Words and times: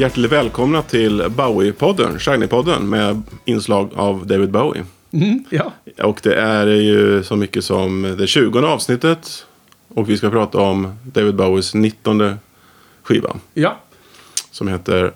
hjärtligt 0.00 0.32
välkomna 0.32 0.82
till 0.82 1.22
Bowie-podden, 1.22 2.18
Shiny-podden 2.18 2.80
med 2.80 3.22
inslag 3.44 3.90
av 3.94 4.26
David 4.26 4.50
Bowie. 4.50 4.84
Ja, 5.50 5.72
Och 6.02 6.20
det 6.22 6.34
är 6.34 6.66
ju 6.66 7.22
så 7.24 7.36
mycket 7.36 7.64
som 7.64 8.14
det 8.18 8.26
20 8.26 8.58
avsnittet 8.58 9.46
och 9.88 10.10
vi 10.10 10.16
ska 10.16 10.30
prata 10.30 10.58
om 10.58 10.98
David 11.04 11.34
Bowies 11.34 11.74
19 11.74 12.34
skiva 13.02 13.36
ja. 13.54 13.80
som 14.50 14.68
heter 14.68 15.12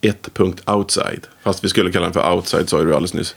1. 0.00 0.28
Outside. 0.66 1.26
Fast 1.42 1.64
vi 1.64 1.68
skulle 1.68 1.92
kalla 1.92 2.04
den 2.04 2.12
för 2.12 2.32
Outside 2.32 2.68
sa 2.68 2.78
du 2.78 2.94
alldeles 2.94 3.14
nyss. 3.14 3.36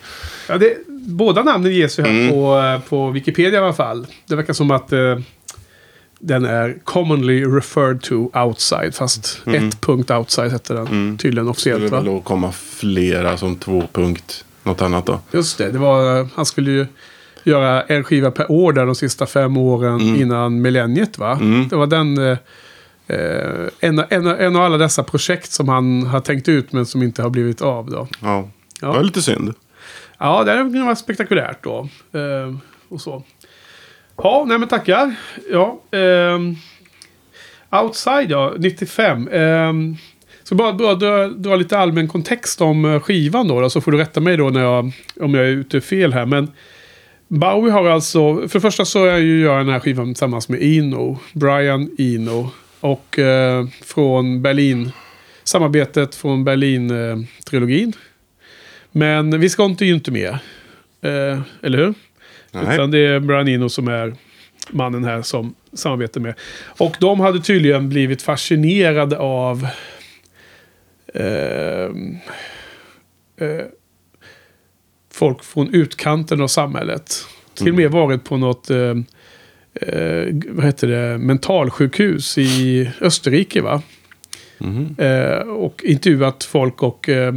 ja 0.50 0.58
det, 0.58 0.78
båda 0.88 1.44
namnen 1.44 1.72
ges 1.72 2.00
ju 2.00 2.04
här 2.04 2.10
Mm. 2.12 2.30
på, 2.30 2.58
eh, 2.58 2.90
på 2.90 3.10
Wikipedia 3.10 3.60
i 3.60 3.64
alla 3.64 3.74
fall. 3.74 4.08
Det 4.28 4.36
verkar 4.36 4.54
som 4.54 4.72
att 4.72 4.92
eh, 4.94 5.20
den 6.24 6.46
är 6.46 6.78
commonly 6.84 7.46
referred 7.46 8.02
to 8.02 8.30
outside. 8.34 8.96
Fast 8.96 9.42
ett 9.48 9.82
punkt 9.82 10.12
outside 10.12 10.52
heter 10.52 10.76
den 10.76 11.18
tydligen 11.18 11.38
Mm. 11.38 11.46
Det 11.46 11.52
officiellt. 11.52 11.78
skulle 11.88 11.96
väl 12.02 12.06
då 12.06 12.22
komma 12.22 12.52
flera 12.52 13.38
som 13.38 13.56
två 13.56 13.84
punkt 13.92 14.46
något 14.64 14.82
annat 14.82 15.06
då. 15.06 15.20
Just 15.32 15.58
det, 15.58 15.72
det 15.72 15.78
var, 15.80 16.28
han 16.36 16.46
skulle 16.46 16.72
ju 16.72 16.86
göra 17.44 17.82
en 17.84 18.04
skiva 18.04 18.32
per 18.32 18.52
år 18.52 18.74
där 18.74 18.86
de 18.86 18.96
sista 18.96 19.26
fem 19.26 19.58
åren 19.58 20.00
Mm. 20.02 20.22
innan 20.22 20.62
millenniet 20.62 21.18
va? 21.18 21.40
Det 21.70 21.76
var 21.76 21.88
den... 21.88 22.18
Eh, 22.18 22.38
eh, 23.08 23.68
en, 23.80 24.00
en, 24.10 24.28
en 24.28 24.56
av 24.56 24.62
alla 24.62 24.78
dessa 24.78 25.04
projekt 25.04 25.52
som 25.52 25.70
han 25.70 26.06
har 26.06 26.20
tänkt 26.20 26.50
ut 26.50 26.72
men 26.74 26.86
som 26.86 27.04
inte 27.04 27.22
har 27.24 27.30
blivit 27.30 27.62
av 27.62 27.90
då. 27.90 28.08
Ja, 28.22 28.50
det 28.80 28.86
Ja. 28.86 28.92
var 28.94 29.04
lite 29.04 29.22
synd. 29.22 29.54
Ja, 30.20 30.44
det 30.44 30.64
vara 30.86 30.96
spektakulärt 30.96 31.64
då. 31.64 31.88
Eh, 32.14 32.56
och 32.90 33.02
så. 33.02 33.24
Ja, 34.24 34.46
nej 34.48 34.58
men 34.58 34.68
tackar. 34.68 35.16
Ja, 35.52 35.82
ehm, 35.92 36.56
Outside 37.72 38.32
ja, 38.32 38.54
95. 38.58 39.28
Um, 39.28 39.98
ska 40.44 40.56
bara, 40.56 40.74
bara 40.74 40.96
dra, 40.96 41.28
dra 41.28 41.56
lite 41.56 41.78
allmän 41.78 42.08
kontext 42.08 42.62
om 42.62 42.86
eh, 42.86 43.00
skivan 43.00 43.48
då, 43.48 43.62
då. 43.62 43.70
Så 43.70 43.82
får 43.82 43.92
du 43.92 43.98
rätta 43.98 44.20
mig 44.20 44.38
då 44.38 44.50
när 44.50 44.62
jag, 44.62 44.92
om 45.20 45.34
jag 45.34 45.46
är 45.46 45.50
ute 45.50 45.82
fel 45.82 46.14
här. 46.14 46.26
Men 46.26 46.52
Bowie 47.28 47.72
har 47.72 47.90
alltså, 47.90 48.36
för 48.36 48.54
det 48.54 48.62
första 48.62 48.86
så 48.86 49.06
är 49.06 49.18
ju 49.18 49.42
jag 49.42 49.60
den 49.60 49.70
här 49.70 49.80
skivan 49.80 50.06
tillsammans 50.06 50.50
med 50.50 50.64
Eno. 50.64 51.20
Brian 51.34 51.90
Eno. 51.98 52.52
Och 52.80 53.20
eh, 53.20 53.66
från 53.84 54.42
Berlin. 54.42 54.92
Samarbetet 55.44 56.16
från 56.16 56.44
Berlin-trilogin. 56.44 57.94
Men 58.92 59.40
vi 59.40 59.50
ska 59.50 59.66
inte 59.66 59.86
ju 59.86 59.94
inte 59.94 60.12
med. 60.12 60.38
Eh, 61.02 61.40
eller 61.62 61.78
hur? 61.78 61.94
Nej. 62.52 62.74
Utan 62.74 62.92
det 62.92 63.00
är 63.00 63.20
Brian 63.20 63.48
Eno 63.48 63.70
som 63.70 63.88
är 63.88 64.16
mannen 64.70 65.04
här 65.04 65.22
som 65.22 65.56
samarbetar 65.74 66.22
med. 66.22 66.34
Och 66.64 66.96
de 67.00 67.20
hade 67.20 67.40
tydligen 67.40 67.90
blivit 67.90 68.22
fascinerade 68.22 69.18
av 69.18 69.68
ehm, 71.14 72.18
eh, 73.38 73.66
folk 75.14 75.44
från 75.44 75.74
utkanten 75.74 76.42
av 76.42 76.48
samhället. 76.48 77.26
Till 77.54 77.70
och 77.70 77.76
med 77.76 77.92
varit 77.92 78.24
på 78.24 78.38
något 78.38 78.70
eh, 78.70 78.96
eh, 79.74 80.36
vad 80.50 80.66
heter 80.66 80.88
det, 80.88 81.18
mentalsjukhus 81.18 82.38
i 82.38 82.90
Österrike. 83.02 83.62
va? 83.62 83.82
Eh, 84.98 85.48
och 85.48 85.84
intervjuat 85.84 86.44
folk 86.44 86.84
och 86.84 87.10
eh, 87.10 87.34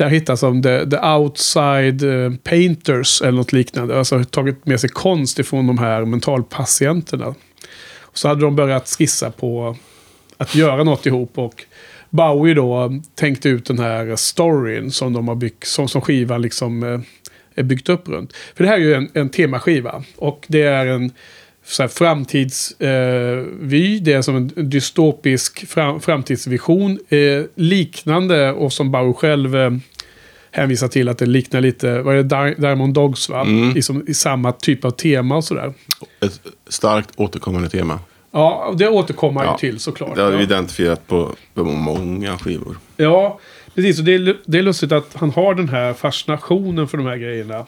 där 0.00 0.08
hittas 0.08 0.40
som 0.40 0.62
the, 0.62 0.90
the 0.90 0.98
outside 0.98 2.02
eh, 2.02 2.32
painters 2.42 3.22
eller 3.22 3.32
något 3.32 3.52
liknande. 3.52 3.98
Alltså 3.98 4.24
tagit 4.24 4.66
med 4.66 4.80
sig 4.80 4.90
konst 4.90 5.38
ifrån 5.38 5.66
de 5.66 5.78
här 5.78 6.04
mentalpatienterna. 6.04 7.26
Och 8.00 8.18
så 8.18 8.28
hade 8.28 8.40
de 8.40 8.56
börjat 8.56 8.88
skissa 8.88 9.30
på 9.30 9.76
att 10.36 10.54
göra 10.54 10.84
något 10.84 11.06
ihop 11.06 11.38
och 11.38 11.64
Bowie 12.10 12.54
då 12.54 13.00
tänkte 13.14 13.48
ut 13.48 13.66
den 13.66 13.78
här 13.78 14.16
storyn 14.16 14.90
som 14.90 15.12
de 15.12 15.28
har 15.28 15.34
byggt, 15.34 15.66
som, 15.66 15.88
som 15.88 16.00
skivan 16.00 16.42
liksom 16.42 16.82
eh, 16.82 17.00
är 17.54 17.62
byggt 17.62 17.88
upp 17.88 18.08
runt. 18.08 18.32
För 18.54 18.64
det 18.64 18.70
här 18.70 18.76
är 18.76 18.82
ju 18.82 18.94
en, 18.94 19.10
en 19.14 19.28
temaskiva 19.28 20.04
och 20.16 20.44
det 20.48 20.62
är 20.62 20.86
en 20.86 21.12
så 21.64 21.82
här, 21.82 21.88
framtidsvy, 21.88 23.96
eh, 23.96 24.02
det 24.02 24.12
är 24.12 24.22
som 24.22 24.36
en 24.36 24.70
dystopisk 24.70 25.68
fram, 25.68 26.00
framtidsvision. 26.00 26.98
Eh, 27.08 27.42
liknande 27.54 28.52
och 28.52 28.72
som 28.72 28.90
Bowie 28.92 29.12
själv 29.14 29.56
eh, 29.56 29.70
hänvisar 30.50 30.88
till 30.88 31.08
att 31.08 31.18
det 31.18 31.26
liknar 31.26 31.60
lite, 31.60 32.02
vad 32.02 32.14
är 32.16 32.22
det, 32.22 32.36
Di- 32.36 32.54
Diamond 32.60 32.94
Dogs 32.94 33.28
va? 33.28 33.46
I, 33.76 33.82
som, 33.82 34.04
I 34.08 34.14
samma 34.14 34.52
typ 34.52 34.84
av 34.84 34.90
tema 34.90 35.36
och 35.36 35.44
sådär. 35.44 35.72
Ett 36.20 36.40
starkt 36.68 37.10
återkommande 37.16 37.68
tema. 37.68 37.98
Ja, 38.32 38.74
det 38.78 38.88
återkommer 38.88 39.44
Ja, 39.44 39.58
ju 39.62 39.70
till 39.70 39.80
såklart. 39.80 40.14
Det 40.16 40.22
har 40.22 40.30
vi 40.30 40.36
ja. 40.36 40.42
identifierat 40.42 41.06
på, 41.06 41.34
på 41.54 41.64
många 41.64 42.38
skivor. 42.38 42.76
Ja, 42.96 43.40
precis. 43.74 43.98
Och 43.98 44.04
det 44.04 44.14
är, 44.14 44.36
det 44.46 44.58
är 44.58 44.62
lustigt 44.62 44.92
att 44.92 45.10
han 45.14 45.30
har 45.30 45.54
den 45.54 45.68
här 45.68 45.92
fascinationen 45.92 46.88
för 46.88 46.98
de 46.98 47.06
här 47.06 47.16
grejerna. 47.16 47.66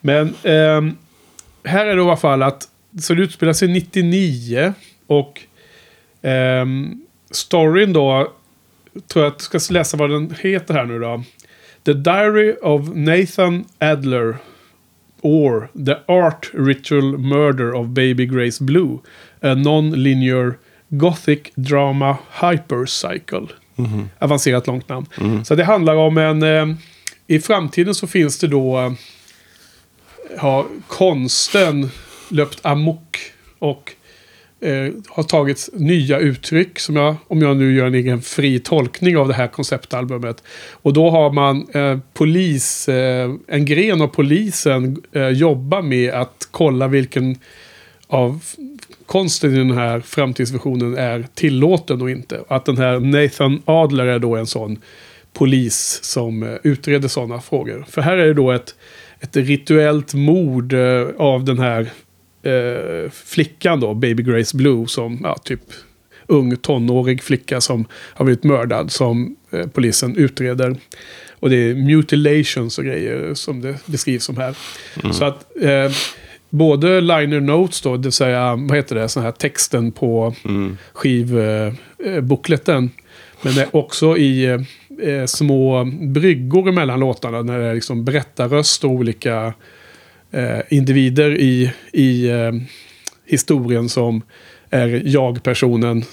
Men 0.00 0.34
ehm, 0.42 0.96
här 1.64 1.86
är 1.86 1.96
det 1.96 2.02
i 2.02 2.04
alla 2.04 2.16
fall 2.16 2.42
att 2.42 2.68
så 3.00 3.14
det 3.14 3.22
utspelar 3.22 3.52
sig 3.52 3.68
99 3.68 4.72
och 5.06 5.40
ehm, 6.22 7.00
storyn 7.30 7.92
då 7.92 8.32
tror 9.06 9.24
jag 9.24 9.32
att 9.32 9.48
jag 9.52 9.60
ska 9.62 9.74
läsa 9.74 9.96
vad 9.96 10.10
den 10.10 10.34
heter 10.40 10.74
här 10.74 10.84
nu 10.84 10.98
då. 10.98 11.22
The 11.84 11.92
Diary 11.92 12.54
of 12.62 12.88
Nathan 12.94 13.64
Adler 13.78 14.36
or 15.20 15.68
The 15.86 16.12
Art 16.12 16.50
Ritual 16.54 17.18
Murder 17.18 17.72
of 17.72 17.86
Baby 17.86 18.26
Grace 18.26 18.64
Blue. 18.64 18.98
A 19.40 19.54
non-linear 19.54 20.54
Gothic 20.88 21.40
Drama 21.54 22.16
Hypercycle. 22.40 23.46
Avancerat 24.18 24.66
långt 24.66 24.88
namn. 24.88 25.06
Så 25.44 25.54
det 25.54 25.64
handlar 25.64 25.94
om 25.94 26.18
en... 26.18 26.42
Eh, 26.42 26.66
I 27.26 27.38
framtiden 27.38 27.94
så 27.94 28.06
finns 28.06 28.38
det 28.38 28.46
då... 28.46 28.78
Eh, 28.78 28.92
har 30.38 30.66
konsten 30.86 31.90
löpt 32.28 32.66
amok. 32.66 33.18
Och 33.58 33.92
eh, 34.60 34.92
har 35.08 35.22
tagits 35.22 35.70
nya 35.72 36.18
uttryck. 36.18 36.78
Som 36.78 36.96
jag, 36.96 37.16
om 37.28 37.42
jag 37.42 37.56
nu 37.56 37.74
gör 37.74 37.86
en 37.86 37.94
egen 37.94 38.22
fri 38.22 38.60
tolkning 38.60 39.16
av 39.16 39.28
det 39.28 39.34
här 39.34 39.46
konceptalbumet. 39.46 40.42
Och 40.72 40.92
då 40.92 41.10
har 41.10 41.32
man 41.32 41.66
eh, 41.74 41.98
polis, 42.14 42.88
eh, 42.88 43.30
en 43.46 43.64
gren 43.64 44.02
av 44.02 44.08
polisen 44.08 45.02
eh, 45.12 45.28
jobbar 45.28 45.82
med 45.82 46.12
att 46.12 46.48
kolla 46.50 46.88
vilken 46.88 47.38
av 48.06 48.44
konsten 49.06 49.54
i 49.54 49.58
den 49.58 49.70
här 49.70 50.00
framtidsvisionen 50.00 50.96
är 50.96 51.26
tillåten 51.34 52.02
och 52.02 52.10
inte. 52.10 52.44
Att 52.48 52.64
den 52.64 52.78
här 52.78 53.00
Nathan 53.00 53.62
Adler 53.64 54.06
är 54.06 54.18
då 54.18 54.36
en 54.36 54.46
sån 54.46 54.78
polis 55.32 56.00
som 56.02 56.42
eh, 56.42 56.54
utreder 56.62 57.08
sådana 57.08 57.40
frågor. 57.40 57.84
För 57.88 58.02
här 58.02 58.16
är 58.16 58.26
det 58.26 58.34
då 58.34 58.50
ett, 58.50 58.74
ett 59.20 59.36
rituellt 59.36 60.14
mord 60.14 60.72
eh, 60.72 61.06
av 61.18 61.44
den 61.44 61.58
här 61.58 61.90
eh, 62.42 63.10
flickan 63.10 63.80
då, 63.80 63.94
Baby 63.94 64.22
Grace 64.22 64.56
Blue, 64.56 64.86
som 64.86 65.20
ja, 65.22 65.36
typ 65.44 65.60
ung 66.26 66.56
tonårig 66.56 67.22
flicka 67.22 67.60
som 67.60 67.84
har 67.92 68.24
blivit 68.24 68.44
mördad 68.44 68.92
som 68.92 69.36
eh, 69.50 69.66
polisen 69.66 70.16
utreder. 70.16 70.76
Och 71.40 71.50
det 71.50 71.56
är 71.56 71.74
mutilations 71.74 72.78
och 72.78 72.84
grejer 72.84 73.34
som 73.34 73.60
det 73.60 73.86
beskrivs 73.86 74.24
som 74.24 74.36
här. 74.36 74.56
Så 75.12 75.24
att 75.24 75.56
eh, 75.60 75.90
både 76.50 77.00
liner 77.00 77.40
notes 77.40 77.80
då, 77.80 77.96
det 77.96 78.02
vill 78.02 78.12
säga 78.12 78.56
vad 78.56 78.76
heter 78.76 78.94
det, 78.94 79.08
sån 79.08 79.22
här 79.22 79.32
texten 79.32 79.92
på 79.92 80.34
skivbokleten. 80.92 82.90
Men 83.42 83.54
det 83.54 83.62
är 83.62 83.76
också 83.76 84.16
i 84.16 84.44
eh, 84.44 84.60
eh, 85.08 85.26
små 85.26 85.84
bryggor 86.00 86.72
mellan 86.72 87.00
låtarna 87.00 87.42
när 87.42 87.58
det 87.58 87.64
är 87.64 87.74
liksom 87.74 88.04
berättarröst 88.04 88.84
och 88.84 88.90
olika 88.90 89.54
eh, 90.32 90.58
individer 90.68 91.30
i, 91.40 91.72
i 91.92 92.28
eh, 92.30 92.52
historien 93.26 93.88
som 93.88 94.22
är 94.70 95.02
jag-personen. 95.04 96.04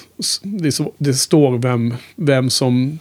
Det, 0.44 0.71
så- 0.71 0.94
det 0.97 1.13
står 1.13 1.57
vem, 1.57 1.94
vem 2.15 2.50
som 2.50 3.00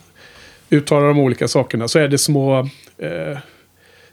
uttalar 0.70 1.08
de 1.08 1.18
olika 1.18 1.48
sakerna. 1.48 1.88
Så 1.88 1.98
är 1.98 2.08
det 2.08 2.18
små 2.18 2.58
eh, 2.98 3.38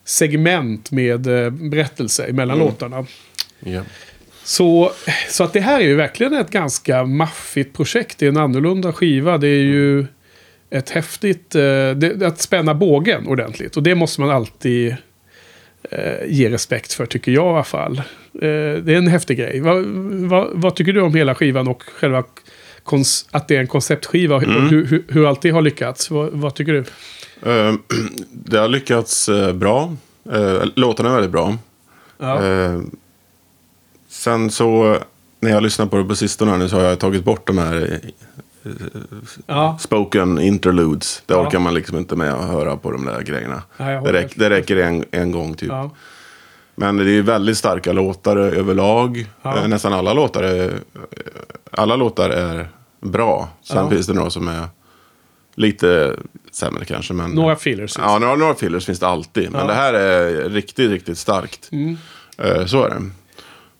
segment 0.05 0.91
med 0.91 1.27
eh, 1.27 1.49
berättelse 1.49 2.25
emellan 2.25 2.59
låtarna. 2.59 3.05
Ja. 3.59 3.81
Så, 4.43 4.91
så 5.29 5.43
att 5.43 5.53
det 5.53 5.59
här 5.59 5.79
är 5.79 5.83
ju 5.85 5.95
verkligen 5.95 6.33
ett 6.33 6.51
ganska 6.51 7.03
maffigt 7.05 7.75
projekt. 7.75 8.17
Det 8.17 8.25
är 8.25 8.29
en 8.29 8.37
annorlunda 8.37 8.93
skiva. 8.93 9.37
Det 9.37 9.47
är 9.47 9.63
ju 9.63 10.05
ett 10.69 10.89
häftigt... 10.89 11.55
Eh, 11.55 11.61
det, 11.95 12.23
att 12.25 12.41
spänna 12.41 12.73
bågen 12.73 13.27
ordentligt. 13.27 13.77
Och 13.77 13.83
det 13.83 13.95
måste 13.95 14.21
man 14.21 14.29
alltid 14.29 14.95
eh, 15.89 16.27
ge 16.27 16.49
respekt 16.49 16.93
för, 16.93 17.05
tycker 17.05 17.31
jag 17.31 17.45
i 17.45 17.49
alla 17.49 17.63
fall. 17.63 17.97
Eh, 17.97 18.01
det 18.83 18.93
är 18.93 18.95
en 18.95 19.07
häftig 19.07 19.37
grej. 19.37 19.59
Vad, 19.59 19.85
vad, 20.29 20.49
vad 20.53 20.75
tycker 20.75 20.93
du 20.93 21.01
om 21.01 21.15
hela 21.15 21.35
skivan 21.35 21.67
och 21.67 21.83
själva 21.83 22.23
att 23.31 23.47
det 23.47 23.55
är 23.55 23.59
en 23.59 23.67
konceptskiva? 23.67 24.35
Och 24.35 24.41
hur, 24.41 24.85
hur, 24.85 25.05
hur 25.07 25.27
allt 25.27 25.41
det 25.41 25.49
har 25.49 25.61
lyckats? 25.61 26.11
Vad, 26.11 26.29
vad 26.31 26.55
tycker 26.55 26.73
du? 26.73 26.83
Eh, 27.51 27.73
det 28.31 28.57
har 28.57 28.67
lyckats 28.67 29.29
eh, 29.29 29.53
bra. 29.53 29.95
Eh, 30.31 30.63
låtarna 30.75 31.09
är 31.09 31.13
väldigt 31.13 31.31
bra. 31.31 31.57
Ja. 32.17 32.45
Eh, 32.45 32.81
sen 34.09 34.51
så, 34.51 34.97
när 35.39 35.49
jag 35.49 35.63
lyssnar 35.63 35.85
på 35.85 35.97
det 35.97 36.03
på 36.03 36.15
sistone 36.15 36.57
nu 36.57 36.69
så 36.69 36.75
har 36.75 36.83
jag 36.83 36.99
tagit 36.99 37.23
bort 37.23 37.47
de 37.47 37.57
här 37.57 37.75
eh, 37.91 38.09
ja. 39.45 39.77
spoken 39.79 40.39
interludes. 40.39 41.23
Det 41.25 41.33
Ja. 41.33 41.47
orkar 41.47 41.59
man 41.59 41.73
liksom 41.73 41.97
inte 41.97 42.15
med 42.15 42.33
att 42.33 42.47
höra 42.49 42.77
på 42.77 42.91
de 42.91 43.05
där 43.05 43.21
grejerna. 43.21 43.61
Jag 43.77 44.03
det, 44.03 44.13
räck, 44.13 44.33
det 44.35 44.49
räcker 44.49 44.77
en, 44.77 45.05
en 45.11 45.31
gång 45.31 45.53
typ. 45.53 45.69
ja. 45.69 45.89
Men 46.75 46.97
det 46.97 47.03
är 47.03 47.07
ju 47.13 47.21
väldigt 47.21 47.57
starka 47.57 47.91
låtar 47.93 48.37
överlag. 48.37 49.25
Eh, 49.43 49.67
Nästan 49.67 49.93
alla 49.93 50.13
låtar 50.13 50.43
är, 50.43 50.73
alla 51.71 51.95
låtar 51.95 52.29
är 52.29 52.69
bra. 53.01 53.49
Sen 53.63 53.89
finns 53.89 54.07
det 54.07 54.13
några 54.13 54.29
som 54.29 54.47
är 54.47 54.63
lite 55.55 56.15
sämre 56.51 56.85
kanske. 56.85 57.13
Men, 57.13 57.31
Några 57.31 57.55
fillers. 57.55 57.97
Ja, 57.97 58.19
några, 58.19 58.35
några 58.35 58.53
fillers 58.55 58.85
finns 58.85 58.99
det 58.99 59.07
alltid. 59.07 59.51
Men 59.51 59.67
det 59.67 59.73
här 59.73 59.93
är 59.93 60.49
riktigt, 60.49 60.91
riktigt 60.91 61.17
starkt. 61.17 61.69
Mm. 61.71 61.97
Eh, 62.37 62.65
Så 62.65 62.83
är 62.83 62.89
det. 62.89 63.01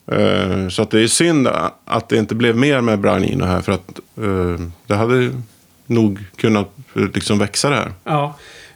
Eh, 0.08 0.68
så 0.68 0.82
att 0.82 0.92
det 0.92 1.02
är 1.02 1.08
synd 1.08 1.48
att 1.86 2.10
det 2.10 2.18
inte 2.18 2.36
blev 2.36 2.58
mer 2.58 2.82
med 2.82 3.00
Brian 3.00 3.24
Eno 3.24 3.46
här. 3.46 3.62
För 3.62 3.72
att 3.72 4.00
eh, 4.18 4.66
det 4.88 4.96
hade 4.96 5.32
nog 5.86 6.20
kunnat 6.36 6.70
eh, 6.96 7.02
liksom 7.14 7.40
växa 7.40 7.70
det 7.70 7.76
här. 7.76 7.92
Ja. 8.04 8.36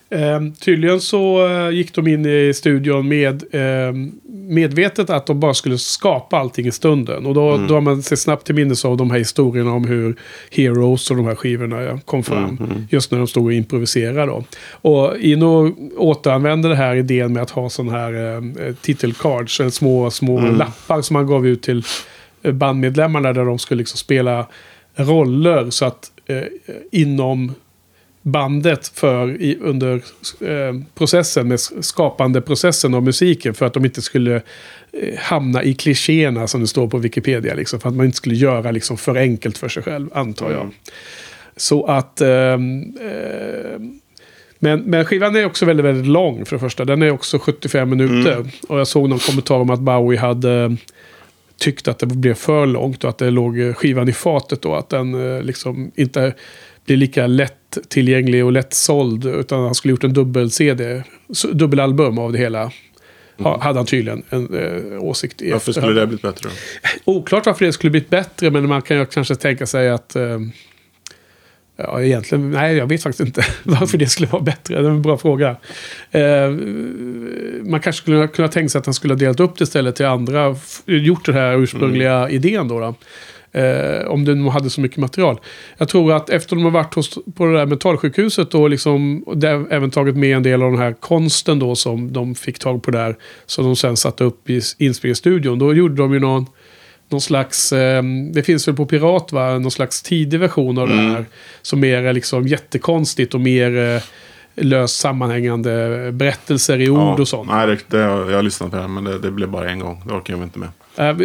Ehm, 0.10 0.54
tydligen 0.54 1.02
så 1.02 1.48
eh, 1.48 1.70
gick 1.70 1.96
de 1.96 2.08
in 2.08 2.26
i 2.26 2.54
studion 2.56 3.08
med 3.08 3.44
ehm, 3.52 4.12
medvetet 4.30 5.10
att 5.10 5.26
de 5.26 5.40
bara 5.40 5.54
skulle 5.54 5.78
skapa 5.78 6.38
allting 6.38 6.68
i 6.68 6.72
stunden. 6.72 7.26
Och 7.26 7.34
då, 7.34 7.58
då 7.58 7.74
har 7.74 7.82
man 7.82 8.04
sig 8.04 8.18
snabbt 8.18 8.46
till 8.46 8.56
minnes 8.56 8.86
av 8.86 8.98
de 8.98 9.12
här 9.12 9.18
historierna 9.18 9.72
om 9.72 9.88
hur 9.88 10.16
Heroes 10.52 11.12
och 11.12 11.18
de 11.18 11.26
här 11.26 11.36
skivorna 11.36 12.00
kom 12.06 12.24
fram. 12.24 12.58
Just 12.90 13.12
när 13.12 13.18
de 13.18 13.28
stod 13.28 13.46
och 13.46 13.54
improviserade. 13.54 14.26
Då. 14.26 14.44
Och 14.72 15.18
Ino 15.20 15.76
återanvände 15.98 16.70
det 16.70 16.76
här 16.76 16.96
idén 16.96 17.34
med 17.34 17.44
att 17.44 17.50
ha 17.50 17.70
sån 17.70 17.90
här 17.90 18.36
eh, 18.36 18.74
titelcards, 18.82 19.60
eller 19.60 19.70
små, 19.70 20.12
små 20.12 20.40
lappar 20.40 21.02
som 21.02 21.14
man 21.14 21.28
gav 21.28 21.48
ut 21.48 21.62
till 21.62 21.84
eh, 22.44 22.52
bandmedlemmarna 22.52 23.34
där 23.34 23.46
de 23.46 23.60
skulle 23.60 23.78
liksom 23.78 23.98
spela 23.98 24.48
roller 24.96 25.70
så 25.70 25.86
att 25.86 26.12
eh, 26.28 26.44
inom 26.92 27.54
bandet 28.26 28.88
för 28.88 29.42
i, 29.42 29.58
under 29.62 29.96
eh, 30.42 30.76
processen 30.96 31.48
med 31.48 31.60
skapande 31.60 32.42
processen 32.42 32.94
av 32.94 33.04
musiken 33.04 33.54
för 33.54 33.66
att 33.66 33.74
de 33.74 33.86
inte 33.86 34.02
skulle 34.02 34.36
eh, 34.36 35.20
hamna 35.20 35.64
i 35.64 35.74
klichéerna 35.74 36.48
som 36.48 36.62
det 36.62 36.68
står 36.68 36.88
på 36.88 36.98
Wikipedia. 36.98 37.54
Liksom, 37.54 37.80
för 37.80 37.90
att 37.90 37.96
man 37.96 38.06
inte 38.06 38.18
skulle 38.18 38.36
göra 38.36 38.72
liksom, 38.72 38.98
för 38.98 39.16
enkelt 39.16 39.58
för 39.58 39.70
sig 39.70 39.84
själv, 39.84 40.10
antar 40.14 40.52
jag. 40.52 40.72
Så 41.58 41.86
att... 41.86 42.22
ehm, 42.22 42.98
ehm, 43.02 44.00
men, 44.60 44.82
men 44.82 45.06
skivan 45.06 45.36
är 45.36 45.46
också 45.46 45.66
väldigt, 45.66 45.86
väldigt 45.86 46.08
lång 46.08 46.46
för 46.46 46.56
det 46.56 46.60
första. 46.60 46.86
Den 46.86 47.02
är 47.02 47.12
också 47.12 47.40
75 47.40 47.90
minuter. 47.90 48.46
Och 48.68 48.80
jag 48.80 48.88
såg 48.88 49.10
någon 49.10 49.20
kommentar 49.20 49.56
om 49.56 49.70
att 49.70 49.80
Bowie 49.80 50.20
hade 50.20 50.78
tyckt 51.58 51.88
att 51.88 52.00
det 52.00 52.06
blev 52.06 52.34
för 52.34 52.66
långt 52.66 53.04
och 53.04 53.10
att 53.10 53.18
det 53.18 53.32
låg 53.32 53.60
eh, 53.60 53.74
skivan 53.74 54.10
i 54.10 54.14
fatet 54.14 54.62
då. 54.62 54.76
Att 54.76 54.90
den 54.90 55.36
eh, 55.36 55.44
liksom 55.44 55.92
inte 55.96 56.34
blir 56.86 56.98
lika 56.98 57.28
lätt 57.28 57.78
tillgänglig 57.88 58.46
och 58.46 58.52
lätt 58.52 58.74
såld. 58.74 59.26
Utan 59.26 59.64
han 59.64 59.76
skulle 59.76 59.92
gjort 59.92 60.04
en 60.04 60.14
dubbel-CD, 60.14 61.04
dubbelalbum 61.54 62.18
av 62.20 62.32
det 62.32 62.38
hela. 62.38 62.72
Ha, 63.38 63.62
hade 63.62 63.80
han 63.80 63.86
tydligen 63.86 64.24
en 64.30 64.54
eh, 64.54 65.04
åsikt 65.04 65.42
i 65.42 65.52
Varför 65.52 65.72
skulle 65.72 65.94
det 65.94 66.00
ha 66.00 66.08
blivit 66.08 66.22
bättre 66.22 66.50
då? 66.50 67.12
Oklart 67.12 67.46
varför 67.46 67.66
det 67.66 67.74
skulle 67.74 67.92
blivit 67.92 68.10
bättre, 68.10 68.52
men 68.52 68.68
man 68.68 68.82
kan 68.82 68.98
ju 68.98 69.06
kanske 69.06 69.36
tänka 69.36 69.66
sig 69.66 69.90
att... 69.90 70.16
Eh, 70.16 70.40
ja, 71.78 72.02
egentligen... 72.02 72.52
Nej, 72.52 72.76
jag 72.76 72.88
vet 72.88 73.04
faktiskt 73.04 73.28
inte 73.28 73.46
varför 73.64 73.98
det 73.98 74.08
skulle 74.08 74.28
vara 74.28 74.44
bättre. 74.44 74.82
Det 74.82 74.88
är 74.88 74.92
en 74.92 75.02
bra 75.02 75.18
fråga. 75.18 75.56
Eh, 76.12 76.50
man 77.62 77.80
kanske 77.80 78.02
skulle 78.02 78.28
kunna 78.28 78.48
tänka 78.48 78.70
sig 78.70 78.80
att 78.80 78.86
han 78.86 78.94
skulle 78.94 79.14
ha 79.14 79.20
delat 79.20 79.40
upp 79.40 79.58
det 79.58 79.64
istället 79.64 79.96
till 79.96 80.06
andra. 80.06 80.56
Gjort 80.86 81.26
den 81.26 81.36
här 81.36 81.58
ursprungliga 81.58 82.30
idén 82.30 82.68
då. 82.68 82.80
då. 82.80 82.96
Eh, 83.56 84.08
om 84.08 84.24
nu 84.24 84.50
hade 84.50 84.70
så 84.70 84.82
mycket 84.82 84.98
material. 84.98 85.40
Jag 85.78 85.90
tror 85.90 86.14
att 86.14 86.30
efter 86.30 86.56
de 86.56 86.64
har 86.66 86.72
varit 86.72 86.94
hos, 86.94 87.18
på 87.36 87.46
det 87.46 87.54
där 87.54 87.66
mentalsjukhuset 87.66 88.54
och 88.54 88.70
liksom, 88.70 89.24
och 89.24 89.38
där, 89.38 89.66
även 89.70 89.92
tagit 89.92 90.16
med 90.16 90.36
en 90.36 90.44
del 90.44 90.64
av 90.64 90.72
den 90.72 90.80
här 90.80 90.94
konsten 90.94 91.60
då 91.60 91.76
som 91.76 92.14
de 92.14 92.36
fick 92.36 92.60
tag 92.60 92.84
på 92.84 92.92
där. 92.92 93.16
Som 93.46 93.66
de 93.66 93.76
sen 93.76 93.98
satte 93.98 94.24
upp 94.24 94.50
i 94.50 94.62
inspelningsstudion. 94.78 95.60
Då 95.60 95.74
gjorde 95.74 95.96
de 95.96 96.14
ju 96.14 96.20
någon, 96.20 96.46
någon 97.10 97.22
slags, 97.22 97.74
eh, 97.74 98.04
det 98.34 98.44
finns 98.44 98.68
väl 98.68 98.76
på 98.76 98.86
Pirat 98.86 99.32
va, 99.32 99.60
någon 99.60 99.72
slags 99.72 100.02
tidig 100.02 100.40
version 100.40 100.78
av 100.78 100.88
det 100.88 100.96
här. 100.96 101.26
Som 101.62 101.80
mer 101.80 102.04
är 102.04 102.14
liksom 102.14 102.48
jättekonstigt 102.48 103.34
och 103.34 103.42
mer 103.42 103.96
eh, 103.96 104.02
löst 104.56 105.00
sammanhängande 105.00 106.10
berättelser 106.12 106.82
i 106.82 106.90
ord 106.90 107.20
och 107.20 107.28
sånt. 107.28 107.50
Nej, 107.50 107.68
det, 107.68 107.98
det, 107.98 108.04
jag 108.04 108.36
har 108.36 108.44
lyssnat 108.44 108.72
på 108.72 108.76
det 108.76 108.82
här, 108.82 108.90
men 108.90 109.04
det, 109.04 109.20
det 109.20 109.32
blev 109.32 109.50
bara 109.50 109.70
en 109.70 109.80
gång. 109.80 110.02
Det 110.06 110.14
orkar 110.14 110.34
jag 110.34 110.44
inte 110.44 110.60
med. 110.60 110.70
Eh, 110.98 111.18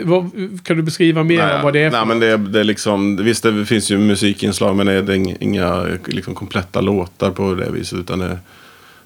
kan 0.62 0.76
du 0.76 0.82
beskriva 0.82 1.22
mer 1.24 1.56
om 1.56 1.62
vad 1.62 1.72
det 1.72 1.80
är 1.82 1.90
nej, 1.90 2.06
men 2.06 2.20
det, 2.20 2.36
det 2.36 2.60
är 2.60 2.64
liksom, 2.64 3.16
visst, 3.16 3.42
det 3.42 3.66
finns 3.66 3.90
ju 3.90 3.98
musikinslag, 3.98 4.76
men 4.76 4.86
det 4.86 4.92
är, 4.92 5.02
det 5.02 5.16
inga- 5.16 5.98
liksom, 6.06 6.34
kompletta 6.34 6.80
låtar 6.80 7.30
på 7.30 7.54
det 7.54 7.70
viset. 7.70 7.98
Utan 7.98 8.18
det, 8.18 8.38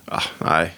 ah, 0.06 0.22
nej. 0.38 0.74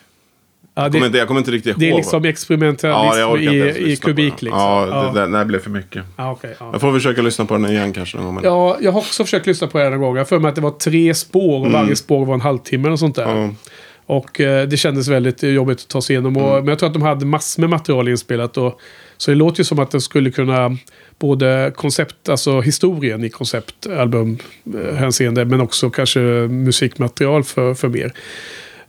ja, 0.74 0.82
Jag 0.82 0.92
kommer, 0.92 1.00
det, 1.00 1.06
inte, 1.06 1.18
jag 1.18 1.28
kommer 1.28 1.40
inte 1.40 1.50
riktigt 1.50 1.70
ihåg. 1.70 1.80
det 1.80 1.90
är 1.90 1.96
liksom 1.96 2.24
ja, 2.24 2.30
experimentalism 2.30 3.48
ens 3.48 3.76
i, 3.76 3.92
i 3.92 3.96
kubik. 3.96 4.34
det. 4.38 4.44
Liksom. 4.44 4.60
Ja, 4.60 4.86
ja. 4.88 5.12
det, 5.14 5.20
det, 5.20 5.26
nej, 5.26 5.38
det 5.38 5.44
blev 5.44 5.60
för 5.60 5.70
mycket. 5.70 6.04
Ja, 6.16 6.32
okej, 6.32 6.56
ja. 6.60 6.68
Jag 6.72 6.80
får 6.80 6.92
försöka 6.92 7.22
lyssna 7.22 7.44
på 7.44 7.54
den 7.54 7.66
igen 7.66 7.92
kanske 7.92 8.16
någon 8.18 8.34
gång. 8.34 8.44
Ja, 8.44 8.76
jag 8.80 8.92
har 8.92 9.00
också 9.00 9.24
försökt 9.24 9.46
lyssna 9.46 9.66
på 9.66 9.78
det 9.78 9.90
någon 9.90 10.00
gång. 10.00 10.16
Jag 10.16 10.28
för 10.28 10.38
mig 10.38 10.48
att 10.48 10.54
det 10.54 10.60
var 10.60 10.70
tre 10.70 11.14
spår 11.14 11.66
och 11.66 11.72
varje 11.72 11.96
spår 11.96 12.26
var 12.26 12.34
en 12.34 12.40
halvtimme 12.40 12.88
och 12.88 12.98
sånt 12.98 13.16
där. 13.16 13.32
Mm. 13.32 13.44
Ja. 13.44 13.70
Och 14.06 14.40
eh, 14.40 14.68
det 14.68 14.76
kändes 14.76 15.08
väldigt 15.08 15.42
jobbigt 15.42 15.78
att 15.80 15.88
ta 15.88 16.02
sig 16.02 16.14
igenom. 16.14 16.36
Och, 16.36 16.56
Men 16.56 16.68
jag 16.68 16.78
tror 16.78 16.86
att 16.86 16.92
de 16.92 17.02
hade 17.02 17.26
massor 17.26 17.60
med 17.60 17.70
material 17.70 18.08
inspelat. 18.08 18.56
Och, 18.56 18.80
så 19.16 19.30
det 19.30 19.36
låter 19.36 19.60
ju 19.60 19.64
som 19.64 19.78
att 19.78 19.90
den 19.90 20.00
skulle 20.00 20.30
kunna 20.30 20.76
både 21.18 21.72
koncept, 21.76 22.28
alltså 22.28 22.60
historien 22.60 23.24
i 23.24 23.30
konceptalbumhänseende 23.30 25.40
eh, 25.40 25.46
men 25.46 25.60
också 25.60 25.90
kanske 25.90 26.20
musikmaterial 26.48 27.44
för, 27.44 27.74
för 27.74 27.88
mer. 27.88 28.12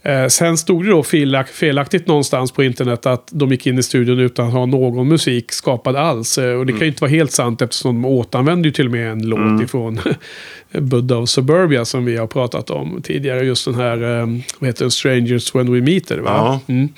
Eh, 0.08 0.28
sen 0.28 0.58
stod 0.58 0.86
det 0.86 0.90
då 0.90 1.04
felak, 1.04 1.48
felaktigt 1.48 2.08
någonstans 2.08 2.52
på 2.52 2.64
internet 2.64 3.06
att 3.06 3.28
de 3.32 3.52
gick 3.52 3.68
in 3.68 3.80
i 3.80 3.84
studion 3.84 4.20
utan 4.20 4.48
att 4.48 4.54
ha 4.54 4.66
någon 4.66 5.08
musik 5.08 5.52
skapad 5.52 5.96
alls. 5.96 6.38
Eh, 6.38 6.60
och 6.60 6.66
det 6.66 6.72
kan 6.72 6.82
ju 6.82 6.88
inte 6.88 7.02
vara 7.02 7.12
helt 7.12 7.32
sant 7.32 7.62
eftersom 7.62 8.02
de 8.02 8.06
återanvände 8.06 8.68
ju 8.68 8.72
till 8.72 8.86
och 8.86 8.92
med 8.92 9.12
en 9.12 9.30
låt 9.30 9.64
ifrån 9.64 10.00
Buddha 10.72 11.18
of 11.18 11.30
Suburbia 11.30 11.86
som 11.86 12.06
vi 12.06 12.18
har 12.18 12.28
pratat 12.28 12.70
om 12.70 13.02
tidigare. 13.02 13.46
Just 13.46 13.66
den 13.66 13.76
här, 13.76 14.20
eh, 14.20 14.28
vad 14.60 14.68
heter 14.68 14.84
den, 14.84 14.92
Strangers 14.92 15.56
When 15.56 15.74
We 15.74 15.82
Meet, 15.82 16.08
det, 16.08 16.22
va? 16.22 16.60
Ja. 16.68 16.74
Mm. 16.74 16.90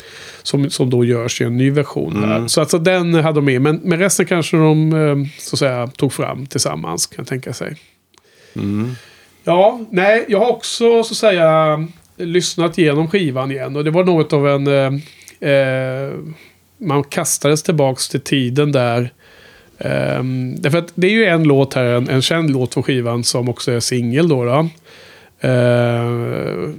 Som, 0.44 0.70
som 0.70 0.90
då 0.90 1.06
görs 1.06 1.42
i 1.42 1.44
en 1.44 1.58
ny 1.58 1.72
version 1.72 2.24
här. 2.24 2.48
Så 2.48 2.62
alltså 2.62 2.78
den 2.78 3.14
hade 3.14 3.38
de 3.38 3.46
med. 3.46 3.62
Men, 3.62 3.80
men 3.84 4.00
resten 4.00 4.26
kanske 4.26 4.58
de 4.58 5.30
så 5.38 5.56
att 5.56 5.60
säga, 5.60 5.88
tog 5.88 6.14
fram 6.14 6.46
tillsammans, 6.46 7.08
kan 7.08 7.16
jag 7.18 7.28
tänka 7.28 7.54
sig. 7.54 7.76
Ja, 9.44 9.80
nej, 9.92 10.26
jag 10.28 10.40
har 10.40 10.50
också 10.50 11.04
så 11.04 11.14
att 11.14 11.18
säga 11.18 11.88
lyssnat 12.20 12.78
igenom 12.78 13.08
skivan 13.08 13.52
igen. 13.52 13.76
Och 13.76 13.84
det 13.84 13.92
var 13.92 14.04
något 14.04 14.34
av 14.34 14.48
en... 14.48 14.68
Eh, 14.68 15.50
eh, 15.50 16.14
man 16.78 17.04
kastades 17.04 17.64
tillbaks 17.64 18.10
till 18.10 18.22
tiden 18.22 18.72
där 18.72 19.10
Um, 19.82 20.56
därför 20.56 20.78
att 20.78 20.92
det 20.96 21.08
är 21.08 21.12
ju 21.12 21.26
en 21.26 21.44
låt 21.44 21.74
här, 21.74 21.86
en, 21.86 22.10
en 22.10 22.22
känd 22.22 22.52
låt 22.52 22.74
från 22.74 22.84
skivan 22.84 23.24
som 23.24 23.50
också 23.50 23.72
är 23.72 23.80
singel 23.80 24.28
då. 24.28 24.46
då. 24.46 24.70
Uh, 25.44 25.52
eh, 25.52 26.70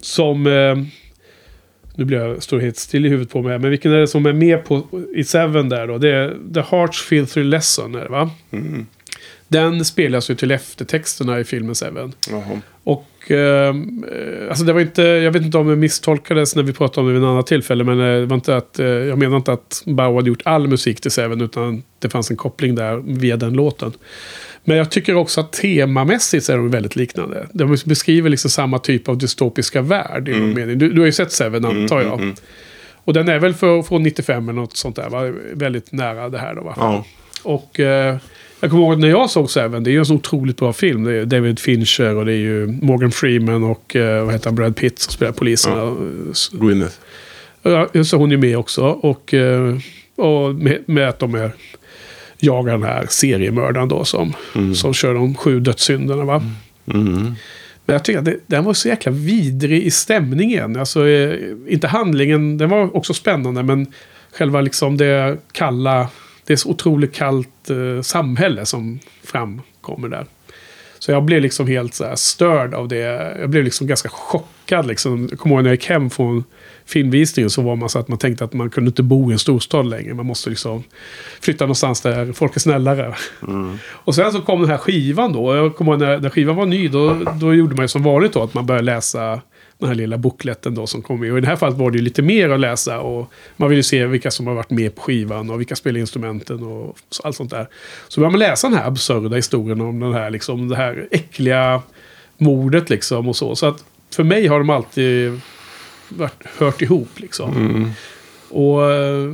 som... 0.00 0.46
Uh, 0.46 0.82
nu 1.94 2.04
blir 2.04 2.18
jag, 2.18 2.42
står 2.42 2.60
helt 2.60 2.76
still 2.76 3.06
i 3.06 3.08
huvudet 3.08 3.32
på 3.32 3.42
mig. 3.42 3.58
Men 3.58 3.70
vilken 3.70 3.92
är 3.92 3.98
det 3.98 4.08
som 4.08 4.26
är 4.26 4.32
med 4.32 4.64
på, 4.64 4.82
i 5.14 5.24
Seven 5.24 5.68
där 5.68 5.86
då? 5.86 5.98
Det 5.98 6.10
är 6.10 6.28
The 6.54 6.60
Heart's 6.60 7.08
Filthy 7.08 7.42
Lesson, 7.42 7.94
är 7.94 8.00
det 8.00 8.08
va? 8.08 8.30
Mm. 8.50 8.86
Den 9.50 9.84
spelas 9.84 10.30
ju 10.30 10.34
till 10.34 10.50
eftertexterna 10.50 11.40
i 11.40 11.44
filmen 11.44 11.74
Seven. 11.74 12.12
Jaha. 12.30 12.60
Och 12.84 13.30
eh, 13.30 13.74
alltså 14.48 14.64
det 14.64 14.72
var 14.72 14.80
inte, 14.80 15.02
jag 15.02 15.30
vet 15.30 15.42
inte 15.42 15.58
om 15.58 15.68
det 15.68 15.76
misstolkades 15.76 16.56
när 16.56 16.62
vi 16.62 16.72
pratade 16.72 17.00
om 17.00 17.06
det 17.06 17.12
vid 17.12 17.22
ett 17.22 17.28
annat 17.28 17.46
tillfälle. 17.46 17.84
Men 17.84 18.00
eh, 18.00 18.20
det 18.20 18.26
var 18.26 18.34
inte 18.34 18.56
att, 18.56 18.78
eh, 18.78 18.86
jag 18.86 19.18
menar 19.18 19.36
inte 19.36 19.52
att 19.52 19.82
Bao 19.86 20.16
hade 20.16 20.28
gjort 20.28 20.42
all 20.44 20.68
musik 20.68 21.00
till 21.00 21.10
Seven. 21.10 21.40
Utan 21.40 21.82
det 21.98 22.08
fanns 22.08 22.30
en 22.30 22.36
koppling 22.36 22.74
där 22.74 22.96
via 22.96 23.36
den 23.36 23.52
låten. 23.52 23.92
Men 24.64 24.76
jag 24.76 24.90
tycker 24.90 25.14
också 25.14 25.40
att 25.40 25.52
temamässigt 25.52 26.48
är 26.48 26.56
de 26.56 26.70
väldigt 26.70 26.96
liknande. 26.96 27.46
De 27.52 27.76
beskriver 27.86 28.30
liksom 28.30 28.50
samma 28.50 28.78
typ 28.78 29.08
av 29.08 29.18
dystopiska 29.18 29.82
värld. 29.82 30.28
I 30.28 30.32
någon 30.32 30.54
mening. 30.54 30.78
Du, 30.78 30.92
du 30.92 31.00
har 31.00 31.06
ju 31.06 31.12
sett 31.12 31.32
Seven 31.32 31.64
antar 31.64 32.00
jag. 32.00 32.34
Och 33.04 33.14
den 33.14 33.28
är 33.28 33.38
väl 33.38 33.54
för, 33.54 33.82
från 33.82 34.02
95 34.02 34.48
eller 34.48 34.60
något 34.60 34.76
sånt 34.76 34.96
där. 34.96 35.08
Va? 35.10 35.32
Väldigt 35.52 35.92
nära 35.92 36.28
det 36.28 36.38
här 36.38 36.54
då 36.54 36.62
va? 36.62 36.74
Ja. 36.76 37.04
Och 37.42 37.80
eh, 37.80 38.16
jag 38.60 38.70
kommer 38.70 38.84
ihåg 38.84 38.98
när 38.98 39.08
jag 39.08 39.30
såg 39.30 39.50
Seven, 39.50 39.84
det 39.84 39.90
är 39.90 39.92
ju 39.92 39.98
en 39.98 40.06
så 40.06 40.14
otroligt 40.14 40.56
bra 40.56 40.72
film. 40.72 41.04
Det 41.04 41.14
är 41.14 41.24
David 41.24 41.58
Fincher 41.58 42.16
och 42.16 42.26
det 42.26 42.32
är 42.32 42.36
ju 42.36 42.66
Morgan 42.66 43.10
Freeman 43.10 43.64
och 43.64 43.96
eh, 43.96 44.24
vad 44.24 44.32
heter 44.34 44.46
han, 44.46 44.54
Brad 44.54 44.76
Pitt 44.76 44.98
som 44.98 45.12
spelar 45.12 45.32
poliserna. 45.32 45.96
Gwyneth. 46.52 46.94
Ja, 47.62 47.88
det, 47.92 48.12
hon 48.12 48.32
är 48.32 48.36
med 48.36 48.58
också. 48.58 48.84
Och, 48.84 49.34
eh, 49.34 49.76
och 50.16 50.54
med, 50.54 50.78
med 50.86 51.08
att 51.08 51.18
de 51.18 51.34
är, 51.34 51.52
jagar 52.38 52.72
den 52.72 52.82
här 52.82 53.06
seriemördaren 53.08 53.88
då 53.88 54.04
som, 54.04 54.32
som 54.74 54.94
kör 54.94 55.14
de 55.14 55.34
sju 55.34 55.60
dödssynderna. 55.60 56.24
Va? 56.24 56.42
Mm. 56.92 57.34
Men 57.86 57.94
jag 57.94 58.04
tycker 58.04 58.18
att 58.18 58.24
det, 58.24 58.36
den 58.46 58.64
var 58.64 58.74
så 58.74 58.88
jäkla 58.88 59.12
vidrig 59.12 59.82
i 59.82 59.90
stämningen. 59.90 60.76
Alltså, 60.76 61.08
eh, 61.08 61.38
inte 61.68 61.88
handlingen, 61.88 62.58
den 62.58 62.68
var 62.68 62.96
också 62.96 63.14
spännande, 63.14 63.62
men 63.62 63.86
själva 64.32 64.60
liksom 64.60 64.96
det 64.96 65.36
kalla, 65.52 66.08
det 66.44 66.52
är 66.52 66.56
så 66.56 66.68
otroligt 66.68 67.14
kallt 67.14 67.70
eh, 67.70 68.02
samhälle 68.02 68.66
som 68.66 68.98
framkommer 69.22 70.08
där. 70.08 70.26
Så 71.00 71.12
jag 71.12 71.24
blev 71.24 71.42
liksom 71.42 71.66
helt 71.66 71.94
så 71.94 72.12
störd 72.16 72.74
av 72.74 72.88
det. 72.88 72.96
Jag 73.40 73.50
blev 73.50 73.64
liksom 73.64 73.86
ganska 73.86 74.08
chockad. 74.08 74.86
Liksom. 74.86 75.28
Jag 75.30 75.38
kommer 75.38 75.54
ihåg 75.54 75.62
när 75.62 75.70
jag 75.70 75.74
gick 75.74 75.88
hem 75.88 76.10
från 76.10 76.44
filmvisningen 76.86 77.50
så 77.50 77.62
var 77.62 77.76
man 77.76 77.88
så 77.88 77.98
att 77.98 78.08
man 78.08 78.18
tänkte 78.18 78.44
att 78.44 78.52
man 78.52 78.70
kunde 78.70 78.88
inte 78.88 79.02
bo 79.02 79.30
i 79.30 79.32
en 79.32 79.38
storstad 79.38 79.86
längre. 79.86 80.14
Man 80.14 80.26
måste 80.26 80.50
liksom 80.50 80.84
flytta 81.40 81.64
någonstans 81.64 82.00
där 82.00 82.32
folk 82.32 82.56
är 82.56 82.60
snällare. 82.60 83.14
Och 83.88 84.14
sen 84.14 84.32
så 84.32 84.40
kom 84.40 84.60
den 84.60 84.70
här 84.70 84.78
skivan 84.78 85.32
då. 85.32 85.56
Jag 85.56 85.76
kommer 85.76 85.92
ihåg 85.92 86.00
när, 86.00 86.18
när 86.18 86.30
skivan 86.30 86.56
var 86.56 86.66
ny 86.66 86.88
då, 86.88 87.14
då 87.40 87.54
gjorde 87.54 87.74
man 87.74 87.84
ju 87.84 87.88
som 87.88 88.02
vanligt 88.02 88.32
då 88.32 88.42
att 88.42 88.54
man 88.54 88.66
började 88.66 88.84
läsa 88.84 89.40
den 89.80 89.88
här 89.88 89.94
lilla 89.94 90.18
bokletten 90.18 90.74
då 90.74 90.86
som 90.86 91.02
kom 91.02 91.20
med. 91.20 91.32
Och 91.32 91.38
i 91.38 91.40
det 91.40 91.46
här 91.46 91.56
fallet 91.56 91.78
var 91.78 91.90
det 91.90 91.98
ju 91.98 92.04
lite 92.04 92.22
mer 92.22 92.50
att 92.50 92.60
läsa. 92.60 93.00
Och 93.00 93.32
man 93.56 93.68
vill 93.68 93.78
ju 93.78 93.82
se 93.82 94.06
vilka 94.06 94.30
som 94.30 94.46
har 94.46 94.54
varit 94.54 94.70
med 94.70 94.94
på 94.94 95.02
skivan 95.02 95.50
och 95.50 95.60
vilka 95.60 95.76
spelar 95.76 96.00
instrumenten 96.00 96.62
och 96.62 96.96
allt 97.22 97.36
sånt 97.36 97.50
där. 97.50 97.68
Så 98.08 98.20
börjar 98.20 98.30
man 98.30 98.38
läsa 98.38 98.68
den 98.68 98.78
här 98.78 98.86
absurda 98.86 99.36
historien 99.36 99.80
om 99.80 100.00
den 100.00 100.12
här, 100.12 100.30
liksom, 100.30 100.68
det 100.68 100.76
här 100.76 101.08
äckliga 101.10 101.82
mordet 102.38 102.90
liksom 102.90 103.28
och 103.28 103.36
så. 103.36 103.56
Så 103.56 103.66
att 103.66 103.84
för 104.10 104.24
mig 104.24 104.46
har 104.46 104.58
de 104.58 104.70
alltid 104.70 105.40
varit, 106.08 106.42
hört 106.58 106.82
ihop 106.82 107.08
liksom. 107.16 107.54
Och 108.48 108.92
eh, 108.92 109.32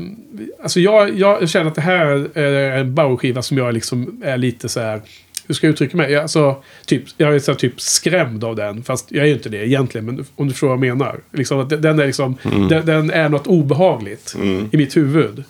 alltså 0.62 0.80
jag, 0.80 1.18
jag 1.18 1.48
känner 1.48 1.66
att 1.66 1.74
det 1.74 1.80
här 1.80 2.38
är 2.38 2.78
en 2.78 2.94
Bauer-skiva 2.94 3.42
som 3.42 3.58
jag 3.58 3.74
liksom 3.74 4.22
är 4.24 4.36
lite 4.36 4.68
så 4.68 4.80
här... 4.80 5.02
Hur 5.46 5.54
ska 5.54 5.66
jag 5.66 5.72
uttrycka 5.72 5.96
mig? 5.96 6.12
Jag, 6.12 6.22
alltså, 6.22 6.62
typ, 6.86 7.04
jag 7.16 7.34
är 7.34 7.38
så 7.38 7.52
här, 7.52 7.58
typ 7.58 7.80
skrämd 7.80 8.44
av 8.44 8.56
den. 8.56 8.82
Fast 8.82 9.12
jag 9.12 9.22
är 9.22 9.28
ju 9.28 9.34
inte 9.34 9.48
det 9.48 9.66
egentligen. 9.66 10.06
Men 10.06 10.24
om 10.36 10.46
du 10.46 10.52
förstår 10.52 10.68
vad 10.68 10.86
jag 10.86 10.96
menar. 10.96 11.20
Liksom, 11.32 11.60
att 11.60 11.68
den, 11.68 11.98
är 11.98 12.06
liksom, 12.06 12.36
den, 12.42 12.86
den 12.86 13.10
är 13.10 13.28
något 13.28 13.46
obehagligt 13.46 14.36
i 14.70 14.76
mitt 14.76 14.96
huvud. 14.96 15.44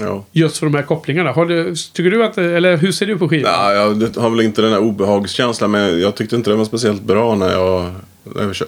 Ja. 0.00 0.24
Just 0.32 0.58
för 0.58 0.66
de 0.66 0.74
här 0.74 0.82
kopplingarna. 0.82 1.32
Har 1.32 1.46
du, 1.46 1.74
tycker 1.74 2.10
du 2.10 2.24
att, 2.24 2.38
eller 2.38 2.76
hur 2.76 2.92
ser 2.92 3.06
du 3.06 3.18
på 3.18 3.28
skivan? 3.28 3.52
Ja, 3.52 3.72
jag 3.72 4.22
har 4.22 4.30
väl 4.30 4.40
inte 4.40 4.62
den 4.62 4.72
här 4.72 4.80
obehagskänslan. 4.80 5.70
Men 5.70 6.00
jag 6.00 6.14
tyckte 6.14 6.36
inte 6.36 6.50
den 6.50 6.58
var 6.58 6.64
speciellt 6.64 7.02
bra 7.02 7.34
när, 7.34 7.52
jag, 7.52 7.90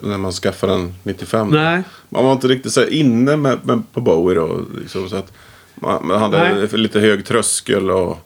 när, 0.03 0.19
man 0.19 0.33
skaffade 0.33 0.73
den 0.73 0.95
95. 1.03 1.51
Nej. 1.51 1.83
Man 2.09 2.25
var 2.25 2.33
inte 2.33 2.49
riktigt 2.49 2.73
så 2.73 2.87
inne 2.87 3.37
med, 3.37 3.59
med, 3.63 3.83
på 3.93 4.01
Bowie 4.01 4.35
då. 4.35 4.61
Liksom, 4.81 5.09
så 5.09 5.17
att 5.17 5.33
man, 5.75 6.07
man 6.07 6.21
hade 6.21 6.39
Nej. 6.39 6.69
lite 6.73 7.01
hög 7.01 7.27
tröskel 7.27 7.91
och, 7.91 8.19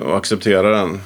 och 0.00 0.16
acceptera 0.16 0.70
den. 0.70 1.00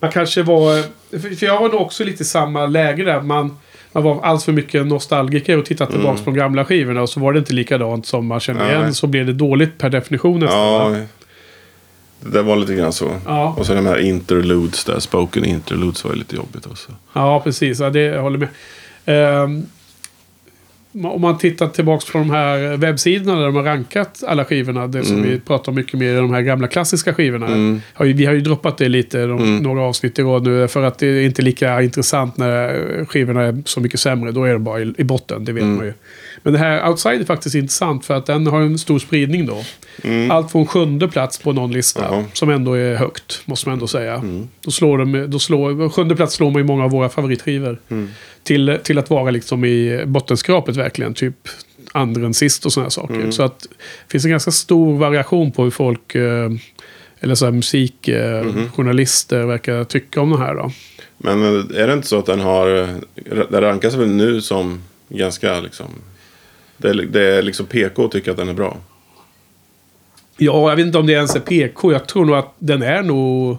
Man 0.00 0.10
kanske 0.10 0.42
var... 0.42 0.82
För 1.18 1.44
jag 1.44 1.60
var 1.60 1.68
nog 1.68 1.80
också 1.80 2.04
lite 2.04 2.22
i 2.22 2.26
samma 2.26 2.66
läge 2.66 3.04
där. 3.04 3.20
Man, 3.20 3.58
man 3.92 4.02
var 4.02 4.22
allt 4.22 4.42
för 4.42 4.52
mycket 4.52 4.86
nostalgiker 4.86 5.58
och 5.58 5.64
tittade 5.64 5.92
tillbaka 5.92 6.18
på 6.18 6.30
de 6.30 6.36
gamla 6.36 6.64
skivorna. 6.64 7.02
Och 7.02 7.08
så 7.08 7.20
var 7.20 7.32
det 7.32 7.38
inte 7.38 7.54
likadant 7.54 8.06
som 8.06 8.26
man 8.26 8.40
känner 8.40 8.64
Nej. 8.64 8.74
igen. 8.74 8.94
Så 8.94 9.06
blev 9.06 9.26
det 9.26 9.32
dåligt 9.32 9.78
per 9.78 9.90
definition 9.90 10.40
nästan. 10.40 10.92
Ja, 10.92 11.06
det 12.20 12.42
var 12.42 12.56
lite 12.56 12.74
grann 12.74 12.92
så. 12.92 13.10
Ja. 13.26 13.54
Och 13.58 13.66
så 13.66 13.74
de 13.74 13.86
här 13.86 13.98
interludes 13.98 14.84
där. 14.84 14.98
Spoken 14.98 15.44
interludes 15.44 16.04
var 16.04 16.12
ju 16.12 16.18
lite 16.18 16.36
jobbigt 16.36 16.66
också. 16.66 16.92
Ja, 17.12 17.40
precis. 17.40 17.80
Ja, 17.80 17.90
det 17.90 18.00
jag 18.00 18.22
håller 18.22 18.38
med. 18.38 18.48
Ehm, 19.04 19.66
om 20.92 21.20
man 21.20 21.38
tittar 21.38 21.68
tillbaka 21.68 22.12
på 22.12 22.18
de 22.18 22.30
här 22.30 22.76
webbsidorna 22.76 23.38
där 23.38 23.46
de 23.46 23.56
har 23.56 23.62
rankat 23.62 24.22
alla 24.26 24.44
skivorna. 24.44 24.86
Det 24.86 25.04
som 25.04 25.22
vi 25.22 25.40
pratar 25.40 25.72
mycket 25.72 25.94
mer 25.94 26.12
i 26.12 26.16
de 26.16 26.32
här 26.32 26.40
gamla 26.40 26.68
klassiska 26.68 27.14
skivorna. 27.14 27.80
Ju, 28.00 28.12
vi 28.12 28.26
har 28.26 28.32
ju 28.32 28.40
droppat 28.40 28.78
det 28.78 28.88
lite 28.88 29.26
de, 29.26 29.56
några 29.58 29.82
avsnitt 29.82 30.18
i 30.18 30.22
rad 30.22 30.42
nu. 30.42 30.68
För 30.68 30.82
att 30.82 30.98
det 30.98 31.06
är 31.06 31.26
inte 31.26 31.42
lika 31.42 31.82
intressant 31.82 32.36
när 32.36 33.04
skivorna 33.04 33.42
är 33.42 33.62
så 33.64 33.80
mycket 33.80 34.00
sämre. 34.00 34.32
Då 34.32 34.44
är 34.44 34.52
det 34.52 34.58
bara 34.58 34.80
i, 34.80 34.94
i 34.98 35.04
botten, 35.04 35.44
det 35.44 35.52
vet 35.52 35.64
man 35.64 35.86
ju. 35.86 35.92
Men 36.42 36.52
det 36.52 36.58
här 36.58 36.88
Outside 36.88 37.20
är 37.20 37.24
faktiskt 37.24 37.54
intressant 37.54 38.04
för 38.04 38.14
att 38.14 38.26
den 38.26 38.46
har 38.46 38.60
en 38.60 38.78
stor 38.78 38.98
spridning 38.98 39.46
då. 39.46 39.64
Allt 40.30 40.50
från 40.52 40.66
sjunde 40.66 41.08
plats 41.08 41.38
på 41.38 41.52
någon 41.52 41.72
lista. 41.72 42.02
Jaha. 42.02 42.24
Som 42.32 42.50
ändå 42.50 42.74
är 42.74 42.94
högt, 42.94 43.42
måste 43.44 43.68
man 43.68 43.72
ändå 43.72 43.86
säga. 43.86 44.22
Då 44.64 44.70
slår 44.70 44.98
de, 44.98 45.30
då 45.30 45.38
slår, 45.38 45.88
sjunde 45.88 46.16
plats 46.16 46.34
slår 46.34 46.50
man 46.50 46.60
i 46.60 46.64
många 46.64 46.84
av 46.84 46.90
våra 46.90 47.08
favoritskivor. 47.08 47.78
Till, 48.42 48.78
till 48.82 48.98
att 48.98 49.10
vara 49.10 49.30
liksom 49.30 49.64
i 49.64 50.04
bottenskrapet 50.06 50.76
verkligen. 50.76 51.14
Typ 51.14 51.48
andra 51.92 52.26
än 52.26 52.34
sist 52.34 52.66
och 52.66 52.72
sådana 52.72 52.90
saker. 52.90 53.30
Så 53.30 53.42
att 53.42 53.60
det 53.60 54.10
finns 54.12 54.24
en 54.24 54.30
ganska 54.30 54.50
stor 54.50 54.98
variation 54.98 55.52
på 55.52 55.64
hur 55.64 55.70
folk, 55.70 56.14
eh, 56.14 56.50
eller 57.20 57.34
så 57.34 57.44
här 57.44 57.52
musikjournalister 57.52 59.44
verkar 59.46 59.84
tycka 59.84 60.20
om 60.20 60.30
det 60.30 60.38
här 60.38 60.54
då. 60.54 60.72
Men 61.18 61.42
eh, 61.42 61.82
är 61.82 61.86
det 61.86 61.92
inte 61.92 62.08
så 62.08 62.18
att 62.18 62.26
den 62.26 62.40
har... 62.40 62.76
eh, 62.82 62.88
Den 63.50 63.60
rankas 63.60 63.94
väl 63.94 64.08
nu 64.08 64.40
som 64.40 64.82
ganska 65.08 65.60
liksom... 65.60 65.86
Det 66.80 66.88
är, 66.88 66.94
det 66.94 67.24
är 67.24 67.42
liksom 67.42 67.66
PK 67.66 68.08
tycker 68.08 68.30
att 68.30 68.36
den 68.36 68.48
är 68.48 68.54
bra. 68.54 68.76
Ja, 70.36 70.68
jag 70.70 70.76
vet 70.76 70.86
inte 70.86 70.98
om 70.98 71.06
det 71.06 71.12
ens 71.12 71.36
är 71.36 71.40
PK. 71.40 71.92
Jag 71.92 72.06
tror 72.06 72.24
nog 72.24 72.36
att 72.36 72.54
den 72.58 72.82
är 72.82 73.02
nog... 73.02 73.56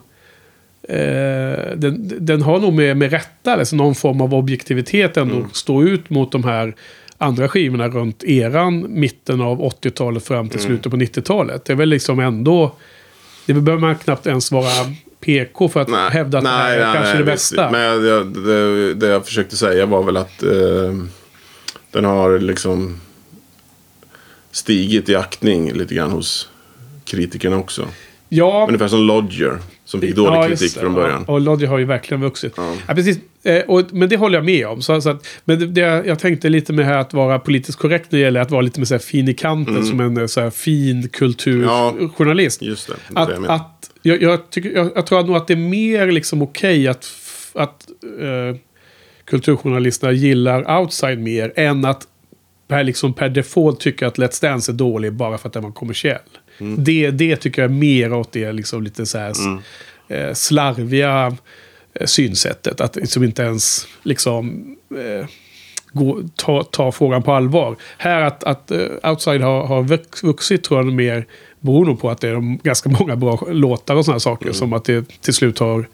Eh, 0.83 1.75
den, 1.75 2.25
den 2.25 2.41
har 2.41 2.59
nog 2.59 2.73
med, 2.73 2.97
med 2.97 3.11
rätta, 3.11 3.53
alltså 3.53 3.75
någon 3.75 3.95
form 3.95 4.21
av 4.21 4.33
objektivitet 4.33 5.17
ändå 5.17 5.47
stå 5.53 5.83
ut 5.83 6.09
mot 6.09 6.31
de 6.31 6.43
här 6.43 6.75
andra 7.17 7.49
skivorna 7.49 7.87
runt 7.87 8.23
eran, 8.23 8.85
mitten 8.89 9.41
av 9.41 9.61
80-talet 9.61 10.23
fram 10.23 10.49
till 10.49 10.59
slutet 10.59 10.91
på 10.91 10.97
90-talet. 10.97 11.65
Det 11.65 11.73
är 11.73 11.77
väl 11.77 11.89
liksom 11.89 12.19
ändå... 12.19 12.75
Det 13.45 13.53
behöver 13.53 13.81
man 13.81 13.95
knappt 13.95 14.27
ens 14.27 14.51
vara 14.51 14.71
PK 15.19 15.69
för 15.69 15.79
att 15.79 16.13
hävda 16.13 16.37
att 16.37 16.43
det 16.43 16.49
här 16.49 16.77
är 16.77 16.93
kanske 16.93 17.17
det 17.17 17.23
bästa. 17.23 17.71
Men 17.71 18.05
jag, 18.05 18.27
det, 18.27 18.93
det 18.93 19.07
jag 19.07 19.25
försökte 19.25 19.57
säga 19.57 19.85
var 19.85 20.03
väl 20.03 20.17
att 20.17 20.43
eh, 20.43 20.93
den 21.91 22.05
har 22.05 22.39
liksom 22.39 23.01
stigit 24.51 25.09
i 25.09 25.15
aktning 25.15 25.73
lite 25.73 25.95
grann 25.95 26.11
hos 26.11 26.49
kritikerna 27.05 27.57
också. 27.57 27.87
ja, 28.29 28.65
Ungefär 28.67 28.87
som 28.87 28.99
Lodger 28.99 29.57
som 29.85 30.01
fick 30.01 30.15
dålig 30.15 30.37
Ja, 30.37 30.47
kritik 30.47 30.71
från 30.73 30.93
början. 30.93 31.23
Ja, 31.27 31.33
och 31.33 31.41
Lodger 31.41 31.67
har 31.67 31.77
ju 31.77 31.85
verkligen 31.85 32.21
vuxit. 32.21 32.53
Ja. 32.57 32.75
Ja. 32.87 32.93
precis. 32.95 33.17
Eh, 33.43 33.61
och, 33.67 33.83
men 33.93 34.09
det 34.09 34.17
håller 34.17 34.37
jag 34.37 34.45
med 34.45 34.67
om. 34.67 34.81
Så, 34.81 35.01
så 35.01 35.09
att, 35.09 35.27
men 35.45 35.59
det, 35.59 35.67
det, 35.67 35.81
jag 35.81 36.19
tänkte 36.19 36.49
lite 36.49 36.73
med 36.73 36.85
här 36.85 36.97
att 36.97 37.13
vara 37.13 37.39
politiskt 37.39 37.77
korrekt 37.79 38.11
när 38.11 38.19
det 38.19 38.23
gäller 38.25 38.41
att 38.41 38.51
vara 38.51 38.61
lite 38.61 38.79
mer 38.79 38.85
så 38.85 38.93
här 38.93 38.99
fin 38.99 39.27
i 39.27 39.33
kanten 39.33 39.85
som 39.85 39.99
en 39.99 40.17
eh, 40.17 40.25
så 40.25 40.41
här 40.41 40.49
fin 40.49 41.09
kulturjournalist. 41.09 42.61
Just 42.61 42.87
det. 42.87 42.93
det 42.93 42.99
det 43.15 43.21
jag 43.21 43.31
att, 43.31 43.41
menar. 43.41 43.55
att, 43.55 43.91
jag, 44.01 44.21
jag, 44.21 44.49
tycker, 44.49 44.71
jag, 44.71 44.91
jag 44.95 45.05
tror 45.05 45.23
nog 45.23 45.35
att 45.35 45.47
det 45.47 45.53
är 45.53 45.57
mer 45.57 46.11
liksom 46.11 46.41
okej 46.41 46.87
att, 46.87 47.03
f- 47.03 47.51
att 47.53 47.87
eh, 48.21 48.57
kulturjournalisterna 49.25 50.11
gillar 50.11 50.79
outside 50.81 51.19
mer 51.19 51.53
än 51.55 51.85
att 51.85 52.07
per, 52.71 52.83
liksom 52.83 53.13
per 53.13 53.29
default 53.29 53.79
tycker 53.79 54.05
att 54.05 54.17
Let's 54.17 54.41
Dance 54.41 54.71
är 54.71 54.73
dålig 54.73 55.13
bara 55.13 55.37
för 55.37 55.47
att 55.47 55.53
den 55.53 55.63
var 55.63 55.71
kommersiell. 55.71 56.19
Mm. 56.59 56.83
Det, 56.83 57.11
det 57.11 57.35
tycker 57.35 57.61
jag 57.61 57.71
är 57.71 57.75
mer 57.75 58.13
åt 58.13 58.31
det 58.31 58.51
liksom 58.51 58.83
lite 58.83 59.05
så 59.05 59.17
här 59.17 59.33
Mm. 59.39 59.61
eh, 60.07 60.33
slarviga 60.33 61.37
eh, 61.93 62.05
synsättet. 62.05 62.81
Att 62.81 62.95
liksom 62.95 63.23
inte 63.23 63.41
ens 63.41 63.87
liksom 64.03 64.65
eh, 64.97 65.27
gå, 65.91 66.21
ta, 66.35 66.63
ta 66.63 66.91
frågan 66.91 67.23
på 67.23 67.33
allvar. 67.33 67.75
Här 67.97 68.21
att, 68.21 68.43
att 68.43 68.71
uh, 68.71 69.09
Outside 69.11 69.41
har, 69.41 69.67
har 69.67 69.83
vux- 69.83 70.25
vuxit 70.25 70.63
tror 70.63 70.79
jag 70.79 70.93
mer 70.93 71.25
beror 71.59 71.85
nog 71.85 72.01
på 72.01 72.09
att 72.09 72.21
det 72.21 72.29
är 72.29 72.63
ganska 72.63 72.89
många 72.89 73.15
bra 73.15 73.47
låtar 73.51 73.95
och 73.95 74.05
sådana 74.05 74.19
saker. 74.19 74.51
Som 74.51 74.73
att 74.73 74.85
det 74.85 75.21
till 75.21 75.33
slut 75.33 75.59
har 75.59 75.87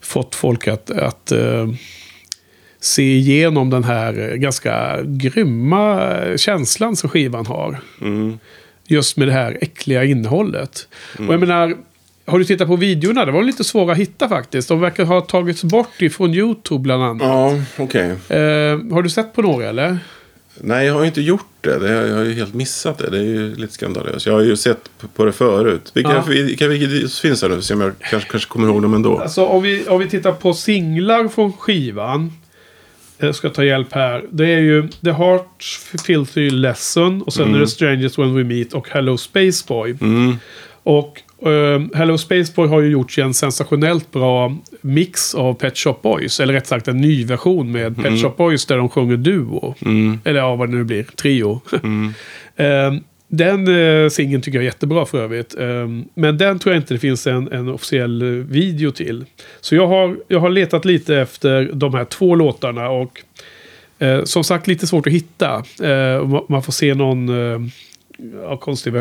fått 0.00 0.34
folk 0.34 0.68
att, 0.68 0.90
att 0.90 1.32
eh, 1.32 1.68
se 2.80 3.02
igenom 3.16 3.70
den 3.70 3.84
här 3.84 4.30
eh, 4.30 4.36
ganska 4.36 4.98
grymma 5.02 6.10
eh, 6.10 6.36
känslan 6.36 6.96
som 6.96 7.10
skivan 7.10 7.46
har. 7.46 7.76
Mm. 8.00 8.38
Just 8.86 9.16
med 9.16 9.28
det 9.28 9.32
här 9.32 9.58
äckliga 9.60 10.04
innehållet. 10.04 10.88
Och 11.18 11.34
jag 11.34 11.40
menar, 11.40 11.76
har 12.26 12.38
du 12.38 12.44
tittat 12.44 12.68
på 12.68 12.76
videorna? 12.76 13.24
Det 13.24 13.32
var 13.32 13.42
lite 13.42 13.64
svåra 13.64 13.92
att 13.92 13.98
hitta 13.98 14.28
faktiskt. 14.28 14.68
De 14.68 14.80
verkar 14.80 15.04
ha 15.04 15.20
tagits 15.20 15.64
bort 15.64 16.02
ifrån 16.02 16.34
YouTube 16.34 16.80
bland 16.82 17.02
annat. 17.02 17.22
Ja, 17.28 17.54
okej. 17.84 18.10
Eh, 18.10 18.92
har 18.92 19.02
du 19.02 19.10
sett 19.10 19.32
på 19.34 19.42
några 19.42 19.68
eller? 19.68 19.98
Nej, 20.60 20.86
jag 20.86 20.94
har 20.94 21.04
inte 21.04 21.20
gjort 21.20 21.46
det. 21.60 21.78
det. 21.78 22.08
Jag 22.08 22.16
har 22.16 22.24
ju 22.24 22.32
helt 22.32 22.54
missat 22.54 22.98
det. 22.98 23.10
Det 23.10 23.18
är 23.18 23.22
ju 23.22 23.54
lite 23.54 23.72
skandalöst. 23.72 24.26
Jag 24.26 24.32
har 24.34 24.42
ju 24.42 24.56
sett 24.56 24.90
på 25.16 25.24
det 25.24 25.32
förut. 25.32 25.90
Vilka, 25.94 26.10
Ja. 26.12 26.24
vilka 26.28 26.68
videos 26.68 27.20
finns 27.20 27.40
det 27.40 27.48
nu? 27.48 27.62
Se 27.62 27.74
om 27.74 27.80
jag 27.80 27.92
kanske, 28.10 28.30
kanske 28.30 28.48
kommer 28.48 28.68
ihåg 28.68 28.82
dem 28.82 28.94
ändå. 28.94 29.18
Alltså 29.18 29.46
om 29.46 29.62
vi, 29.62 29.86
om 29.88 29.98
vi 30.00 30.08
tittar 30.08 30.32
på 30.32 30.54
singlar 30.54 31.28
från 31.28 31.52
skivan. 31.52 32.32
Jag 33.18 33.34
ska 33.34 33.48
ta 33.48 33.64
hjälp 33.64 33.92
här. 33.92 34.24
Det 34.30 34.46
är 34.46 34.60
ju 34.60 34.88
The 34.88 35.12
Heart 35.12 35.80
Filthy 36.06 36.50
Lesson. 36.50 37.22
Och 37.22 37.32
sen 37.32 37.54
är 37.54 37.58
det 37.58 37.68
Strangers 37.68 38.18
When 38.18 38.34
We 38.34 38.44
Meet 38.44 38.72
och 38.72 38.88
Hello 38.88 39.16
Space 39.16 39.64
Boy. 39.68 39.96
Mm. 40.00 40.36
Och 40.82 41.22
eh, 41.48 41.82
Hello 41.94 42.18
Space 42.18 42.52
Boy 42.56 42.68
har 42.68 42.80
ju 42.80 42.90
gjort 42.90 43.18
en 43.18 43.34
sensationellt 43.34 44.12
bra 44.12 44.56
mix 44.80 45.34
av 45.34 45.54
Pet 45.54 45.78
Shop 45.78 45.96
Boys. 46.02 46.40
Eller 46.40 46.54
rätt 46.54 46.66
sagt 46.66 46.88
en 46.88 47.00
ny 47.00 47.24
version 47.24 47.72
med 47.72 47.96
Pet 48.02 48.22
Shop 48.22 48.34
Boys 48.36 48.66
där 48.66 48.76
de 48.76 48.88
sjunger 48.88 49.16
duo. 49.16 49.74
Mm. 49.80 50.20
Eller 50.24 50.40
ja, 50.40 50.56
vad 50.56 50.68
det 50.68 50.76
nu 50.76 50.84
blir. 50.84 51.02
Trio. 51.02 51.60
Mm. 51.82 52.14
Eh, 53.30 53.36
den 53.36 53.68
uh, 53.68 54.08
singeln 54.08 54.42
tycker 54.42 54.58
jag 54.58 54.62
är 54.62 54.66
jättebra 54.66 55.06
för 55.06 55.18
övrigt. 55.18 55.54
Eh, 55.58 55.88
men 56.14 56.38
den 56.38 56.58
tror 56.58 56.74
jag 56.74 56.82
inte 56.82 56.94
det 56.94 57.00
finns 57.00 57.26
en, 57.26 57.52
en 57.52 57.68
officiell 57.68 58.22
eh, 58.22 58.28
video 58.28 58.90
till. 58.90 59.24
Så 59.60 59.74
jag 59.74 59.86
har, 59.86 60.16
jag 60.28 60.40
har 60.40 60.50
letat 60.50 60.84
lite 60.84 61.16
efter 61.16 61.70
de 61.72 61.94
här 61.94 62.04
två 62.04 62.34
låtarna 62.34 62.88
och 62.88 63.22
eh, 63.98 64.24
som 64.24 64.44
sagt 64.44 64.66
lite 64.66 64.86
svårt 64.86 65.06
att 65.06 65.12
hitta. 65.12 65.54
Eh, 65.80 66.22
ma- 66.22 66.44
man 66.48 66.62
får 66.62 66.72
se 66.72 66.94
någon 66.94 67.28
uh, 67.28 67.60
ja, 68.42 68.56
konstig... 68.56 68.94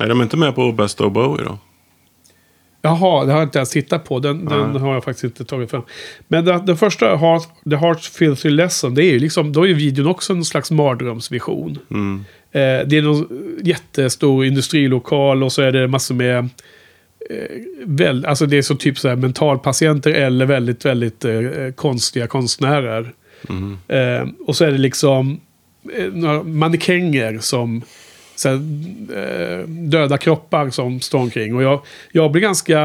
Är 0.00 0.08
de 0.08 0.22
inte 0.22 0.36
med 0.36 0.54
på 0.54 0.72
Best 0.72 1.00
of 1.00 1.12
Bowie 1.12 1.44
då? 1.44 1.58
Jaha, 2.82 3.24
det 3.24 3.32
har 3.32 3.38
jag 3.38 3.46
inte 3.46 3.58
ens 3.58 3.70
tittat 3.70 4.04
på. 4.04 4.18
Den, 4.18 4.44
den 4.44 4.76
har 4.76 4.94
jag 4.94 5.04
faktiskt 5.04 5.24
inte 5.24 5.44
tagit 5.44 5.70
fram. 5.70 5.82
Men 6.28 6.44
den, 6.44 6.66
den 6.66 6.76
första, 6.76 7.16
Heart, 7.16 7.48
The 7.70 7.76
Heart 7.76 8.04
Filthy 8.04 8.50
Lesson, 8.50 8.94
det 8.94 9.04
är 9.04 9.12
ju 9.12 9.18
liksom, 9.18 9.52
då 9.52 9.66
är 9.66 9.74
videon 9.74 10.06
också 10.06 10.32
en 10.32 10.44
slags 10.44 10.70
mardrömsvision. 10.70 11.78
Mm. 11.90 12.24
Eh, 12.52 12.86
det 12.86 12.98
är 12.98 13.02
någon 13.02 13.28
jättestor 13.62 14.44
industrilokal 14.44 15.42
och 15.42 15.52
så 15.52 15.62
är 15.62 15.72
det 15.72 15.88
massor 15.88 16.14
med... 16.14 16.38
Eh, 16.38 16.46
väl, 17.84 18.26
alltså 18.26 18.46
det 18.46 18.58
är 18.58 18.62
så 18.62 18.74
typ 18.74 18.98
så 18.98 19.08
här 19.08 19.16
mentalpatienter 19.16 20.10
eller 20.10 20.46
väldigt, 20.46 20.84
väldigt 20.84 21.24
eh, 21.24 21.40
konstiga 21.74 22.26
konstnärer. 22.26 23.12
Mm. 23.48 24.34
Och 24.46 24.56
så 24.56 24.64
är 24.64 24.70
det 24.70 24.78
liksom 24.78 25.40
några 26.12 26.42
mannekänger 26.42 27.38
som... 27.40 27.82
Så 28.38 28.48
här, 28.48 28.60
döda 29.66 30.18
kroppar 30.18 30.70
som 30.70 31.00
står 31.00 31.18
omkring. 31.18 31.54
Och 31.54 31.62
jag, 31.62 31.80
jag 32.12 32.32
blir 32.32 32.42
ganska... 32.42 32.78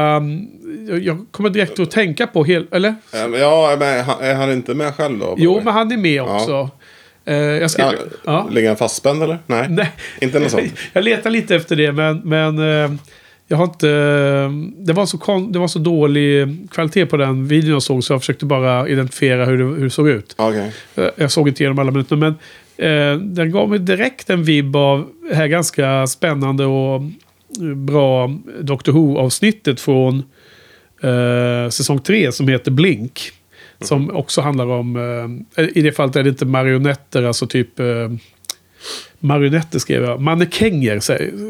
Jag, 0.88 0.98
jag 0.98 1.26
kommer 1.30 1.50
direkt 1.50 1.80
att 1.80 1.90
tänka 1.90 2.26
på... 2.26 2.44
Hel, 2.44 2.66
eller? 2.70 2.94
Ja, 3.38 3.76
men 3.78 4.04
han- 4.04 4.20
är 4.20 4.34
han 4.34 4.52
inte 4.52 4.74
med 4.74 4.94
själv 4.94 5.18
då? 5.18 5.34
Jo, 5.38 5.60
men 5.64 5.74
han 5.74 5.92
är 5.92 5.96
med 5.96 6.22
också. 6.22 6.52
Eh, 6.52 6.68
jag 7.24 7.70
ska, 7.70 7.82
Ja, 7.82 7.92
ja. 8.24 8.48
Ligger 8.50 8.68
han 8.68 8.76
fastspänd 8.76 9.22
eller? 9.22 9.38
Nej. 9.46 9.66
Nej. 9.70 9.90
Inte 10.20 10.38
något 10.38 10.50
sånt. 10.50 10.72
jag 10.92 11.04
letar 11.04 11.30
lite 11.30 11.54
efter 11.56 11.76
det, 11.76 11.92
men, 11.92 12.18
men 12.24 12.58
eh, 12.58 12.92
jag 13.48 13.56
har 13.56 13.64
inte... 13.64 13.88
Det 14.76 14.92
var, 14.92 15.06
så 15.06 15.18
kon, 15.18 15.52
det 15.52 15.58
var 15.58 15.68
så 15.68 15.78
dålig 15.78 16.48
kvalitet 16.70 17.06
på 17.06 17.16
den 17.16 17.48
videon 17.48 17.70
jag 17.72 17.82
såg, 17.82 18.04
så 18.04 18.12
jag 18.12 18.20
försökte 18.20 18.46
bara 18.46 18.88
identifiera 18.88 19.44
hur 19.44 19.58
det, 19.58 19.64
hur 19.64 19.84
det 19.84 19.90
såg 19.90 20.08
ut. 20.08 20.34
Eh, 20.94 21.04
Jag 21.16 21.30
såg 21.30 21.48
inte 21.48 21.62
igenom 21.62 21.78
alla 21.78 21.90
minuter, 21.90 22.16
men 22.16 22.34
eh, 22.76 23.20
den 23.20 23.50
gav 23.50 23.68
mig 23.70 23.78
direkt 23.78 24.30
en 24.30 24.44
vibb 24.44 24.76
av 24.76 25.08
det 25.28 25.34
här 25.34 25.46
ganska 25.46 26.06
spännande 26.06 26.64
och 26.64 27.02
eh, 27.60 27.74
bra 27.76 28.30
Doctor 28.60 28.92
Who-avsnittet 28.92 29.80
från 29.80 30.22
eh, 31.02 31.70
säsong 31.70 31.98
3 31.98 32.32
som 32.32 32.48
heter 32.48 32.70
Blink. 32.70 33.20
Som 33.82 34.10
också 34.10 34.40
handlar 34.40 34.66
om, 34.66 34.96
eh, 35.56 35.64
i 35.74 35.82
det 35.82 35.92
fallet 35.92 36.16
är 36.16 36.22
det 36.22 36.28
inte 36.28 36.44
marionetter, 36.46 37.22
alltså 37.22 37.46
typ 37.46 37.80
eh, 37.80 37.86
marionetter 39.18 39.78
skrev 39.78 40.02
jag. 40.02 40.20
Mannekänger 40.20 41.00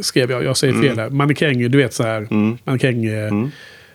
skrev 0.03 0.31
jag, 0.31 0.45
jag 0.45 0.57
säger 0.57 0.75
fel 0.83 0.99
här. 0.99 1.11
Mannekänger, 1.11 1.69
du 1.69 1.79
vet 1.79 1.95
så 1.95 2.03
här. 2.03 2.27
Mm. 2.31 2.59
Mannekäng, 2.65 3.05
eh, 3.05 3.33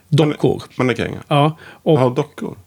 dockor. 0.10 0.63
Mannekänger. 0.78 1.19
Ja, 1.28 1.58
och 1.84 2.00
Ja, 2.00 2.13
dockor. 2.15 2.58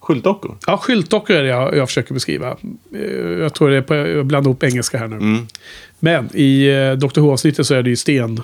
Skyltdockor. 0.00 0.56
Ja, 0.66 0.78
skyltdockor 0.78 1.36
är 1.36 1.42
det 1.42 1.48
jag, 1.48 1.76
jag 1.76 1.88
försöker 1.88 2.14
beskriva. 2.14 2.56
Eh, 2.94 3.00
Jag 3.40 3.54
tror 3.54 3.70
det 3.70 3.76
är 3.76 3.82
på, 3.82 3.94
jag 3.94 4.26
blandar 4.26 4.50
ihop 4.50 4.62
engelska 4.62 4.98
här 4.98 5.08
nu. 5.08 5.16
Mm. 5.16 5.46
Men 5.98 6.28
i 6.34 6.66
eh, 6.66 6.92
Dr. 6.92 7.20
Who-avsnittet 7.20 7.66
så 7.66 7.74
är 7.74 7.82
det 7.82 7.90
ju 7.90 7.96
sten. 7.96 8.42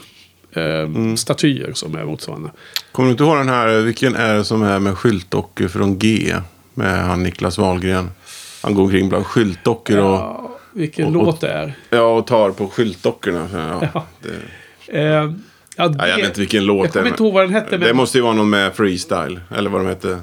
Eh, 0.52 0.62
Mm. 0.64 1.16
Statyer 1.16 1.72
som 1.72 1.94
är 1.96 2.04
motsvarande. 2.04 2.50
Kommer 2.92 3.06
du 3.06 3.10
inte 3.12 3.24
ihåg 3.24 3.36
den 3.36 3.48
här, 3.48 3.68
vilken 3.80 4.14
är 4.16 4.34
det 4.34 4.44
som 4.44 4.62
är 4.62 4.78
med 4.78 4.98
skyltdockor 4.98 5.68
från 5.68 5.98
G? 5.98 6.36
Med 6.74 7.04
han 7.04 7.22
Niklas 7.22 7.58
Wahlgren. 7.58 8.10
Han 8.62 8.74
går 8.74 8.82
omkring 8.82 9.08
bland 9.08 9.26
skyltdockor 9.26 9.98
och, 9.98 10.04
Ja, 10.14 10.50
vilken 10.72 11.06
och- 11.06 11.12
låt 11.12 11.40
det 11.40 11.48
är. 11.52 11.74
ja, 11.90 12.00
och 12.02 12.26
tar 12.26 12.50
på 12.50 12.68
skyltdockorna. 12.68 13.48
Ja, 13.52 13.88
Ja. 13.94 14.06
det, 14.22 14.28
Eh, 14.98 15.02
ja, 15.04 15.32
ja, 15.76 15.84
jag 15.86 15.92
det- 15.98 16.16
vet 16.16 16.24
inte 16.26 16.40
vilken 16.40 16.64
låt 16.64 16.84
Jag 16.84 16.92
kommer 16.92 17.04
det 17.04 17.08
inte 17.10 17.22
ihåg 17.22 17.32
vad 17.32 17.44
den 17.44 17.54
hette. 17.54 17.76
Det 17.76 17.86
Men 17.86 17.96
måste 17.96 18.18
ju 18.18 18.22
vara 18.24 18.34
någon 18.34 18.50
med 18.50 18.74
freestyle. 18.74 19.40
Eller 19.56 19.70
vad 19.70 19.80
de 19.80 19.86
hette. 19.86 20.20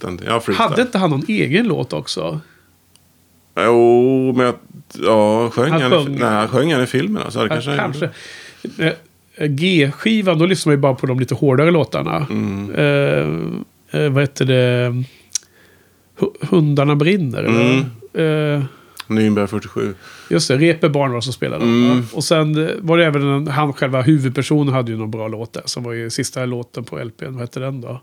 Tiden. 0.00 0.20
Ja, 0.26 0.40
freestyle. 0.40 0.68
hade 0.68 0.82
inte 0.82 0.98
han 0.98 1.10
någon 1.10 1.24
egen 1.28 1.66
låt 1.68 1.92
också? 1.92 2.40
Jo, 3.56 4.32
men 4.36 4.46
jag, 4.46 4.54
ja, 4.92 5.50
sjöng 5.50 5.70
Han 5.72 5.82
han, 5.82 5.90
sjöng. 5.90 6.14
i, 6.14 6.18
nej, 6.18 6.28
han 6.28 6.48
sjöng 6.48 6.72
han 6.72 6.82
i 6.82 6.86
filmen? 6.86 7.22
Alltså, 7.22 7.38
det 7.38 7.44
Ja, 7.44 7.48
kanske 7.76 7.76
kanske. 7.76 8.10
G-skivan, 9.46 10.38
då 10.38 10.46
lyssnar 10.46 10.70
man 10.70 10.76
ju 10.76 10.80
bara 10.80 10.94
på 10.94 11.06
de 11.06 11.20
lite 11.20 11.34
hårdare 11.34 11.70
låtarna. 11.70 12.26
Mm. 12.30 12.70
Eh, 12.74 14.00
eh, 14.00 14.10
vad 14.10 14.22
heter 14.22 14.44
det? 14.44 14.88
Hu- 16.18 16.46
Hundarna 16.50 16.96
brinner, 16.96 17.42
eller? 17.44 17.70
Mm. 17.70 18.58
Eh, 18.58 18.64
Nürnberg 19.06 19.46
47. 19.46 19.94
Just 20.30 20.48
det, 20.48 20.56
Repe 20.56 20.88
Barn 20.88 21.12
var 21.12 21.20
som 21.20 21.32
spelade. 21.32 21.64
Mm. 21.64 22.02
Och 22.12 22.24
sen 22.24 22.68
eh, 22.68 22.74
var 22.78 22.98
det 22.98 23.04
även 23.06 23.22
en, 23.22 23.46
han 23.48 23.72
själva 23.72 24.02
huvudpersonen 24.02 24.74
hade 24.74 24.90
ju 24.92 24.98
någon 24.98 25.10
bra 25.10 25.28
låt 25.28 25.52
där. 25.52 25.62
Som 25.64 25.82
var 25.82 25.92
ju 25.92 26.10
sista 26.10 26.44
låten 26.46 26.84
på 26.84 26.98
LPn. 27.04 27.32
Vad 27.32 27.40
hette 27.40 27.60
den 27.60 27.80
då? 27.80 28.00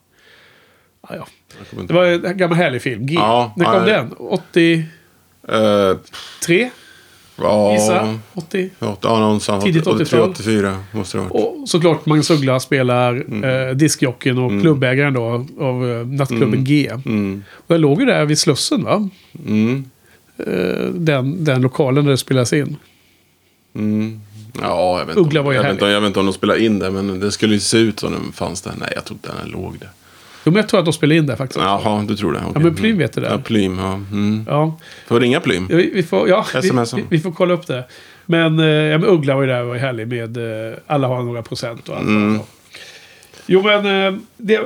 Ah, 1.01 1.15
ja. 1.15 1.27
Det 1.87 1.93
var 1.93 2.05
en 2.05 2.37
gammal 2.37 2.57
härlig 2.57 2.81
film. 2.81 3.05
G. 3.05 3.13
Ja, 3.15 3.53
När 3.57 3.65
kom 3.65 3.73
ja, 3.73 3.79
den? 3.93 4.11
83? 4.17 4.83
Ja, 7.37 7.73
Gissa? 7.73 8.19
80? 8.33 8.69
Ja, 8.79 8.97
någonstans. 9.01 9.63
Tidigt 9.63 9.87
83, 9.87 10.19
80-tal. 10.19 10.29
84 10.29 10.77
måste 10.91 11.17
det 11.17 11.21
ha 11.23 11.29
varit. 11.29 11.45
Och 11.61 11.69
såklart 11.69 12.05
Magnus 12.05 12.29
Uggla 12.31 12.59
spelar 12.59 13.13
Mm. 13.13 13.43
eh, 13.69 13.75
diskjockeyn 13.75 14.37
och 14.37 14.61
klubbägaren 14.61 15.13
då 15.13 15.45
av 15.59 15.89
eh, 15.91 16.07
nattklubben 16.07 16.63
G. 16.63 16.91
Mm. 17.05 17.43
Och 17.51 17.73
jag 17.75 17.81
låg 17.81 17.99
ju 17.99 18.05
där 18.05 18.25
vid 18.25 18.39
Slussen 18.39 18.83
va? 18.83 19.09
Mm. 19.47 19.85
Eh, 20.37 20.85
den, 20.93 21.43
den 21.43 21.61
lokalen 21.61 22.03
där 22.05 22.11
det 22.11 22.17
spelas 22.17 22.53
in. 22.53 22.77
Mm. 23.75 24.19
Ja, 24.61 24.99
jag 24.99 25.05
vet, 25.05 25.17
Uggla 25.17 25.41
var 25.41 25.51
ju 25.51 25.55
jag, 25.55 25.63
vet 25.63 25.71
inte, 25.71 25.85
jag 25.85 26.01
vet 26.01 26.07
inte 26.07 26.19
om 26.19 26.25
de 26.25 26.33
spelade 26.33 26.63
in 26.65 26.79
det, 26.79 26.91
men 26.91 27.19
det 27.19 27.31
skulle 27.31 27.53
ju 27.53 27.59
se 27.59 27.77
ut 27.77 27.99
som 27.99 28.11
den 28.11 28.31
fanns 28.31 28.61
där. 28.61 28.73
Nej, 28.79 28.89
jag 28.95 29.05
tror 29.05 29.15
inte 29.23 29.31
den 29.41 29.51
låg 29.51 29.79
där. 29.79 29.89
Jo 30.45 30.51
men 30.51 30.55
jag 30.55 30.69
tror 30.69 30.79
att 30.79 30.85
de 30.85 30.93
spelade 30.93 31.17
in 31.17 31.25
där 31.25 31.35
faktiskt. 31.35 31.59
Jaha, 31.59 32.05
du 32.07 32.15
tror 32.15 32.33
det? 32.33 32.39
Ja 32.39 32.45
Okej. 32.49 32.63
men 32.63 32.75
Plym 32.75 32.97
vet 32.97 33.13
det 33.13 33.21
där. 33.21 33.29
Ja, 33.29 33.37
Plym, 33.37 33.79
ja. 33.79 33.93
Mm. 33.93 34.45
Ja. 34.49 34.77
Får 35.07 35.19
ringa 35.19 35.39
Plym? 35.39 35.67
Ja, 35.69 35.77
Vi, 35.77 35.91
vi, 35.93 36.03
får, 36.03 36.29
ja, 36.29 36.45
vi, 36.61 36.71
vi, 37.09 37.19
får 37.19 37.31
kolla 37.31 37.53
upp 37.53 37.67
det. 37.67 37.83
Men, 38.25 38.59
eh, 38.59 38.65
ja, 38.65 38.97
men 38.97 39.09
Uggla 39.09 39.35
var 39.35 39.41
ju 39.41 39.47
där 39.47 39.61
och 39.61 39.67
var 39.67 39.75
härlig 39.75 40.07
med 40.07 40.37
eh, 40.71 40.77
alla 40.87 41.07
har 41.07 41.23
några 41.23 41.41
procent 41.41 41.89
och 41.89 41.95
allt. 41.97 42.05
Mm. 42.07 42.39
Jo 43.45 43.61
men 43.63 43.85
eh, 44.13 44.19
det 44.37 44.59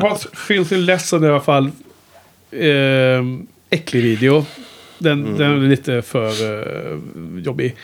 har 0.00 0.36
Filthy 0.46 0.76
Lesson 0.76 1.24
i 1.24 1.28
alla 1.28 1.40
fall. 1.40 1.70
Eh, 2.50 3.22
äcklig 3.70 4.02
video. 4.02 4.46
Den, 4.98 5.24
Mm. 5.24 5.38
den 5.38 5.64
är 5.64 5.68
lite 5.68 6.02
för 6.02 6.26
eh, 6.28 6.98
jobbig. 7.44 7.76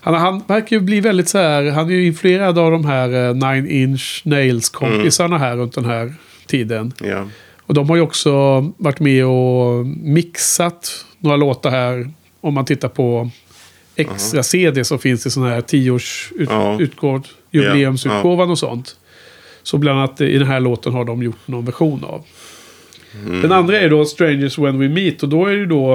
Han, 0.00 0.14
han 0.14 0.42
verkar 0.46 0.76
ju 0.76 0.80
bli 0.82 1.00
väldigt 1.00 1.28
så 1.28 1.38
här. 1.38 1.70
Han 1.70 1.90
är 1.90 1.94
ju 1.94 2.06
influerad 2.06 2.58
av 2.58 2.70
de 2.70 2.84
här 2.84 3.28
eh, 3.28 3.34
Nine 3.34 3.70
Inch 3.70 4.22
Nails 4.24 4.68
kompisarna 4.68 5.38
här 5.38 5.56
runt 5.56 5.74
den 5.74 5.84
här 5.84 6.14
tiden. 6.50 6.92
Ja. 7.04 7.26
Och 7.60 7.74
de 7.74 7.88
har 7.88 7.96
ju 7.96 8.02
också 8.02 8.30
varit 8.76 9.00
med 9.00 9.26
och 9.26 9.86
mixat 9.86 11.04
några 11.18 11.36
låtar 11.36 11.70
här. 11.70 12.10
Om 12.40 12.54
man 12.54 12.64
tittar 12.64 12.88
på 12.88 13.30
extra 13.96 14.42
CD 14.42 14.84
som 14.84 14.98
finns 14.98 15.26
i 15.26 15.30
sån 15.30 15.42
här 15.46 15.60
10-års 15.60 16.32
ut, 16.36 16.48
Ja. 16.50 16.80
utgåv, 16.80 17.26
jubileumsutgåvan 17.50 18.50
och 18.50 18.58
sånt. 18.58 18.96
Så 19.62 19.78
bland 19.78 19.98
annat 19.98 20.20
i 20.20 20.38
den 20.38 20.46
här 20.48 20.60
låten 20.60 20.92
har 20.92 21.04
de 21.04 21.22
gjort 21.22 21.48
någon 21.48 21.64
version 21.64 22.04
av. 22.04 22.24
Den 23.42 23.52
andra 23.52 23.78
är 23.80 23.90
då 23.90 24.04
Strangers 24.04 24.58
When 24.58 24.78
We 24.78 24.88
Meet 24.88 25.22
och 25.22 25.28
då 25.28 25.46
är 25.46 25.56
det 25.56 25.66
då... 25.66 25.94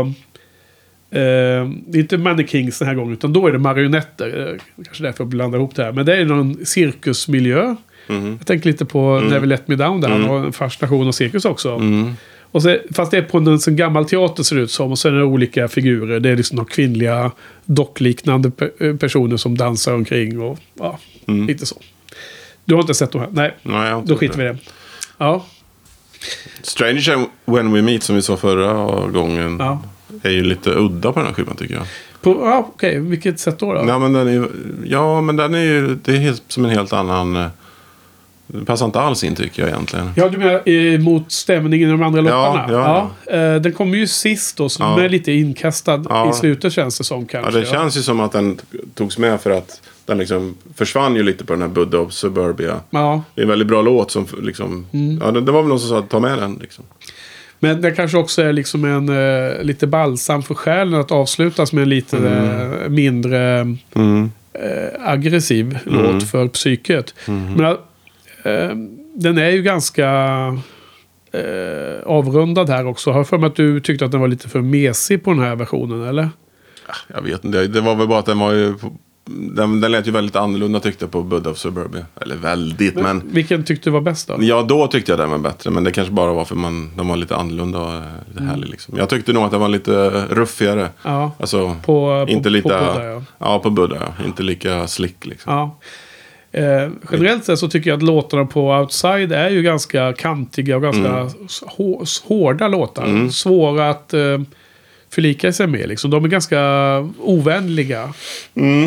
Eh, 1.11 1.69
det 1.87 1.97
är 1.97 1.99
inte 1.99 2.17
Mannequins 2.17 2.79
den 2.79 2.87
här 2.87 2.95
gången 2.95 3.13
utan 3.13 3.33
då 3.33 3.47
är 3.47 3.51
det 3.51 3.59
marionetter. 3.59 4.59
Kanske 4.85 5.03
därför 5.03 5.23
jag 5.23 5.27
blandar 5.29 5.59
ihop 5.59 5.75
det 5.75 5.83
här. 5.83 5.91
Men 5.91 6.05
det 6.05 6.15
är 6.15 6.25
någon 6.25 6.65
cirkusmiljö. 6.65 7.75
Jag 8.07 8.45
tänker 8.45 8.69
lite 8.69 8.85
på 8.85 9.19
Never 9.19 9.47
Let 9.47 9.67
Me 9.67 9.75
Down 9.75 10.01
där. 10.01 10.09
Han 10.09 10.23
har 10.23 10.39
en 10.39 10.53
fascination 10.53 11.07
av 11.07 11.11
cirkus 11.11 11.45
också. 11.45 11.81
Och 12.51 12.61
så, 12.61 12.77
fast 12.91 13.11
det 13.11 13.17
är 13.17 13.21
på 13.21 13.37
en 13.37 13.59
sån 13.59 13.75
gammal 13.75 14.05
teater 14.05 14.43
ser 14.43 14.55
det 14.55 14.61
ut 14.61 14.71
som. 14.71 14.91
Och 14.91 14.99
sen 14.99 15.13
är 15.13 15.17
det 15.17 15.23
olika 15.23 15.67
figurer. 15.67 16.19
Det 16.19 16.29
är 16.29 16.35
liksom 16.35 16.55
några 16.55 16.69
kvinnliga 16.69 17.31
dockliknande 17.65 18.51
pe 18.51 18.69
eh, 18.79 18.95
personer 18.95 19.37
som 19.37 19.57
dansar 19.57 19.93
omkring. 19.93 20.41
Och 20.41 20.59
ja, 20.79 20.99
lite 21.25 21.65
så. 21.65 21.75
Du 22.65 22.73
har 22.73 22.81
inte 22.81 22.93
sett 22.93 23.11
de 23.11 23.21
här? 23.21 23.29
Nej, 23.31 23.55
Nej, 23.61 24.01
då 24.05 24.17
skiter 24.17 24.37
vi 24.37 24.43
i 24.43 24.47
det. 24.47 24.57
Ja, 25.17 25.45
Stranger 26.61 27.25
When 27.45 27.73
We 27.73 27.81
Meet 27.81 28.03
som 28.03 28.15
vi 28.15 28.21
sa 28.21 28.37
förra 28.37 29.07
gången. 29.07 29.57
ja. 29.59 29.83
Är 30.23 30.31
ju 30.31 30.43
lite 30.43 30.69
udda 30.69 31.11
på 31.11 31.19
den 31.19 31.27
här 31.27 31.33
skivan 31.33 31.55
tycker 31.55 31.73
jag. 31.73 31.83
På, 32.21 32.29
ja 32.31 32.69
okej, 32.73 32.99
vilket 32.99 33.39
sätt 33.39 33.59
då? 33.59 33.73
då? 33.73 33.85
Ja 33.87 33.99
men 33.99 34.13
den 34.13 34.27
är, 34.27 34.47
ja, 34.85 35.21
men 35.21 35.35
den 35.35 35.53
är 35.55 35.63
ju 35.63 35.95
det 35.95 36.15
är 36.17 36.35
som 36.47 36.65
en 36.65 36.71
helt 36.71 36.93
annan... 36.93 37.49
Det 38.47 38.65
passar 38.65 38.85
inte 38.85 38.99
alls 38.99 39.23
in 39.23 39.35
tycker 39.35 39.61
jag 39.61 39.69
egentligen. 39.69 40.09
Ja, 40.15 40.29
du 40.29 40.37
menar 40.37 40.61
eh, 40.69 40.99
mot 40.99 41.31
stämningen 41.31 41.89
i 41.89 41.91
de 41.91 42.03
andra 42.03 42.21
låtarna? 42.21 42.65
ja, 42.71 43.09
Eh, 43.33 43.55
den 43.55 43.71
kommer 43.71 43.97
ju 43.97 44.07
sist 44.07 44.57
då, 44.57 44.69
så 44.69 44.83
Ja. 44.83 44.89
den 44.95 45.05
är 45.05 45.09
lite 45.09 45.31
inkastad 45.31 46.05
Ja. 46.09 46.29
i 46.29 46.33
slutet 46.33 46.73
känns 46.73 46.97
det 46.97 47.03
som 47.03 47.19
Ja, 47.21 47.27
kanske. 47.41 47.59
det 47.59 47.65
känns 47.65 47.97
ju 47.97 48.01
som 48.01 48.19
att 48.19 48.31
den 48.31 48.59
togs 48.93 49.17
med 49.17 49.41
för 49.41 49.49
att 49.51 49.81
den 50.05 50.17
liksom 50.17 50.57
försvann 50.75 51.15
ju 51.15 51.23
lite 51.23 51.45
på 51.45 51.53
den 51.53 51.61
här 51.61 51.69
Buddha 51.69 51.97
of 51.97 52.13
Suburbia. 52.13 52.79
Ja, 52.89 53.23
Det 53.35 53.41
är 53.41 53.43
en 53.43 53.49
väldigt 53.49 53.67
bra 53.67 53.81
låt 53.81 54.11
som 54.11 54.25
liksom... 54.41 54.85
Mm. 54.91 55.19
Ja, 55.23 55.31
det, 55.31 55.41
det 55.41 55.51
var 55.51 55.61
väl 55.61 55.69
någon 55.69 55.79
som 55.79 55.89
sa 55.89 55.99
att 55.99 56.09
ta 56.09 56.19
med 56.19 56.37
den 56.37 56.57
liksom. 56.61 56.85
men 57.59 57.81
det 57.81 57.91
kanske 57.91 58.17
också 58.17 58.41
är 58.41 58.53
liksom 58.53 58.85
en 58.85 59.09
eh, 59.09 59.63
lite 59.63 59.87
balsam 59.87 60.43
för 60.43 60.53
själen 60.55 60.99
att 60.99 61.11
avslutas 61.11 61.73
med 61.73 61.81
en 61.81 61.89
lite 61.89 62.17
eh, 62.17 62.89
mindre 62.89 63.59
Mm. 63.93 64.31
eh, 64.53 65.09
aggressiv 65.11 65.77
låt 65.85 66.23
för 66.29 66.47
psyket. 66.47 67.13
Men 67.25 67.59
eh, 67.65 67.73
den 69.15 69.37
är 69.37 69.49
ju 69.49 69.61
ganska 69.61 70.07
eh, 71.31 72.01
avrundad 72.05 72.69
här 72.69 72.87
också. 72.87 73.11
Har 73.11 73.19
jag 73.19 73.27
för 73.27 73.37
mig 73.37 73.47
att 73.47 73.55
du 73.55 73.79
tyckte 73.79 74.05
att 74.05 74.11
den 74.11 74.21
var 74.21 74.27
lite 74.27 74.49
för 74.49 74.61
mesig 74.61 75.23
på 75.23 75.29
den 75.31 75.39
här 75.39 75.55
versionen, 75.55 76.03
eller? 76.03 76.29
Jag 77.07 77.21
vet 77.21 77.45
inte, 77.45 77.67
det, 77.67 77.81
var 77.81 77.95
väl 77.95 78.07
bara 78.07 78.19
att 78.19 78.25
den 78.25 78.39
var 78.39 78.51
ju... 78.53 78.73
Den, 79.27 79.81
den 79.81 79.91
lät 79.91 80.07
ju 80.07 80.11
väldigt 80.11 80.35
annorlunda 80.35 80.79
tyckte 80.79 81.05
jag 81.05 81.11
på 81.11 81.23
Buddha 81.23 81.49
of 81.49 81.57
Suburbia. 81.57 82.05
Eller 82.21 82.35
väldigt, 82.35 82.95
men... 82.95 83.21
Vilken 83.31 83.63
tyckte 83.63 83.89
du 83.89 83.93
var 83.93 84.01
bäst 84.01 84.27
då? 84.27 84.37
Ja, 84.39 84.61
då 84.63 84.87
tyckte 84.87 85.11
jag 85.11 85.19
den 85.19 85.29
var 85.29 85.37
bättre. 85.37 85.69
Men 85.71 85.83
det 85.83 85.91
kanske 85.91 86.13
bara 86.13 86.33
var 86.33 86.45
för 86.45 86.55
man, 86.55 86.91
den 86.97 87.07
var 87.07 87.15
lite 87.17 87.35
annorlunda 87.35 87.79
och 87.79 87.93
eh, 87.93 88.01
lite 88.27 88.39
Mm. 88.39 88.49
härlig. 88.49 88.69
Liksom. 88.69 88.97
Jag 88.97 89.09
tyckte 89.09 89.33
nog 89.33 89.43
att 89.43 89.51
den 89.51 89.59
var 89.59 89.67
lite 89.67 90.09
ruffigare. 90.29 90.89
Ja, 91.03 91.31
Alltså, 91.39 91.75
på, 91.85 92.25
inte 92.29 92.43
på, 92.43 92.49
lite... 92.49 92.69
på 92.69 92.75
Buddha, 92.75 93.03
ja. 93.05 93.21
ja. 93.37 93.59
på 93.59 93.69
Buddha. 93.69 93.97
ja. 94.17 94.25
Inte 94.25 94.43
lika 94.43 94.87
slick 94.87 95.25
liksom. 95.25 95.53
Ja. 95.53 95.77
Eh, 96.57 96.89
generellt 97.11 97.45
sett 97.45 97.59
så 97.59 97.67
tycker 97.69 97.89
jag 97.89 97.97
att 97.97 98.03
låtarna 98.03 98.45
på 98.45 98.69
Outside 98.71 99.31
är 99.31 99.49
ju 99.49 99.61
ganska 99.61 100.13
kantiga 100.13 100.75
och 100.75 100.81
ganska 100.81 101.07
Mm. 101.07 101.27
hå- 101.77 102.23
hårda 102.27 102.67
låtar. 102.67 103.29
Svåra 103.29 103.89
att 103.89 104.13
eh, 104.13 104.39
förlika 105.09 105.53
sig 105.53 105.67
med. 105.67 105.89
Liksom. 105.89 106.11
De 106.11 106.23
är 106.25 106.29
ganska 106.29 106.59
ovänliga. 107.19 108.13
Mm. 108.55 108.85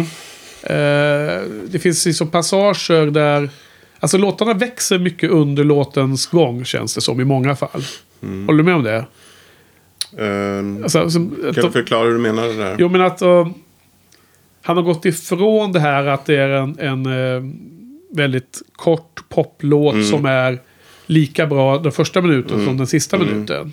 Eh, 0.63 1.43
det 1.71 1.79
finns 1.83 2.07
liksom 2.07 2.29
passager 2.31 3.07
där... 3.11 3.51
Alltså 4.01 4.19
låtarna 4.19 4.55
växer 4.55 4.99
mycket 4.99 5.31
under 5.31 5.65
låtens 5.65 6.27
gång 6.27 6.65
känns 6.65 6.95
det 6.95 7.01
som 7.01 7.21
i 7.21 7.25
många 7.25 7.57
fall. 7.57 7.83
Mm. 8.23 8.47
Håller 8.47 8.59
du 8.59 8.65
med 8.65 8.75
om 8.75 8.83
det? 8.83 9.05
Ehm, 10.19 10.83
Alltså, 10.83 11.11
som, 11.11 11.37
kan 11.55 11.65
du 11.65 11.71
förklara 11.71 12.05
hur 12.05 12.13
du 12.13 12.19
menar 12.19 12.43
det 12.47 12.55
där? 12.57 12.77
Jo, 12.79 12.89
men 12.89 13.01
att 13.01 13.23
uh, 13.23 13.49
han 14.69 14.77
har 14.77 14.85
gått 14.85 15.05
ifrån 15.05 15.73
det 15.73 15.81
här 15.81 16.07
att 16.07 16.27
det 16.27 16.37
är 16.37 16.49
en, 16.49 16.79
en 16.79 17.07
eh, 17.07 17.43
väldigt 18.17 18.63
kort 18.73 19.23
poplåt 19.29 19.95
Mm. 19.95 20.07
som 20.07 20.25
är 20.27 20.59
lika 21.07 21.47
bra 21.47 21.79
den 21.79 21.93
första 21.93 22.21
minuten 22.23 22.65
som 22.65 22.77
den 22.77 22.87
sista 22.87 23.19
minuten. 23.19 23.73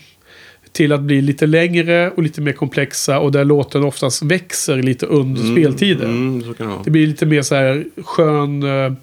Till 0.71 0.91
att 0.91 1.01
bli 1.01 1.21
lite 1.21 1.45
längre 1.47 2.12
och 2.12 2.23
lite 2.23 2.41
mer 2.41 2.51
komplexa 2.51 3.19
och 3.19 3.31
där 3.31 3.45
låten 3.45 3.84
oftast 3.84 4.23
växer 4.23 4.84
lite 4.84 5.05
under 5.05 5.41
speltiden. 5.51 6.10
Mm, 6.10 6.43
så 6.43 6.53
kan 6.53 6.67
det. 6.67 6.73
Det 6.84 6.91
blir 6.91 7.08
lite 7.08 7.25
mer 7.25 7.41
så 7.41 7.55
här 7.55 7.86
skön 8.03 8.63
eh, 8.63 8.93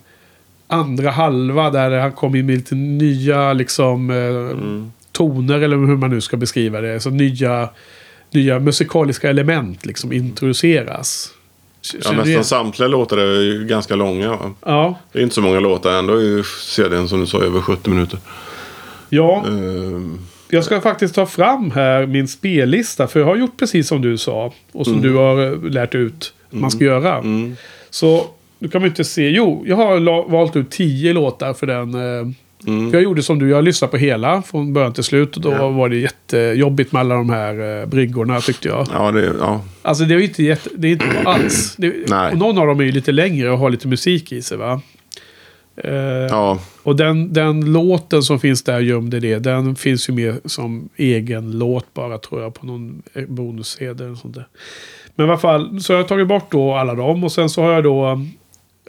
andra 0.66 1.10
halva 1.10 1.70
där 1.70 1.98
han 1.98 2.12
kommer 2.12 2.38
in 2.38 2.46
med 2.46 2.56
lite 2.56 2.74
nya 2.74 3.52
liksom, 3.52 4.10
eh, 4.10 4.16
Mm. 4.16 4.92
toner 5.12 5.60
eller 5.60 5.76
hur 5.76 5.96
man 5.96 6.10
nu 6.10 6.20
ska 6.20 6.36
beskriva 6.36 6.80
det. 6.80 7.00
Så 7.00 7.10
nya, 7.10 7.68
nya 8.30 8.58
musikaliska 8.58 9.30
element 9.30 9.86
liksom 9.86 10.12
introduceras. 10.12 11.32
K- 11.92 11.98
Ja, 12.04 12.10
du 12.10 12.16
nästan 12.16 12.28
igen? 12.28 12.44
samtliga 12.44 12.88
låtar 12.88 13.16
är 13.18 13.40
ju 13.40 13.64
ganska 13.66 13.94
långa. 13.96 14.30
Va? 14.30 14.54
Ja, 14.66 14.98
Det 15.12 15.18
är 15.18 15.22
inte 15.22 15.34
så 15.34 15.40
många 15.40 15.60
låtar. 15.60 15.98
Ändå 15.98 16.14
är 16.14 16.20
ju 16.22 16.42
CDn 16.60 17.08
som 17.08 17.20
du 17.20 17.26
sa 17.26 17.40
över 17.42 17.60
70 17.60 17.90
minuter. 17.90 18.18
ja. 19.08 19.44
Ehm, 19.46 20.18
Jag 20.48 20.64
ska 20.64 20.80
faktiskt 20.80 21.14
ta 21.14 21.26
fram 21.26 21.70
här 21.70 22.06
min 22.06 22.28
spellista. 22.28 23.06
För 23.06 23.20
jag 23.20 23.26
har 23.26 23.36
gjort 23.36 23.56
precis 23.58 23.88
som 23.88 24.02
du 24.02 24.18
sa. 24.18 24.52
Och 24.72 24.86
Mm. 24.86 25.00
som 25.00 25.02
du 25.10 25.16
har 25.16 25.46
eh, 25.46 25.62
lärt 25.70 25.94
ut 25.94 26.32
man 26.50 26.70
ska 26.70 26.84
göra. 26.84 27.22
Så 27.90 28.26
nu 28.58 28.68
kan 28.68 28.80
man 28.80 28.88
inte 28.88 29.04
se. 29.04 29.28
Jo, 29.28 29.64
jag 29.66 29.76
har 29.76 30.28
valt 30.30 30.56
ut 30.56 30.70
tio 30.70 31.12
låtar 31.12 31.54
för 31.54 31.66
den. 31.66 31.94
eh, 31.94 32.26
Mm. 32.66 32.90
För 32.90 32.96
jag 32.96 33.04
gjorde 33.04 33.22
som 33.22 33.38
du. 33.38 33.50
Jag 33.50 33.64
lyssnade 33.64 33.90
på 33.90 33.96
hela 33.96 34.42
från 34.42 34.72
början 34.72 34.92
till 34.92 35.04
slut. 35.04 35.36
Och 35.36 35.42
då 35.42 35.68
var 35.68 35.88
det 35.88 35.96
jättejobbigt 35.96 36.92
med 36.92 37.00
alla 37.00 37.14
de 37.14 37.30
här 37.30 37.80
eh, 37.80 37.86
bryggorna 37.86 38.40
tyckte 38.40 38.68
jag. 38.68 38.86
ja, 38.92 39.10
det, 39.10 39.32
ja. 39.40 39.60
Alltså 39.82 40.04
det 40.04 40.14
är 40.14 40.18
inte, 40.18 40.42
jätte, 40.42 40.70
det 40.76 40.88
är 40.88 40.92
inte 40.92 41.22
alls. 41.24 41.74
Det, 41.76 42.12
och 42.32 42.38
någon 42.38 42.58
av 42.58 42.66
dem 42.66 42.80
är 42.80 42.84
ju 42.84 42.92
lite 42.92 43.12
längre 43.12 43.50
och 43.50 43.58
har 43.58 43.70
lite 43.70 43.88
musik 43.88 44.32
i 44.32 44.42
sig 44.42 44.58
va. 44.58 44.80
Eh, 45.76 45.94
ja. 46.30 46.58
och 46.82 46.96
den, 46.96 47.32
den 47.32 47.72
låten 47.72 48.22
som 48.22 48.40
finns 48.40 48.62
där 48.62 48.80
gömd 48.80 49.14
i 49.14 49.20
det, 49.20 49.38
den 49.38 49.76
finns 49.76 50.08
ju 50.08 50.12
med 50.12 50.40
som 50.44 50.88
egen 50.96 51.58
låt 51.58 51.94
bara 51.94 52.18
tror 52.18 52.42
jag 52.42 52.54
på 52.54 52.66
någon 52.66 53.02
bonus-CD 53.28 54.04
eller 54.04 54.14
sånt 54.14 54.34
där. 54.34 54.46
Men 55.14 55.26
i 55.26 55.28
alla 55.28 55.38
fall, 55.38 55.80
så 55.80 55.92
har 55.92 55.98
jag 55.98 56.08
tagit 56.08 56.28
bort 56.28 56.52
då 56.52 56.74
alla 56.74 56.94
dem 56.94 57.24
och 57.24 57.32
sen 57.32 57.48
så 57.48 57.62
har 57.62 57.72
jag 57.72 57.84
då 57.84 58.26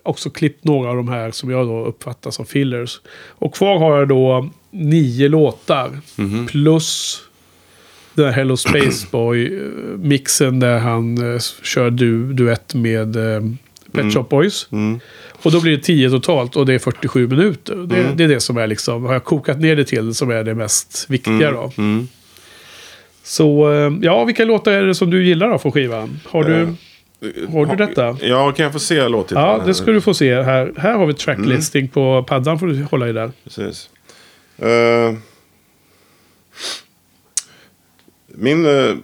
också 0.04 0.30
klippt 0.30 0.63
några 0.63 0.89
av 0.89 0.96
de 0.96 1.08
här 1.08 1.32
som 1.32 1.50
jag 1.50 1.68
då 1.68 1.86
uppfattar 1.86 2.32
som 2.32 2.46
fillers. 2.46 3.02
Och 3.30 3.56
kvar 3.56 3.80
har 3.80 4.00
jag 4.00 4.08
då 4.08 4.50
nio 4.72 5.30
låtar 5.30 6.00
plus 6.48 7.22
den 8.13 8.26
här 8.26 8.32
Hello 8.32 8.58
Space 8.58 9.08
Boy-mixen 9.12 10.60
där 10.60 10.80
han 10.80 11.34
eh, 11.34 11.39
kör 11.63 11.89
du, 11.89 12.34
duett 12.34 12.76
med 12.76 13.16
eh, 13.16 13.42
Pet 13.92 14.13
Shop 14.13 14.24
Boys. 14.24 14.68
Mm. 14.72 15.00
Och 15.32 15.52
då 15.52 15.62
blir 15.62 15.72
det 15.72 15.84
10 15.84 16.10
totalt 16.10 16.56
och 16.56 16.66
det 16.66 16.74
är 16.74 16.80
47 16.80 17.28
minuter. 17.28 17.76
Det, 17.76 18.13
det 18.16 18.24
är 18.24 18.28
det 18.28 18.39
som 18.39 18.58
är 18.58 18.68
liksom, 18.68 19.06
har 19.06 19.13
jag 19.13 19.24
kokat 19.24 19.60
ner 19.60 19.76
det 19.76 19.86
till, 19.86 20.13
som 20.13 20.30
är 20.30 20.44
det 20.44 20.56
mest 20.56 21.06
viktiga 21.10 21.52
då. 21.52 21.72
Mm. 21.78 22.08
Så 23.24 23.74
eh, 23.74 23.94
ja, 24.02 24.24
vilka 24.24 24.46
låtar 24.46 24.72
är 24.72 24.84
det 24.84 24.96
som 24.96 25.10
du 25.10 25.26
gillar 25.26 25.50
då 25.50 25.58
från 25.58 25.72
skivan? 25.72 26.20
Har 26.26 26.44
du, 26.44 26.62
Eh, 26.62 26.70
har 27.52 27.66
du 27.66 27.76
detta? 27.86 28.18
Ja, 28.22 28.52
kan 28.52 28.64
jag 28.64 28.74
få 28.74 28.80
se 28.80 29.08
låttiteln? 29.08 29.42
Ja, 29.42 29.62
det 29.66 29.74
ska 29.74 29.92
du 29.92 30.02
få 30.02 30.14
se 30.14 30.42
här. 30.42 30.74
Här 30.78 30.94
har 30.98 31.06
vi 31.06 31.14
tracklisting 31.14 31.88
på 31.88 32.24
paddan, 32.28 32.60
får 32.60 32.68
du 32.68 32.84
hålla 32.92 33.10
i 33.10 33.14
där. 33.14 33.32
Precis. 33.44 33.90
Eh, 34.58 35.14
min... 38.28 38.66
eh, 38.66 38.96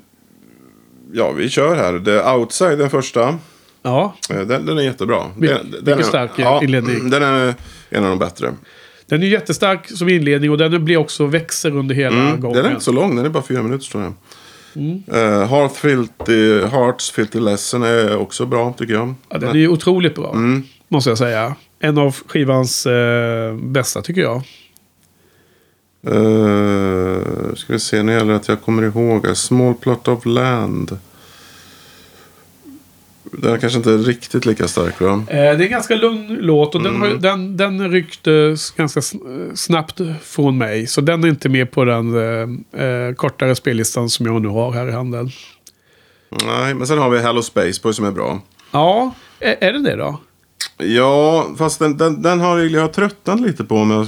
ja, 1.14 1.32
vi 1.32 1.50
kör 1.50 1.76
här. 1.76 2.00
The 2.00 2.30
Outside, 2.30 2.78
den 2.80 2.90
första. 2.90 3.38
Ja, 3.82 4.16
Eh, 4.30 4.42
den, 4.42 4.66
den 4.66 4.78
är 4.78 4.82
jättebra. 4.82 5.24
Vil- 5.38 5.48
den, 5.48 5.72
den 5.72 5.80
vilken 5.86 6.00
är, 6.00 6.04
stark 6.04 6.32
ja, 6.38 6.64
inledning. 6.64 7.10
Den 7.10 7.24
är 7.24 7.54
en 7.90 8.04
av 8.04 8.10
de 8.10 8.20
bättre. 8.20 8.54
den 9.06 9.24
är 9.24 9.28
jättestark 9.28 9.88
som 9.90 10.10
inledning 10.10 10.52
och 10.52 10.58
den 10.58 10.86
blir 10.86 10.98
också 10.98 11.26
växer 11.26 11.78
under 11.78 11.96
hela 11.96 12.16
Mm, 12.20 12.42
gången. 12.42 12.58
den 12.58 12.66
är 12.66 12.72
inte 12.72 12.84
så 12.84 12.92
lång, 12.92 13.16
den 13.16 13.26
är 13.26 13.30
bara 13.30 13.44
fyra 13.44 13.64
minuter 13.64 13.86
står 13.86 14.00
det. 14.02 14.14
Mm. 14.80 15.04
Eh, 15.08 15.48
Heart 15.50 15.76
Filthy, 15.76 16.62
Hearts 16.62 17.12
Filthy 17.12 17.40
Lesson 17.40 17.84
är 17.84 18.18
också 18.18 18.46
bra 18.46 18.74
tycker 18.78 18.94
jag. 18.94 19.14
Ja, 19.30 19.38
den 19.38 19.50
är 19.50 19.54
ju 19.56 19.68
otroligt 19.68 20.16
bra, 20.16 20.32
Mm. 20.34 20.64
måste 20.88 21.10
jag 21.10 21.18
säga. 21.18 21.56
En 21.80 21.98
av 21.98 22.16
skivans 22.28 22.86
eh, 22.86 23.56
bästa 23.56 24.02
tycker 24.02 24.22
jag. 24.22 24.42
Uh, 26.08 27.56
ska 27.56 27.74
vi 27.74 27.80
se, 27.80 28.04
nu 28.04 28.12
gäller 28.12 28.30
det 28.32 28.36
att 28.36 28.48
jag 28.48 28.62
kommer 28.62 28.84
ihåg. 28.84 29.28
A 29.28 29.36
Small 29.36 29.74
Plot 29.74 30.08
of 30.08 30.26
Land. 30.26 30.98
Den 33.32 33.54
är 33.54 33.58
kanske 33.58 33.78
inte 33.78 33.98
riktigt 33.98 34.46
lika 34.46 34.68
stark 34.68 35.02
va? 35.02 35.24
Eh, 35.28 35.36
det 35.36 35.38
är 35.38 35.62
en 35.62 35.70
ganska 35.70 35.96
lugn 35.96 36.38
låt 36.42 36.76
och 36.76 36.84
den, 36.84 36.96
har, 37.02 37.08
Mm. 37.08 37.22
den, 37.22 37.58
den 37.58 37.92
ryckte 37.92 38.56
ganska 38.78 39.00
sn- 39.00 39.56
snabbt 39.56 40.02
från 40.24 40.58
mig. 40.58 40.88
Så 40.88 41.02
den 41.02 41.24
är 41.24 41.28
inte 41.28 41.50
med 41.50 41.72
på 41.72 41.86
den 41.86 42.16
eh, 42.18 42.84
eh, 42.86 43.14
kortare 43.14 43.56
spellistan 43.56 44.10
som 44.10 44.26
jag 44.26 44.42
nu 44.42 44.48
har 44.48 44.72
här 44.72 44.88
i 44.88 44.92
handen. 44.92 45.30
Nej, 46.46 46.74
men 46.74 46.88
sen 46.88 46.98
har 46.98 47.10
vi 47.10 47.20
Hello 47.20 47.42
Space 47.42 47.80
Boy 47.84 47.94
som 47.94 48.06
är 48.06 48.12
bra. 48.12 48.42
Ja, 48.72 49.14
är, 49.40 49.56
är 49.62 49.74
den 49.74 49.84
det 49.84 49.96
då? 49.96 50.20
Ja, 50.78 51.48
fast 51.58 51.80
den, 51.80 51.98
den, 51.98 52.22
den 52.22 52.40
har 52.40 52.58
jag, 52.60 52.82
har 52.82 52.88
tröttnat 52.88 53.40
lite 53.42 53.64
på. 53.64 53.84
Men 53.84 53.98
jag, 53.98 54.08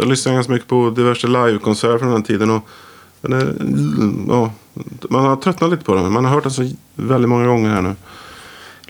jag 0.00 0.08
lyssnar 0.08 0.32
ganska 0.34 0.52
mycket 0.52 0.68
på 0.68 0.90
diverse 0.90 1.26
livekonserter 1.26 1.98
från 1.98 2.10
den 2.12 2.22
tiden. 2.22 2.50
Och 2.50 2.62
den 3.20 3.32
är, 3.32 3.54
ja, 4.28 4.52
man 5.10 5.24
har 5.24 5.36
tröttnat 5.36 5.70
lite 5.70 5.84
på 5.84 5.94
den. 5.94 6.12
Man 6.12 6.24
har 6.24 6.34
hört 6.34 6.42
den 6.42 6.52
så 6.52 6.70
väldigt 6.94 7.28
många 7.28 7.46
gånger 7.46 7.70
här 7.70 7.82
nu. 7.82 7.94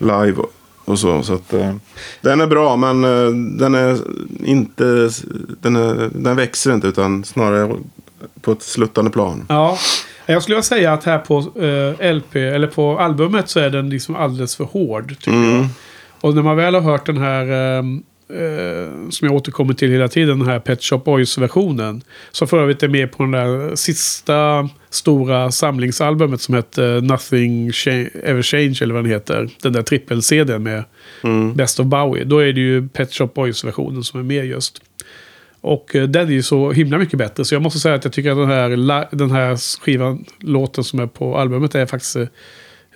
Live 0.01 0.35
och, 0.85 0.99
så. 0.99 1.23
så 1.23 1.33
att, 1.33 1.53
eh, 1.53 1.73
den 2.21 2.41
är 2.41 2.47
bra, 2.47 2.75
men 2.75 3.03
eh, 3.03 3.29
den 3.57 3.75
är 3.75 3.97
inte... 4.43 5.09
Den, 5.61 5.75
är, 5.75 6.09
den 6.13 6.35
växer 6.35 6.73
inte, 6.73 6.87
utan 6.87 7.23
snarare 7.23 7.75
på 8.41 8.51
ett 8.51 8.63
sluttande 8.63 9.11
plan. 9.11 9.45
Ja. 9.49 9.77
Jag 10.25 10.43
skulle 10.43 10.63
säga 10.63 10.93
att 10.93 11.03
här 11.03 11.17
på 11.17 11.37
eh, 11.39 12.13
LP, 12.13 12.35
eller 12.35 12.67
på 12.67 12.99
albumet 12.99 13.49
så 13.49 13.59
är 13.59 13.69
den 13.69 13.89
liksom 13.89 14.15
alldeles 14.15 14.55
för 14.55 14.63
hård. 14.63 15.09
Tycker 15.19 15.31
jag. 15.31 15.67
Och 16.21 16.35
när 16.35 16.41
man 16.41 16.57
väl 16.57 16.73
har 16.73 16.81
hört 16.81 17.05
den 17.05 17.17
här, 17.17 17.83
eh, 18.33 19.09
som 19.09 19.27
jag 19.27 19.35
återkommer 19.35 19.73
till 19.73 19.91
hela 19.91 20.07
tiden, 20.07 20.39
den 20.39 20.47
här 20.47 20.59
Pet 20.59 20.83
Shop 20.83 20.97
Boys-versionen. 20.97 22.01
Som 22.31 22.47
för 22.47 22.59
övrigt 22.61 22.83
är 22.83 22.87
med 22.87 23.11
på 23.11 23.23
den 23.23 23.31
där 23.31 23.75
sista 23.75 24.69
stora 24.89 25.51
samlingsalbumet 25.51 26.41
som 26.41 26.55
heter 26.55 27.01
Nothing 27.01 27.71
Cha- 27.71 28.09
Ever 28.23 28.41
Change, 28.41 28.77
eller 28.81 28.93
vad 28.93 29.03
den 29.03 29.11
heter. 29.11 29.49
Den 29.61 29.73
där 29.73 29.81
trippel-CDn 29.83 30.63
med 30.63 30.83
Best 31.55 31.79
of 31.79 31.85
Bowie. 31.85 32.23
Då 32.23 32.39
är 32.39 32.53
det 32.53 32.61
ju 32.61 32.87
Pet 32.87 33.13
Shop 33.13 33.27
Boys-versionen 33.35 34.03
som 34.03 34.19
är 34.19 34.23
med 34.23 34.45
just. 34.45 34.81
Och 35.61 35.95
eh, 35.95 36.03
den 36.03 36.27
är 36.27 36.31
ju 36.31 36.43
så 36.43 36.71
himla 36.71 36.97
mycket 36.97 37.19
bättre. 37.19 37.45
Så 37.45 37.55
jag 37.55 37.61
måste 37.61 37.79
säga 37.79 37.95
att 37.95 38.03
jag 38.03 38.13
tycker 38.13 38.31
att 38.31 38.37
den 38.37 38.47
här, 38.49 38.69
la- 38.77 39.07
den 39.11 39.31
här 39.31 39.81
skivan, 39.81 40.25
låten 40.39 40.83
som 40.83 40.99
är 40.99 41.07
på 41.07 41.37
albumet 41.37 41.75
är 41.75 41.85
faktiskt 41.85 42.15
eh, 42.15 42.27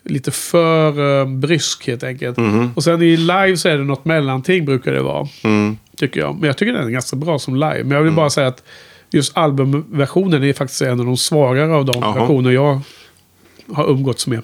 lite 0.05 0.31
för 0.31 1.19
eh, 1.21 1.27
brysk 1.27 1.87
helt 1.87 2.03
enkelt. 2.03 2.37
Och 2.75 2.83
sen 2.83 3.01
i 3.01 3.17
live 3.17 3.57
så 3.57 3.69
är 3.69 3.77
det 3.77 3.83
något 3.83 4.05
mellanting 4.05 4.65
brukar 4.65 4.91
det 4.91 5.01
vara. 5.01 5.27
Mm. 5.43 5.77
Tycker 5.97 6.19
jag. 6.19 6.35
Men 6.35 6.47
jag 6.47 6.57
tycker 6.57 6.73
den 6.73 6.87
är 6.87 6.89
ganska 6.89 7.15
bra 7.15 7.39
som 7.39 7.55
live. 7.55 7.83
Men 7.83 7.91
jag 7.91 8.03
vill 8.03 8.13
bara 8.13 8.29
säga 8.29 8.47
att 8.47 8.63
just 9.11 9.37
albumversionen 9.37 10.43
är 10.43 10.53
faktiskt 10.53 10.81
en 10.81 10.99
av 10.99 11.05
de 11.05 11.17
svagare 11.17 11.75
av 11.75 11.85
de 11.85 11.95
Jaha. 12.01 12.19
versioner 12.19 12.51
jag 12.51 12.81
har 13.73 13.89
umgåtts 13.89 14.27
med. 14.27 14.41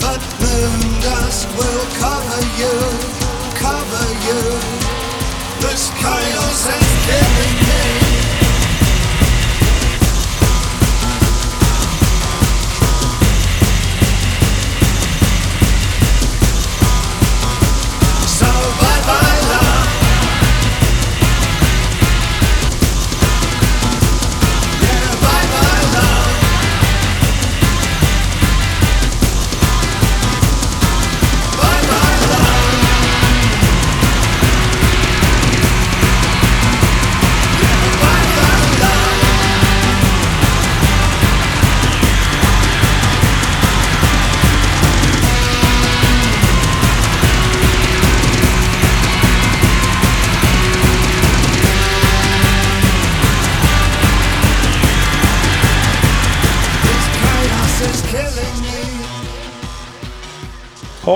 but 0.00 0.20
moon 0.38 1.00
dust 1.00 1.48
will 1.58 1.86
come. 1.98 2.11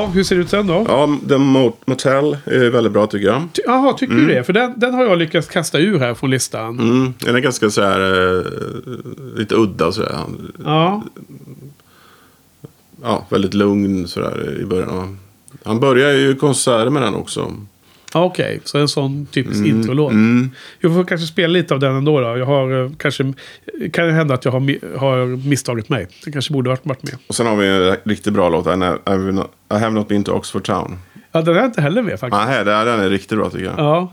Ja, 0.06 0.12
hur 0.12 0.24
ser 0.24 0.36
det 0.36 0.42
ut 0.42 0.48
sen 0.50 0.66
då? 0.66 0.84
Ja, 0.88 1.18
The 1.28 1.34
Mo- 1.34 1.72
Motel 1.84 2.36
är 2.44 2.70
väldigt 2.70 2.92
bra 2.92 3.06
tycker 3.06 3.26
jag. 3.26 3.42
Ty- 3.52 3.62
Jaha, 3.66 3.92
tycker 3.92 4.14
du 4.14 4.26
det? 4.26 4.44
För 4.44 4.52
den, 4.52 4.72
den 4.76 4.94
har 4.94 5.04
jag 5.04 5.18
lyckats 5.18 5.48
kasta 5.48 5.78
ur 5.78 5.98
här 5.98 6.14
från 6.14 6.30
listan. 6.30 6.80
Mm, 6.80 7.14
den 7.18 7.34
är 7.36 7.40
ganska 7.40 7.70
så 7.70 7.82
här, 7.82 8.00
eh, 8.38 8.44
lite 9.38 9.54
udda 9.54 9.92
så 9.92 10.02
här. 10.02 10.24
Ja. 10.64 11.02
Ja, 13.02 13.26
väldigt 13.30 13.54
lugn 13.54 14.08
så 14.08 14.20
där 14.20 14.60
i 14.60 14.64
början. 14.64 15.18
Han 15.64 15.80
börjar 15.80 16.12
ju 16.12 16.34
konserter 16.34 16.90
med 16.90 17.02
den 17.02 17.14
också. 17.14 17.52
Okej, 18.12 18.60
så 18.64 18.78
en 18.78 18.88
sån 18.88 19.26
typisk 19.26 19.66
introlåt. 19.66 20.12
Mm. 20.12 20.50
Jag 20.80 20.94
får 20.94 21.04
kanske 21.04 21.26
spela 21.26 21.48
lite 21.52 21.74
av 21.74 21.80
den 21.80 21.96
ändå 21.96 22.20
då. 22.20 22.38
Jag 22.38 22.46
har 22.46 22.84
eh, 22.84 22.90
kanske... 22.98 23.32
Kan 23.92 24.06
det 24.06 24.12
hända 24.12 24.34
att 24.34 24.44
jag 24.44 24.52
har, 24.52 24.98
har 24.98 25.48
misstagit 25.48 25.88
mig. 25.88 26.06
Det 26.24 26.32
kanske 26.32 26.52
borde 26.52 26.70
varit, 26.70 26.84
med. 26.84 27.16
Och 27.26 27.34
sen 27.34 27.46
har 27.46 27.56
vi 27.56 27.66
en 27.68 27.96
riktigt 28.04 28.32
bra 28.32 28.48
låt. 28.48 28.66
I 28.66 28.76
not, 28.76 29.50
I 29.70 29.74
have 29.74 29.90
not 29.90 30.08
been 30.08 30.24
to 30.24 30.32
Oxford 30.32 30.64
Town. 30.64 30.98
Ja, 31.32 31.42
den 31.42 31.56
är 31.56 31.64
inte 31.64 31.80
heller 31.80 32.02
med 32.02 32.20
faktiskt. 32.20 32.46
Nej, 32.46 32.64
den 32.64 33.00
är 33.00 33.10
riktigt 33.10 33.38
bra 33.38 33.50
tycker 33.50 33.64
jag. 33.64 33.78
Ja. 33.78 34.12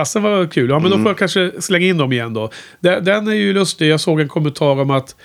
Fasen 0.00 0.22
var 0.22 0.46
kul. 0.46 0.70
Ja, 0.70 0.78
men 0.78 0.90
då 0.90 0.96
får 0.96 1.06
jag 1.06 1.18
kanske 1.18 1.52
slänga 1.58 1.86
in 1.86 1.98
dem 1.98 2.12
igen 2.12 2.34
då. 2.34 2.50
Den, 2.80 3.04
den 3.04 3.28
är 3.28 3.34
ju 3.34 3.52
lustig. 3.52 3.88
Jag 3.88 4.00
såg 4.00 4.20
en 4.20 4.28
kommentar 4.28 4.80
om 4.80 4.90
att 4.90 5.16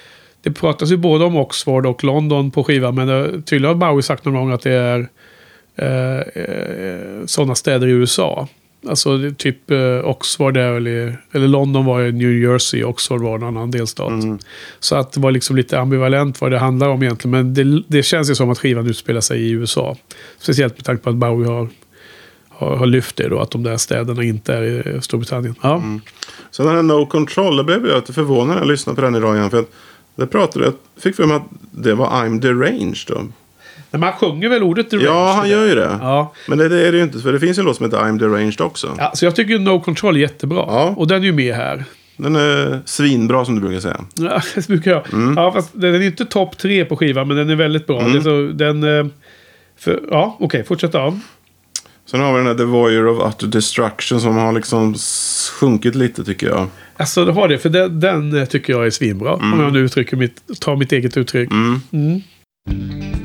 det 0.41 0.51
pratas 0.51 0.91
ju 0.91 0.97
både 0.97 1.25
om 1.25 1.35
Oxford 1.35 1.85
och 1.85 2.03
London 2.03 2.51
på 2.51 2.63
skivan. 2.63 2.95
Men 2.95 3.09
uh, 3.09 3.41
tydligen 3.41 3.81
har 3.81 3.89
Bowie 3.89 4.03
sagt 4.03 4.25
någon 4.25 4.33
gång 4.33 4.51
att 4.51 4.61
det 4.61 4.71
är 4.71 4.99
uh, 5.81 6.41
uh, 6.41 7.25
sådana 7.25 7.55
städer 7.55 7.87
i 7.87 7.91
USA. 7.91 8.47
Alltså 8.89 9.17
det 9.17 9.37
typ 9.37 9.71
uh, 9.71 10.05
Oxford 10.05 10.57
är 10.57 10.71
väl 10.71 10.87
i, 10.87 11.15
eller 11.31 11.47
London 11.47 11.85
var 11.85 12.01
i 12.01 12.11
New 12.11 12.31
Jersey, 12.31 12.83
Oxford 12.83 13.21
var 13.21 13.35
en 13.35 13.43
annan 13.43 13.71
delstat. 13.71 14.13
Så 14.79 14.95
att 14.95 15.11
det 15.11 15.19
var 15.19 15.31
liksom 15.31 15.55
lite 15.55 15.79
ambivalent 15.79 16.41
vad 16.41 16.51
det 16.51 16.59
handlar 16.59 16.89
om 16.89 17.03
egentligen. 17.03 17.31
Men 17.31 17.53
det, 17.53 17.83
det 17.87 18.03
känns 18.03 18.29
ju 18.29 18.35
som 18.35 18.49
att 18.49 18.59
skivan 18.59 18.87
utspelar 18.87 19.21
sig 19.21 19.41
i 19.41 19.49
USA. 19.49 19.97
Speciellt 20.39 20.77
med 20.77 20.85
tanke 20.85 21.03
på 21.03 21.09
att 21.09 21.15
Bowie 21.15 21.47
har, 21.47 21.67
har, 22.57 22.75
har 22.75 22.85
lyft 22.85 23.15
det 23.15 23.27
då, 23.29 23.39
att 23.39 23.51
de 23.51 23.63
där 23.63 23.77
städerna 23.77 24.23
inte 24.23 24.53
är 24.53 24.63
i 24.97 25.01
Storbritannien. 25.01 25.55
Ja. 25.61 25.83
Sen 26.51 26.65
den 26.65 26.75
här 26.75 26.83
No 26.83 27.05
Control, 27.05 27.57
det 27.57 27.63
blev 27.63 27.87
jag 27.87 27.95
lite 27.95 28.13
förvånad 28.13 28.47
när 28.47 28.57
jag 28.57 28.67
lyssnade 28.67 28.95
på 28.95 29.01
den 29.01 29.15
idag 29.15 29.35
igen. 29.35 29.49
För 29.49 29.59
att 29.59 29.71
det 30.15 30.27
pratade, 30.27 30.65
jag 30.65 30.73
fick 31.03 31.15
för 31.15 31.25
mig 31.25 31.35
att 31.37 31.47
det 31.71 31.93
var 31.93 32.07
I'm 32.09 32.39
deranged 32.39 32.97
då. 33.07 33.21
Men 33.91 34.01
man 34.01 34.13
sjunger 34.13 34.49
väl 34.49 34.63
ordet 34.63 34.89
deranged? 34.89 35.09
Ja, 35.09 35.33
han 35.33 35.49
gör 35.49 35.65
ju 35.65 35.75
det. 35.75 35.97
Ja. 36.01 36.33
Men 36.47 36.57
det, 36.57 36.69
det 36.69 36.87
är 36.87 36.91
det 36.91 36.97
ju 36.97 37.03
inte, 37.03 37.19
för 37.19 37.33
det 37.33 37.39
finns 37.39 37.57
ju 37.57 37.59
en 37.59 37.65
låt 37.65 37.75
som 37.77 37.85
heter 37.85 37.97
I'm 37.97 38.19
deranged 38.19 38.61
också. 38.61 38.95
ja. 38.97 39.11
Så 39.15 39.25
jag 39.25 39.35
tycker 39.35 39.59
No 39.59 39.79
Control 39.81 40.15
är 40.15 40.19
jättebra. 40.19 40.57
Ja. 40.67 40.93
Och 40.97 41.07
den 41.07 41.21
är 41.21 41.25
ju 41.25 41.33
med 41.33 41.55
här. 41.55 41.83
Den 42.17 42.35
är 42.35 42.79
svinbra 42.85 43.45
som 43.45 43.55
du 43.55 43.61
brukar 43.61 43.79
säga. 43.79 44.05
Ja, 44.15 44.41
det 44.55 44.67
brukar 44.67 44.91
jag. 44.91 45.13
Mm. 45.13 45.37
Ja, 45.37 45.51
fast 45.51 45.69
den 45.73 45.95
är 45.95 46.01
inte 46.01 46.25
topp 46.25 46.57
tre 46.57 46.85
på 46.85 46.97
skivan, 46.97 47.27
men 47.27 47.37
den 47.37 47.49
är 47.49 47.55
väldigt 47.55 47.87
bra. 47.87 48.01
Det 48.01 48.17
är 48.17 48.21
så, 48.21 48.51
den... 48.53 48.83
eh, 48.99 49.05
För, 49.79 49.99
ja, 50.11 50.37
okej, 50.39 50.63
fortsätt 50.63 50.91
då. 50.91 51.19
Sen 52.05 52.19
har 52.19 52.31
vi 52.33 52.37
den 52.37 52.47
här 52.47 52.55
The 52.55 52.63
Voyeur 52.63 53.07
of 53.07 53.33
Utter 53.33 53.47
Destruction 53.47 54.21
som 54.21 54.35
har 54.35 54.53
liksom 54.53 54.95
sjunkit 55.59 55.95
lite 55.95 56.23
tycker 56.23 56.47
jag. 56.47 56.67
Alltså, 56.97 57.25
det 57.25 57.31
har 57.31 57.47
det. 57.47 57.57
För 57.57 57.69
den, 57.69 57.99
den 57.99 58.47
tycker 58.47 58.73
jag 58.73 58.85
är 58.85 58.89
svinbra. 58.89 59.33
Mm. 59.33 59.53
Om 59.53 59.59
jag 59.59 59.73
nu 59.73 59.79
uttrycker 59.79 60.17
mitt, 60.17 60.59
tar 60.59 60.75
mitt 60.75 60.91
eget 60.91 61.17
uttryck. 61.17 61.51
Mm. 61.51 62.21
I 62.69 63.24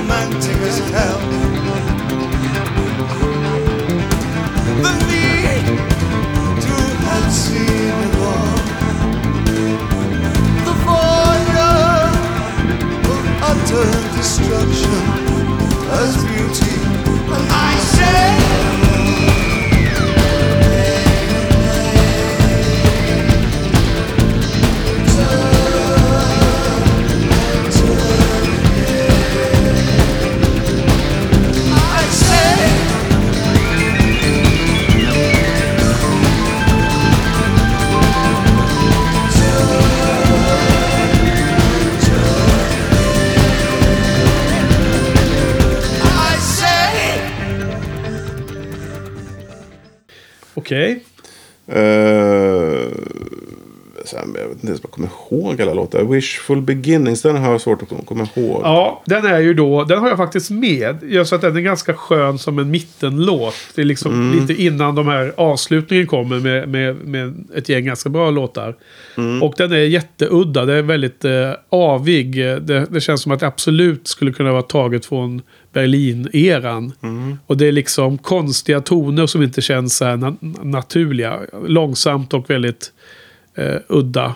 romantic 0.00 0.56
as 0.68 0.78
hell. 0.90 1.20
The 4.84 4.92
need 5.10 5.66
to 6.64 6.76
have 7.06 7.32
seen 7.32 7.94
it 8.06 8.16
all. 8.28 8.56
The 10.66 10.74
voyeur 10.84 12.10
of 13.12 13.22
utter 13.50 13.90
destruction 14.16 15.02
as 16.00 16.12
beauty. 16.30 16.76
And 17.36 17.46
I 17.50 17.76
say. 17.94 18.79
Okej. 50.70 51.02
Uh, 51.68 52.88
sen, 54.04 54.34
jag 54.38 54.48
vet 54.48 54.52
inte 54.52 54.66
ens 54.66 54.80
om 54.80 54.82
jag 54.82 54.90
kommer 54.90 55.08
ihåg 55.30 55.62
alla 55.62 55.74
låtar. 55.74 56.04
Wishful 56.04 56.62
Beginnings, 56.62 57.22
den 57.22 57.36
har 57.36 57.52
jag 57.52 57.60
svårt 57.60 57.82
att 57.82 58.06
komma 58.06 58.28
ihåg. 58.34 58.60
Ja, 58.64 59.02
den 59.06 59.26
är 59.26 59.38
ju 59.38 59.54
då... 59.54 59.84
Den 59.84 59.98
har 59.98 60.08
jag 60.08 60.16
faktiskt 60.16 60.50
med. 60.50 60.98
Gör 61.02 61.24
så 61.24 61.34
att 61.34 61.40
den 61.40 61.56
är 61.56 61.60
ganska 61.60 61.94
skön 61.94 62.38
som 62.38 62.58
en 62.58 62.70
mittenlåt. 62.70 63.54
Det 63.74 63.80
är 63.80 63.84
liksom 63.84 64.12
Mm. 64.12 64.40
lite 64.40 64.62
innan 64.62 64.94
de 64.94 65.08
här 65.08 65.32
avslutningen 65.36 66.06
kommer 66.06 66.40
med, 66.40 66.68
med, 66.68 66.96
med 66.96 67.44
ett 67.54 67.68
gäng 67.68 67.84
ganska 67.84 68.08
bra 68.08 68.30
låtar. 68.30 68.76
Mm. 69.16 69.42
Och 69.42 69.54
den 69.56 69.72
är 69.72 69.76
jätteudda. 69.76 70.64
Det 70.64 70.74
är 70.74 70.82
väldigt 70.82 71.24
eh, 71.24 71.50
avig. 71.68 72.36
Det, 72.36 72.86
det 72.90 73.00
känns 73.00 73.22
som 73.22 73.32
att 73.32 73.40
det 73.40 73.46
absolut 73.46 74.08
skulle 74.08 74.32
kunna 74.32 74.52
vara 74.52 74.62
taget 74.62 75.06
från 75.06 75.42
Berlin-eran. 75.72 76.92
Mm. 77.02 77.38
Och 77.46 77.56
det 77.56 77.68
är 77.68 77.72
liksom 77.72 78.18
konstiga 78.18 78.80
toner 78.80 79.26
som 79.26 79.42
inte 79.42 79.60
känns 79.60 79.96
så 79.96 80.04
här 80.04 80.16
na- 80.16 80.64
naturliga. 80.64 81.40
Långsamt 81.66 82.34
och 82.34 82.50
väldigt 82.50 82.92
eh, 83.54 83.76
udda. 83.88 84.34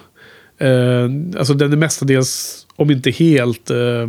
Eh, 0.59 1.05
alltså 1.39 1.55
den 1.55 1.73
är 1.73 1.77
mestadels, 1.77 2.67
om 2.77 2.91
inte 2.91 3.11
helt... 3.11 3.71
Eh, 3.71 4.09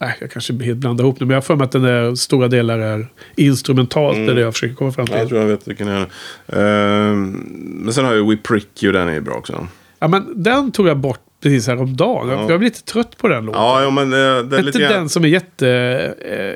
nej, 0.00 0.16
jag 0.20 0.30
kanske 0.30 0.64
helt 0.64 0.78
blandar 0.78 1.04
ihop 1.04 1.18
det. 1.18 1.24
Men 1.24 1.30
jag 1.30 1.36
har 1.36 1.42
för 1.42 1.56
mig 1.56 1.64
att 1.64 1.72
den 1.72 1.84
är, 1.84 2.14
stora 2.14 2.48
delar 2.48 2.78
är 2.78 3.08
instrumentalt. 3.36 4.16
Det 4.16 4.32
är 4.32 4.34
det 4.34 4.40
jag 4.40 4.54
försöker 4.54 4.74
komma 4.74 4.92
fram 4.92 5.06
till. 5.06 5.14
Mm. 5.14 5.22
Jag 5.22 5.28
tror 5.28 5.40
jag 5.40 5.48
vet 5.48 5.68
vilken 5.68 5.86
det 5.86 6.06
är. 6.46 7.10
Uh, 7.10 7.16
men 7.56 7.92
sen 7.92 8.04
har 8.04 8.14
jag 8.14 8.30
We 8.30 8.36
Prick 8.36 8.82
You, 8.82 8.92
den 8.92 9.08
är 9.08 9.12
ju 9.12 9.20
bra 9.20 9.34
också. 9.34 9.66
Ja, 9.98 10.08
men 10.08 10.42
den 10.42 10.72
tog 10.72 10.88
jag 10.88 10.98
bort 10.98 11.20
precis 11.42 11.66
häromdagen. 11.66 12.28
Ja. 12.28 12.38
Jag 12.38 12.46
blev 12.46 12.62
lite 12.62 12.82
trött 12.82 13.16
på 13.16 13.28
den 13.28 13.44
låten. 13.44 13.62
Ja, 13.62 13.82
jo, 13.84 13.90
men 13.90 14.10
det, 14.10 14.16
det 14.42 14.56
är 14.56 14.58
inte 14.58 14.62
lite 14.62 14.78
den 14.78 15.08
som 15.08 15.24
är 15.24 15.28
jätte 15.28 15.68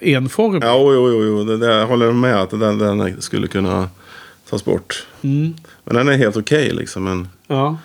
eh. 0.03 0.12
Ja, 0.12 0.76
jo, 0.95 1.11
jo, 1.11 1.24
jo. 1.24 1.45
Det, 1.45 1.57
det, 1.59 1.66
jag 1.74 1.87
håller 1.87 2.12
med 2.12 2.41
att 2.41 2.51
den, 2.51 2.78
den 2.78 3.22
skulle 3.22 3.47
kunna 3.47 3.89
tas 4.51 4.64
bort. 4.64 5.07
Mm. 5.22 5.55
Men 5.85 5.97
den 5.97 6.09
är 6.09 6.12
helt 6.16 6.37
okej 6.37 6.70
liksom. 6.70 7.05
Men 7.05 7.28
Ja. 7.47 7.78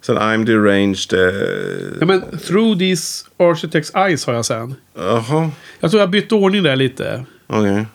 sen 0.00 0.18
I'm 0.18 0.44
deranged. 0.44 1.12
Eh, 1.12 1.96
ja, 2.00 2.06
men 2.06 2.38
Through 2.46 2.78
These 2.78 3.24
Architects 3.36 3.92
Eyes 3.94 4.26
har 4.26 4.34
jag 4.34 4.44
sen. 4.44 4.74
Jaha, 4.96 5.50
Jag 5.80 5.90
tror 5.90 6.00
jag 6.00 6.10
bytte 6.10 6.34
ordning 6.34 6.62
där 6.62 6.76
lite. 6.76 7.24
okej. 7.46 7.86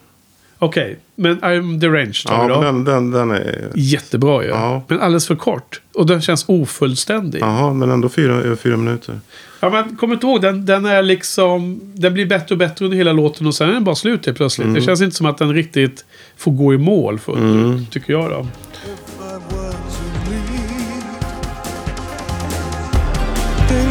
Okej, 0.64 0.97
men 1.16 1.39
I'm 1.41 1.78
deranged 1.80 2.30
har 2.30 2.38
Ja, 2.38 2.47
vi 2.47 2.53
då. 2.53 2.61
men 2.72 2.84
den, 2.84 3.11
den, 3.11 3.30
den 3.30 3.32
är... 3.32 3.72
Jättebra 3.76 4.43
ju. 4.43 4.49
Ja. 4.49 4.84
Men 4.88 4.99
alldeles 4.99 5.28
för 5.28 5.36
kort. 5.36 5.82
Och 5.93 6.05
den 6.05 6.22
känns 6.22 6.45
ofullständig. 6.47 7.41
Ja. 7.41 7.45
Jaha, 7.45 7.74
men 7.74 7.91
ändå 7.91 8.09
fyra, 8.09 8.34
över 8.34 8.55
fyra 8.55 8.78
minuter. 8.78 9.20
men 9.61 9.95
kommer 9.95 10.14
inte 10.14 10.28
ihåg, 10.28 10.41
den, 10.41 10.66
den 10.66 10.86
är 10.86 11.01
liksom... 11.01 11.80
Den 11.93 12.14
blir 12.14 12.26
bättre 12.26 12.55
och 12.55 12.59
bättre 12.59 12.86
under 12.86 12.97
hela 12.97 13.14
låten 13.14 13.47
och 13.47 13.55
sen 13.55 13.70
är 13.70 13.74
den 13.74 13.84
bara 13.84 13.95
slut 13.95 14.26
helt 14.26 14.38
plötsligt. 14.38 14.66
Mm. 14.66 14.76
Det 14.76 14.82
känns 14.82 15.01
inte 15.01 15.16
som 15.16 15.26
att 15.26 15.38
den 15.38 15.53
riktigt 15.53 16.05
får 16.38 16.51
gå 16.51 16.74
i 16.74 16.78
mål 16.78 17.20
fullt 17.20 17.82
ut, 17.82 17.91
tycker 17.91 18.14
jag 18.14 18.30
då. 18.30 18.47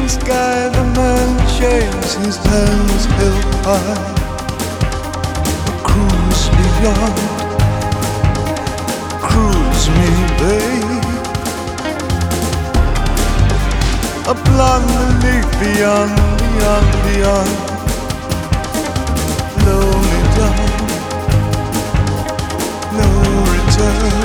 Sky 0.08 0.70
the 0.74 0.84
man 0.96 1.38
shaves 1.48 2.16
his 2.16 2.36
hands 2.36 3.06
held 3.06 3.66
high. 3.66 4.21
A 6.84 6.88
cruise 9.22 9.88
me, 9.90 10.10
babe. 10.40 11.04
A 14.26 14.34
blonde 14.34 15.22
leaf 15.22 15.46
beyond, 15.60 16.16
beyond, 16.40 16.88
beyond. 17.06 17.52
Blow 19.58 19.86
me 20.08 20.18
down, 20.36 20.70
no 22.98 23.08
return. 23.52 24.21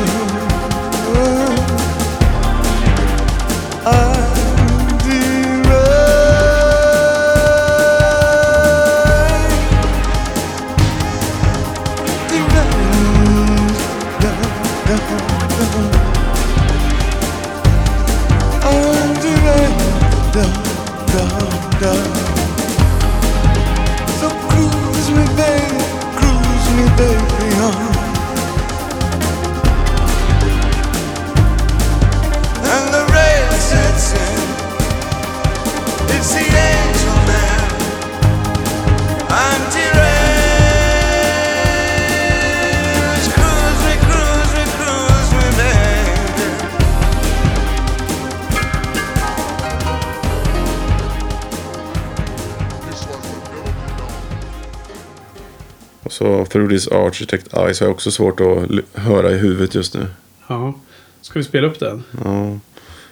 Så 56.17 56.45
Through 56.45 56.69
this 56.69 56.87
Architect 56.87 57.53
Eyes 57.53 57.79
har 57.79 57.87
jag 57.87 57.93
också 57.95 58.11
svårt 58.11 58.39
att 58.39 58.69
höra 59.01 59.31
i 59.31 59.37
huvudet 59.37 59.75
just 59.75 59.93
nu. 59.93 60.07
Ja. 60.47 60.73
Ska 61.21 61.39
vi 61.39 61.45
spela 61.45 61.67
upp 61.67 61.79
den? 61.79 62.03
Ja. 62.23 62.59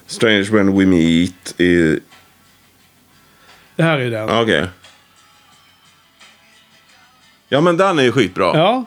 Strange 0.08 0.43
when 0.43 0.78
we 0.78 0.86
meet 0.86 1.60
i... 1.62 1.99
Det 3.76 3.84
här 3.84 3.97
är 3.99 4.12
den. 4.12 4.28
Ja, 4.30 4.41
Okej. 4.41 4.66
Ja 7.49 7.62
men 7.62 7.78
den 7.78 7.99
är 7.99 8.03
ju 8.03 8.12
skitbra. 8.12 8.45
Ja. 8.58 8.86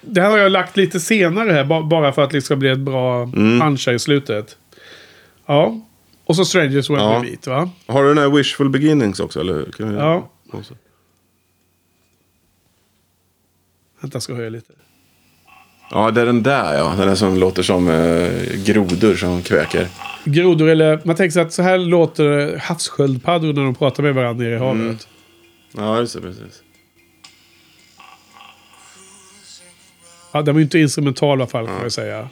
Det 0.00 0.20
här 0.20 0.30
har 0.30 0.38
jag 0.38 0.52
lagt 0.52 0.76
lite 0.76 1.00
senare 1.00 1.52
här, 1.52 1.64
ba- 1.64 1.82
bara 1.82 2.12
för 2.12 2.22
att 2.22 2.30
det 2.30 2.42
ska 2.42 2.56
bli 2.56 2.68
ett 2.68 2.78
bra 2.78 3.22
Mm. 3.22 3.60
punch 3.60 3.88
i 3.88 3.98
slutet. 3.98 4.56
Ja. 5.46 5.80
Och 6.24 6.36
så 6.36 6.44
Strangers 6.44 6.90
When 6.90 6.98
Ja. 6.98 7.18
We 7.18 7.20
Meet, 7.26 7.46
va? 7.46 7.70
Har 7.86 8.02
du 8.02 8.08
den 8.08 8.18
här 8.18 8.28
Wishful 8.30 8.68
Beginnings 8.70 9.20
också 9.20 9.40
eller? 9.40 9.64
Kan 9.76 9.88
vi- 9.92 9.96
Ja. 9.96 10.28
också. 10.52 10.74
Vänta, 14.00 14.16
jag 14.16 14.22
ska 14.22 14.34
höja 14.34 14.48
lite. 14.48 14.72
Ja, 15.90 16.10
det 16.10 16.20
är 16.20 16.26
den 16.26 16.42
där 16.42 16.74
ja. 16.74 16.94
Den 16.98 17.08
där 17.08 17.14
som 17.14 17.36
låter 17.36 17.62
som 17.62 17.88
eh, 17.88 18.64
grodor 18.64 19.14
som 19.14 19.42
kväker. 19.42 19.88
Grodor 20.24 20.68
eller... 20.68 21.00
Man 21.04 21.16
tänker 21.16 21.32
sig 21.32 21.42
att 21.42 21.52
så 21.52 21.62
här 21.62 21.78
låter 21.78 22.56
havssköldpaddor 22.56 23.52
när 23.52 23.64
de 23.64 23.74
pratar 23.74 24.02
med 24.02 24.14
varandra 24.14 24.44
nere 24.44 24.54
i 24.54 24.58
havet. 24.58 24.80
Mm. 24.80 24.96
Ja, 25.72 26.00
just 26.00 26.14
det. 26.14 26.20
Precis. 26.20 26.62
Ja, 30.32 30.42
den 30.42 30.54
var 30.54 30.60
ju 30.60 30.64
inte 30.64 30.78
instrumental 30.78 31.38
i 31.38 31.42
alla 31.42 31.50
fall, 31.50 31.66
kan 31.66 31.82
jag 31.82 31.92
säga. 31.92 32.28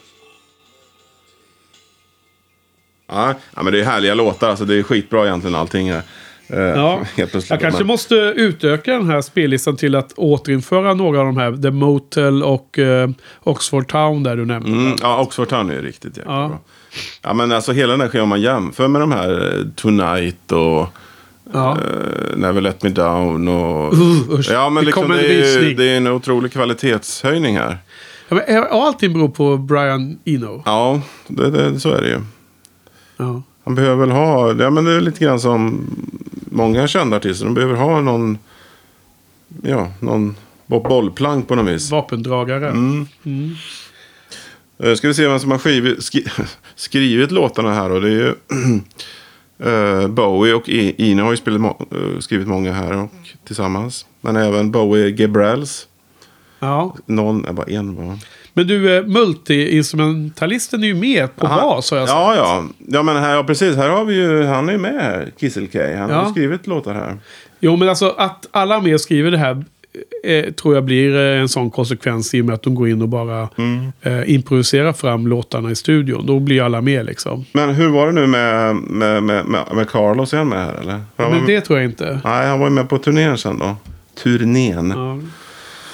Ja, 3.06 3.34
ja, 3.56 3.62
men 3.62 3.72
det 3.72 3.80
är 3.80 3.84
härliga 3.84 4.14
låtar. 4.14 4.50
Alltså, 4.50 4.64
det 4.64 4.74
är 4.74 4.82
skitbra 4.82 5.26
egentligen 5.26 5.54
allting 5.54 5.92
här. 5.92 6.02
Eh, 6.48 6.58
Ja. 6.60 7.00
Jag 7.48 7.60
kanske 7.60 7.84
måste 7.84 8.14
utöka 8.14 8.92
den 8.92 9.10
här 9.10 9.20
spellistan 9.20 9.76
till 9.76 9.94
att 9.94 10.12
återinföra 10.12 10.94
några 10.94 11.20
av 11.20 11.26
de 11.26 11.36
här. 11.36 11.56
The 11.62 11.70
Motel 11.70 12.42
och 12.42 12.78
eh, 12.78 13.10
Oxford 13.42 13.88
Town 13.88 14.22
där 14.22 14.36
du 14.36 14.44
nämnde. 14.44 14.70
Mm, 14.70 14.96
ja, 15.02 15.20
Oxford 15.20 15.48
Town 15.48 15.70
är 15.70 15.82
riktigt 15.82 16.16
jäkla 16.16 16.32
Ja. 16.32 16.48
bra. 16.48 16.58
Ja, 17.22 17.34
men 17.34 17.52
alltså 17.52 17.72
hela 17.72 17.90
den 17.92 18.00
här 18.00 18.08
skivan, 18.08 18.22
om 18.22 18.28
man 18.28 18.40
jämför 18.40 18.88
med 18.88 19.00
de 19.00 19.12
här 19.12 19.58
eh, 19.58 19.64
Tonight 19.76 20.52
och 20.52 20.86
Ja. 21.52 21.70
eh, 21.78 22.36
Never 22.36 22.60
Let 22.60 22.82
Me 22.82 22.90
Down 22.90 23.48
och... 23.48 23.92
Uh, 23.94 24.30
usch. 24.38 24.50
ja, 24.50 24.68
men 24.70 24.82
Det 24.82 24.86
liksom 24.86 25.08
det, 25.08 25.26
är, 25.26 25.62
ju- 25.62 25.74
det 25.74 25.84
är 25.84 25.96
en 25.96 26.06
otrolig 26.06 26.52
kvalitetshöjning 26.52 27.56
här. 27.58 27.78
Ja, 28.28 28.34
men, 28.34 28.56
är- 28.56 28.86
allting 28.86 29.12
beror 29.12 29.28
på 29.28 29.56
Brian 29.56 30.18
Eno. 30.24 30.62
Ja, 30.66 31.00
det, 31.28 31.50
det, 31.50 31.80
så 31.80 31.90
är 31.92 32.00
det 32.02 32.08
ju. 32.08 32.20
Ja. 33.16 33.42
Han 33.64 33.74
behöver 33.74 33.96
väl 34.06 34.10
ha, 34.10 34.54
ja 34.54 34.70
men 34.70 34.84
det 34.84 34.92
är 34.92 35.00
lite 35.00 35.24
grann 35.24 35.40
som 35.40 35.86
många 36.54 36.86
kända 36.88 37.16
artister. 37.16 37.44
De 37.44 37.54
behöver 37.54 37.74
ha 37.74 38.00
någon, 38.00 38.38
ja, 39.62 39.92
någon 40.00 40.36
bo- 40.66 40.88
bollplank 40.88 41.48
på 41.48 41.54
något 41.54 41.66
vis. 41.74 41.90
Vapendragare. 41.90 42.68
Mm. 42.70 43.06
Mm. 43.24 43.54
Eh, 44.78 44.94
Ska 44.94 45.08
vi 45.08 45.14
se 45.14 45.28
vem 45.28 45.40
som 45.40 45.50
har 45.50 45.58
skrivit, 45.58 46.02
skri, 46.04 46.24
skrivit 46.74 47.30
låtarna 47.30 47.74
här 47.74 47.88
då. 47.88 48.00
Det 48.00 48.08
är 48.08 48.12
ju 48.12 48.34
eh, 50.02 50.08
Bowie 50.08 50.54
och 50.54 50.68
Ina 50.68 51.22
har 51.22 51.30
ju 51.30 51.36
spelat, 51.36 51.62
eh, 51.92 52.18
skrivit 52.18 52.48
många 52.48 52.72
här 52.72 52.96
och, 52.96 53.10
tillsammans. 53.46 54.06
Men 54.20 54.36
även 54.36 54.70
Bowie 54.70 55.08
Gebrels. 55.20 55.86
Ja. 56.60 56.96
Någon, 57.06 57.44
är 57.44 57.52
bara 57.52 57.66
en 57.66 57.94
va? 58.08 58.18
Men 58.56 58.66
du, 58.66 58.96
eh, 58.96 59.02
multi-instrumentalisten 59.04 60.82
är 60.82 60.86
ju 60.86 60.94
med 60.94 61.36
på 61.36 61.46
bas 61.46 61.90
har 61.90 61.98
jag 61.98 62.08
sagt. 62.08 62.18
Ja, 62.18 62.34
ja. 62.36 62.64
Ja, 62.88 63.02
men 63.02 63.16
här, 63.16 63.34
ja, 63.34 63.44
precis. 63.44 63.76
Här 63.76 63.88
har 63.88 64.04
vi 64.04 64.14
ju, 64.14 64.44
han 64.44 64.68
är 64.68 64.72
ju 64.72 64.78
med 64.78 64.94
här. 65.02 65.32
Kissel 65.40 65.66
K. 65.72 65.78
Han 65.96 66.10
har 66.10 66.16
Ja. 66.18 66.24
ju 66.26 66.30
skrivit 66.32 66.66
låtar 66.66 66.94
här. 66.94 67.16
Jo, 67.60 67.76
men 67.76 67.88
alltså 67.88 68.14
att 68.18 68.46
alla 68.50 68.80
med 68.80 69.00
skriver 69.00 69.30
det 69.30 69.38
här 69.38 69.64
eh, 70.24 70.44
tror 70.52 70.74
jag 70.74 70.84
blir 70.84 71.16
eh, 71.16 71.40
en 71.40 71.48
sån 71.48 71.70
konsekvens 71.70 72.34
i 72.34 72.40
och 72.40 72.44
med 72.44 72.54
att 72.54 72.62
de 72.62 72.74
går 72.74 72.88
in 72.88 73.02
och 73.02 73.08
bara 73.08 73.48
Mm. 73.58 73.92
eh, 74.02 74.34
improviserar 74.34 74.92
fram 74.92 75.26
låtarna 75.26 75.70
i 75.70 75.74
studion. 75.74 76.26
Då 76.26 76.38
blir 76.40 76.62
alla 76.62 76.80
med 76.80 77.06
liksom. 77.06 77.44
Men 77.52 77.70
hur 77.70 77.88
var 77.88 78.06
det 78.06 78.12
nu 78.12 78.26
med, 78.26 78.74
med, 78.76 79.22
med, 79.22 79.46
med, 79.46 79.64
med 79.74 79.88
Carlos? 79.90 80.32
Är 80.34 80.38
han 80.38 80.48
med 80.48 80.64
här 80.64 80.74
eller? 80.74 80.92
Han 80.92 81.02
Men 81.16 81.30
med- 81.30 81.46
det 81.46 81.60
tror 81.60 81.78
jag 81.78 81.88
inte. 81.90 82.20
Nej, 82.24 82.46
han 82.46 82.58
var 82.60 82.66
ju 82.66 82.72
med 82.74 82.88
på 82.88 82.98
turnén 82.98 83.38
sen 83.38 83.58
då. 83.58 83.76
Turnén. 84.22 84.90
Ja. 84.96 85.18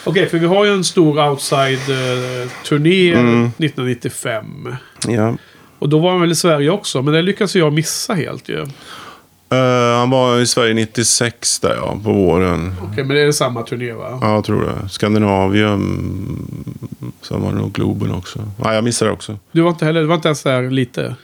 Okej, 0.05 0.29
för 0.29 0.39
vi 0.39 0.47
har 0.47 0.65
ju 0.65 0.73
en 0.73 0.85
stor 0.85 1.29
outside-turné 1.31 3.13
Mm. 3.13 3.47
1995. 3.59 4.45
Ja. 5.09 5.37
Och 5.79 5.89
då 5.89 5.99
var 5.99 6.11
han 6.11 6.21
väl 6.21 6.31
i 6.33 6.35
Sverige 6.35 6.71
också, 6.71 7.03
men 7.03 7.15
det 7.15 7.23
lyckades 7.23 7.57
jag 7.57 7.73
missa 7.73 8.15
helt 8.15 8.49
ju. 8.49 8.61
Eh, 9.53 9.99
han 9.99 10.11
var 10.11 10.39
i 10.41 10.47
Sverige 10.47 10.75
96 10.75 11.61
där 11.61 11.75
ja, 11.77 11.99
på 12.05 12.13
våren. 12.13 12.75
Okej, 12.83 13.05
men 13.05 13.17
det 13.17 13.23
är 13.23 13.33
samma 13.33 13.63
turné 13.63 13.93
va? 13.93 14.19
Ja, 14.23 14.35
jag 14.35 14.45
tror 14.45 14.63
det. 14.65 14.89
Skandinavien. 14.89 15.81
Sen 17.23 17.43
var 17.43 17.53
det 17.53 17.59
nog 17.59 17.73
Globen 17.73 18.15
också. 18.15 18.39
Nej, 18.57 18.75
jag 18.75 18.85
missade 18.85 19.11
det 19.11 19.13
också. 19.13 19.39
Du 19.53 19.61
var 19.61 19.71
inte 19.71 19.85
heller, 19.85 20.01
du 20.01 20.07
var 20.07 20.15
inte 20.15 20.29
ens 20.29 20.43
där 20.43 20.71
lite? 20.71 21.15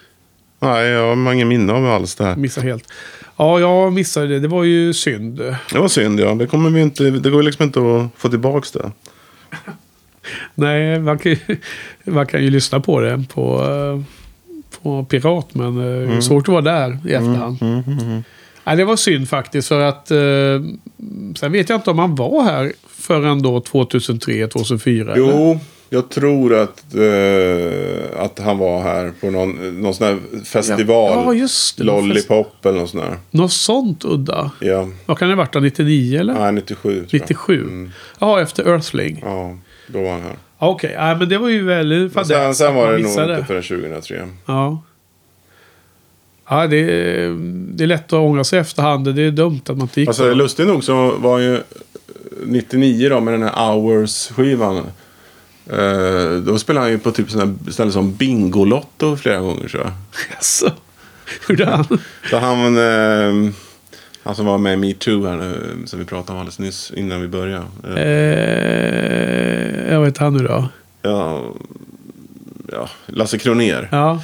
Nej, 0.60 0.86
jag 0.86 1.16
har 1.16 1.32
ingen 1.32 1.48
minne 1.48 1.72
av 1.72 1.86
alls 1.86 2.14
det 2.14 2.24
här. 2.24 2.36
Missa 2.36 2.60
helt. 2.60 2.84
Ja, 3.37 3.61
jag 3.61 3.93
missade 3.93 4.26
det. 4.26 4.41
Det 4.41 4.49
var 4.49 4.64
ju 4.64 4.93
synd. 4.93 5.37
Det 5.72 5.78
var 5.78 5.89
synd 5.89 6.20
ja. 6.20 6.34
Det 6.34 6.47
kommer 6.47 6.70
vi 6.70 6.80
inte. 6.80 7.05
Det 7.11 7.30
går 7.30 7.43
liksom 7.43 7.64
inte 7.64 7.80
att 7.80 8.20
få 8.20 8.28
tillbaka 8.28 8.78
det. 8.78 8.93
Nej, 10.55 10.99
man 11.01 11.18
kan, 11.18 11.32
ju, 11.32 11.39
man 12.05 12.26
kan 12.26 12.43
ju 12.43 12.51
lyssna 12.51 12.80
på 12.80 13.01
det 13.01 13.24
på, 13.34 13.64
eh, 13.64 14.03
på 14.82 15.05
Pirat, 15.05 15.55
men 15.55 15.66
mm. 15.66 16.05
Mm. 16.05 16.22
svårt 16.22 16.49
att 16.49 16.53
vara 16.53 16.62
där 16.62 16.99
i 17.05 17.12
efterhand. 17.12 17.59
Nej, 18.64 18.76
det 18.76 18.84
var 18.84 18.97
synd 18.97 19.28
faktiskt, 19.28 19.68
för 19.68 19.80
att 19.80 20.11
eh, 20.11 20.18
sen 21.37 21.53
vet 21.53 21.68
jag 21.68 21.76
inte 21.76 21.91
om 21.91 21.99
han 21.99 22.14
var 22.14 22.45
här 22.45 22.72
förrän 22.89 23.43
då 23.43 23.61
2003, 23.61 24.47
2004. 24.47 25.14
eller? 25.14 25.59
Jag 25.91 26.09
tror 26.09 26.55
att, 26.55 26.95
eh, 26.95 28.22
att 28.22 28.39
han 28.39 28.59
var 28.59 28.82
här 28.82 29.12
på 29.20 29.30
någon, 29.30 29.80
någon 29.82 29.95
sån 29.95 30.07
här 30.07 30.45
festival. 30.45 31.24
Ja, 31.24 31.34
just 31.34 31.78
det. 31.78 31.84
Lollipop 31.84 32.66
eller 32.66 32.78
något 32.80 32.91
sånt 32.91 33.03
där. 33.03 33.16
Något 33.30 33.53
sånt 33.53 34.05
udda. 34.05 34.51
Ja, 34.61 34.89
Vad 35.07 35.18
kan 35.18 35.28
det 35.28 35.34
ha 35.34 35.39
varit 35.43 35.53
då? 35.53 35.61
99 35.61 36.20
eller? 36.20 36.34
nej 36.34 36.53
97 36.53 36.82
tror 36.82 36.95
jag. 36.95 37.20
97? 37.20 37.61
Mm. 37.62 37.91
Ja, 38.18 38.41
efter 38.41 38.68
Earthling. 38.68 39.22
Ja. 39.24 39.57
Då 39.89 40.03
var 40.03 40.11
han 40.11 40.20
här. 40.20 40.37
Ja, 40.59 40.68
Okej, 40.68 40.93
ja, 40.97 41.16
men 41.16 41.28
det 41.28 41.39
var 41.39 41.49
ju 41.49 41.64
väldigt 41.64 42.12
fadäs 42.12 42.28
sen, 42.28 42.55
sen 42.55 42.74
var 42.74 42.93
det 42.93 42.99
nog 42.99 43.11
inte 43.11 43.45
förrän 43.47 43.62
2003. 43.62 44.28
Ja. 44.47 44.82
Ja, 46.49 46.66
det 46.66 46.76
är, 46.76 47.37
det 47.74 47.84
är 47.84 47.89
lätt 47.89 48.12
att 48.12 48.12
ångra 48.12 48.45
sig 48.45 48.59
efterhand. 48.59 49.14
Det 49.14 49.22
är 49.22 49.30
dumt 49.30 49.61
att 49.62 49.68
man 49.76 49.80
inte 49.80 50.01
gick 50.01 50.09
Alltså 50.09 50.34
lustigt 50.34 50.66
nog 50.66 50.84
så 50.84 51.16
var 51.16 51.39
ju 51.39 51.61
99 52.47 53.09
då 53.09 53.20
med 53.20 53.34
den 53.34 53.43
här 53.43 53.72
Hours-skivan. 53.72 54.82
Eh, 55.70 56.36
då 56.36 56.58
spelade 56.58 56.84
han 56.86 56.92
ju 56.92 56.98
på 56.98 57.10
typ 57.12 57.30
sådana 57.30 57.54
ställen 57.70 57.92
som 57.92 58.14
Bingolotto 58.14 59.16
flera 59.16 59.40
gånger 59.40 59.68
tror 59.68 59.82
jag. 59.82 59.92
Jaså? 60.36 60.72
Hur 61.48 61.64
han? 61.66 61.84
Så 62.30 62.38
han, 62.38 62.76
eh, 62.78 63.52
han 64.22 64.34
som 64.34 64.46
var 64.46 64.58
med 64.58 64.72
i 64.72 64.76
metoo 64.76 65.26
här 65.26 65.36
nu, 65.36 65.76
som 65.86 65.98
vi 65.98 66.04
pratade 66.04 66.32
om 66.32 66.38
alldeles 66.38 66.58
nyss 66.58 66.92
innan 66.96 67.20
vi 67.20 67.28
började. 67.28 67.66
Eh, 67.84 67.92
Eh, 67.96 69.92
jag 69.92 70.00
vet 70.00 70.18
han 70.18 70.34
nu 70.36 70.44
då. 70.46 70.68
ja, 71.02 71.44
ja, 72.72 72.88
Lasse 73.06 73.38
Kroner. 73.38 73.88
Ja. 73.92 74.22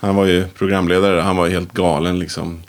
Han 0.00 0.16
var 0.16 0.26
ju 0.26 0.44
programledare. 0.48 1.20
Han 1.20 1.36
var 1.36 1.46
ju 1.46 1.52
helt 1.52 1.72
galen 1.72 2.18
liksom. 2.18 2.62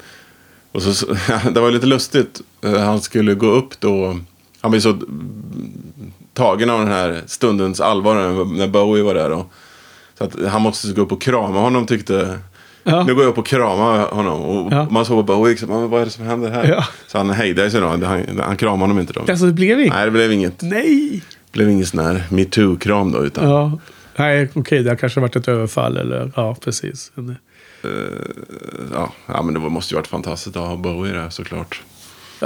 Och 0.72 0.82
så, 0.82 1.06
det 1.54 1.60
var 1.60 1.72
lite 1.72 1.86
lustigt. 1.86 2.42
Eh, 2.64 2.80
Han 2.80 3.02
skulle 3.02 3.34
gå 3.34 3.48
upp 3.48 3.80
då. 3.80 4.20
Han 4.62 4.72
blev 4.72 4.82
så 4.82 4.98
tagen 6.34 6.70
av 6.70 6.80
den 6.80 6.88
här 6.88 7.22
stundens 7.26 7.82
allvar 7.82 8.16
när- 8.16 8.68
Bowie 8.68 9.04
var 9.04 9.14
där. 9.14 9.30
Då. 9.30 9.46
Så 10.18 10.24
att 10.24 10.36
han 10.48 10.62
måste 10.62 10.94
gå 10.94 11.02
upp 11.02 11.12
och 11.12 11.22
krama 11.22 11.60
honom 11.60 11.86
tyckte. 11.86 12.40
Ja. 12.84 13.04
Nu 13.04 13.16
går 13.16 13.24
jag 13.24 13.32
upp 13.32 13.38
och 13.38 13.46
kramar 13.48 14.08
honom. 14.12 14.42
Och 14.42 14.74
Ja. 14.74 14.88
man 14.92 15.06
såg 15.06 15.28
på 15.28 15.34
Bowie 15.34 15.52
liksom, 15.52 15.70
"Men 15.70 15.90
vad 15.90 16.02
är 16.02 16.06
det 16.06 16.12
som 16.12 16.26
händer 16.26 16.52
här? 16.52 16.68
Ja. 16.70 16.84
Så 17.08 17.18
han 17.18 17.30
hejdade 17.30 17.72
sig 17.72 17.82
då. 17.82 17.88
Han, 17.88 18.04
han 18.40 18.58
kramade 18.58 18.82
honom 18.84 19.00
inte 19.00 19.14
då. 19.14 19.22
Alltså 19.30 19.46
det 19.46 19.52
blev 19.54 19.80
inget? 19.80 19.94
Nej, 19.94 20.06
det 20.06 20.12
blev 20.12 20.32
inget, 20.32 20.62
Nej! 20.62 21.24
blev 21.52 21.70
inget 21.70 21.88
sån 21.88 22.00
här 22.00 22.24
metoo-kram 22.30 23.12
då. 23.12 23.24
Utan, 23.26 23.50
Ja. 23.50 23.80
Nej, 24.16 24.50
okej, 24.56 24.84
det 24.84 24.90
har 24.90 24.96
kanske 24.98 25.20
varit 25.20 25.36
ett 25.36 25.48
överfall 25.48 25.98
eller 25.98 26.32
ja, 26.36 26.56
precis. 26.64 27.12
Men, 27.16 27.36
ja, 28.94 29.12
ja, 29.28 29.42
men 29.42 29.54
det 29.54 29.60
måste 29.60 29.94
ju 29.94 29.96
varit 29.96 30.08
fantastiskt 30.08 30.56
att 30.58 30.68
ha 30.68 30.76
Bowie 30.76 31.14
där 31.14 31.30
såklart. 31.30 31.82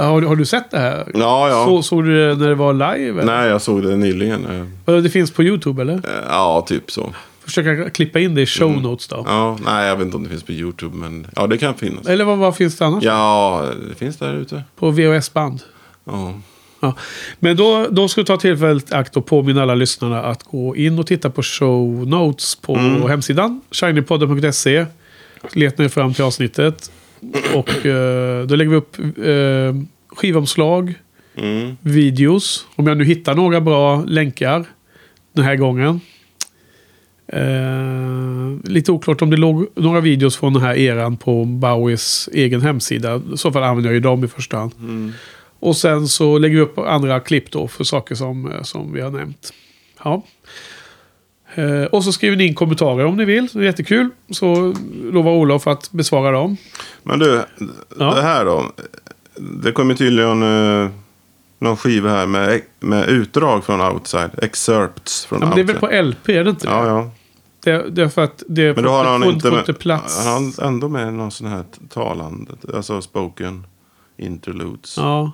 Har, 0.02 0.20
du- 0.20 0.26
har 0.26 0.36
du 0.36 0.44
sett 0.46 0.70
det 0.70 0.78
här? 0.78 1.10
Ja, 1.14 1.48
ja. 1.48 1.64
Så, 1.66 1.82
såg 1.82 2.04
du 2.04 2.28
det 2.28 2.34
när 2.36 2.48
det 2.48 2.54
var 2.54 2.72
live? 2.72 3.22
Eller? 3.22 3.24
Nej, 3.40 3.48
jag 3.48 3.62
såg 3.62 3.82
det 3.82 3.96
nyligen. 3.96 4.68
Eh, 4.86 4.94
Det 4.96 5.10
finns 5.10 5.30
på 5.30 5.42
YouTube 5.42 5.82
eller? 5.82 6.00
Ja, 6.28 6.64
typ 6.68 6.90
så. 6.90 7.12
Försöka 7.44 7.90
klippa 7.90 8.18
in 8.20 8.34
det 8.34 8.42
i 8.42 8.46
show 8.46 8.82
notes 8.82 9.08
då. 9.08 9.24
Ja, 9.28 9.58
nej, 9.64 9.86
jag 9.88 9.96
vet 9.96 10.04
inte 10.04 10.16
om 10.16 10.22
det 10.24 10.28
finns 10.30 10.42
på 10.42 10.52
YouTube, 10.52 10.96
men 10.96 11.26
ja, 11.36 11.46
det 11.46 11.58
kan 11.58 11.74
finnas. 11.74 12.06
Eller 12.06 12.24
vad, 12.24 12.38
vad 12.38 12.56
finns 12.56 12.76
det 12.78 12.86
annars? 12.86 13.04
Ja, 13.04 13.64
det 13.88 13.94
finns 13.94 14.16
där 14.16 14.34
ute. 14.34 14.62
På 14.76 14.90
VHS-band? 14.90 15.60
Ja. 16.04 16.34
Ja. 16.80 16.94
Men 17.38 17.56
då, 17.56 17.86
då 17.90 18.08
ska 18.08 18.20
vi 18.20 18.24
ta 18.24 18.36
tillfället 18.36 18.92
akt 18.92 19.16
och 19.16 19.26
påminna 19.26 19.62
alla 19.62 19.74
lyssnarna 19.74 20.22
att 20.22 20.42
gå 20.42 20.76
in 20.76 20.98
och 20.98 21.06
titta 21.06 21.30
på 21.30 21.42
show 21.42 22.06
notes 22.08 22.54
på 22.56 22.76
hemsidan. 23.08 23.60
shinypodden.se. 23.70 24.86
Letar 25.52 25.82
ni 25.82 25.88
fram 25.88 26.14
till 26.14 26.24
avsnittet. 26.24 26.90
Och 27.54 27.86
eh, 27.86 28.46
då 28.46 28.56
lägger 28.56 28.70
vi 28.70 28.76
upp 28.76 28.96
eh, 28.98 29.82
skivomslag, 30.08 30.94
Mm. 31.36 31.76
videos. 31.80 32.66
Om 32.76 32.86
jag 32.86 32.96
nu 32.96 33.04
hittar 33.04 33.34
några 33.34 33.60
bra 33.60 34.04
länkar 34.06 34.64
den 35.32 35.44
här 35.44 35.56
gången. 35.56 36.00
Eh, 37.26 38.70
lite 38.70 38.92
oklart 38.92 39.22
om 39.22 39.30
det 39.30 39.36
låg 39.36 39.66
några 39.74 40.00
videos 40.00 40.36
från 40.36 40.52
den 40.52 40.62
här 40.62 40.74
eran 40.74 41.16
på 41.16 41.44
Bowies 41.44 42.28
egen 42.32 42.60
hemsida. 42.60 43.22
I 43.34 43.36
så 43.36 43.52
fall 43.52 43.62
använder 43.62 43.90
jag 43.90 43.94
ju 43.94 44.00
dem 44.00 44.24
i 44.24 44.28
första 44.28 44.56
hand. 44.56 44.72
Och 45.60 45.76
sen 45.76 46.08
så 46.08 46.38
lägger 46.38 46.54
vi 46.56 46.60
upp 46.62 46.78
andra 46.78 47.20
klipp 47.20 47.50
då 47.50 47.68
för 47.68 47.84
saker 47.84 48.14
som, 48.14 48.52
eh, 48.52 48.62
som 48.62 48.92
vi 48.92 49.00
har 49.00 49.10
nämnt. 49.10 49.52
Ja. 50.04 50.22
Eh, 51.58 51.84
och 51.84 52.04
så 52.04 52.12
skriver 52.12 52.36
ni 52.36 52.46
in 52.46 52.54
kommentarer 52.54 53.04
om 53.04 53.16
ni 53.16 53.24
vill. 53.24 53.48
Det 53.52 53.58
är 53.58 53.62
jättekul. 53.62 54.08
Så 54.30 54.74
lovar 55.12 55.32
Olof 55.32 55.66
att 55.66 55.92
besvara 55.92 56.30
dem. 56.30 56.56
Men 57.02 57.18
du, 57.18 57.42
Ja. 57.98 58.14
det 58.14 58.22
här 58.22 58.44
då. 58.44 58.72
Det 59.36 59.72
kommer 59.72 59.94
tydligen 59.94 60.42
eh, 60.42 60.90
någon 61.58 61.76
skiva 61.76 62.10
här 62.10 62.26
med, 62.26 62.60
med 62.80 63.08
utdrag 63.08 63.64
från 63.64 63.80
Outside. 63.80 64.30
Excerpts 64.42 65.26
från 65.26 65.40
Ja, 65.40 65.46
men 65.46 65.54
det 65.56 65.60
är 65.60 65.64
väl 65.64 65.76
Outside. 65.76 65.90
på 65.90 66.08
LP, 66.08 66.28
är 66.28 66.44
det 66.44 66.50
inte 66.50 66.66
det? 66.66 66.72
Ja, 66.72 66.86
ja. 66.86 67.10
Det, 67.64 67.90
det 67.90 68.02
är 68.02 68.08
för 68.08 68.24
att 68.24 68.42
det 68.48 68.74
Men 68.74 68.84
då 68.84 68.90
har 68.90 69.04
han 69.04 69.24
inte 69.24 69.50
med, 69.50 69.58
inte 69.58 69.72
plats. 69.74 70.24
Han 70.26 70.52
har 70.58 70.64
ändå 70.66 70.88
med 70.88 71.14
någon 71.14 71.30
sån 71.30 71.46
här 71.46 71.64
talande, 71.88 72.52
alltså 72.74 73.02
spoken 73.02 73.66
interludes. 74.16 74.96
Ja. 74.96 75.32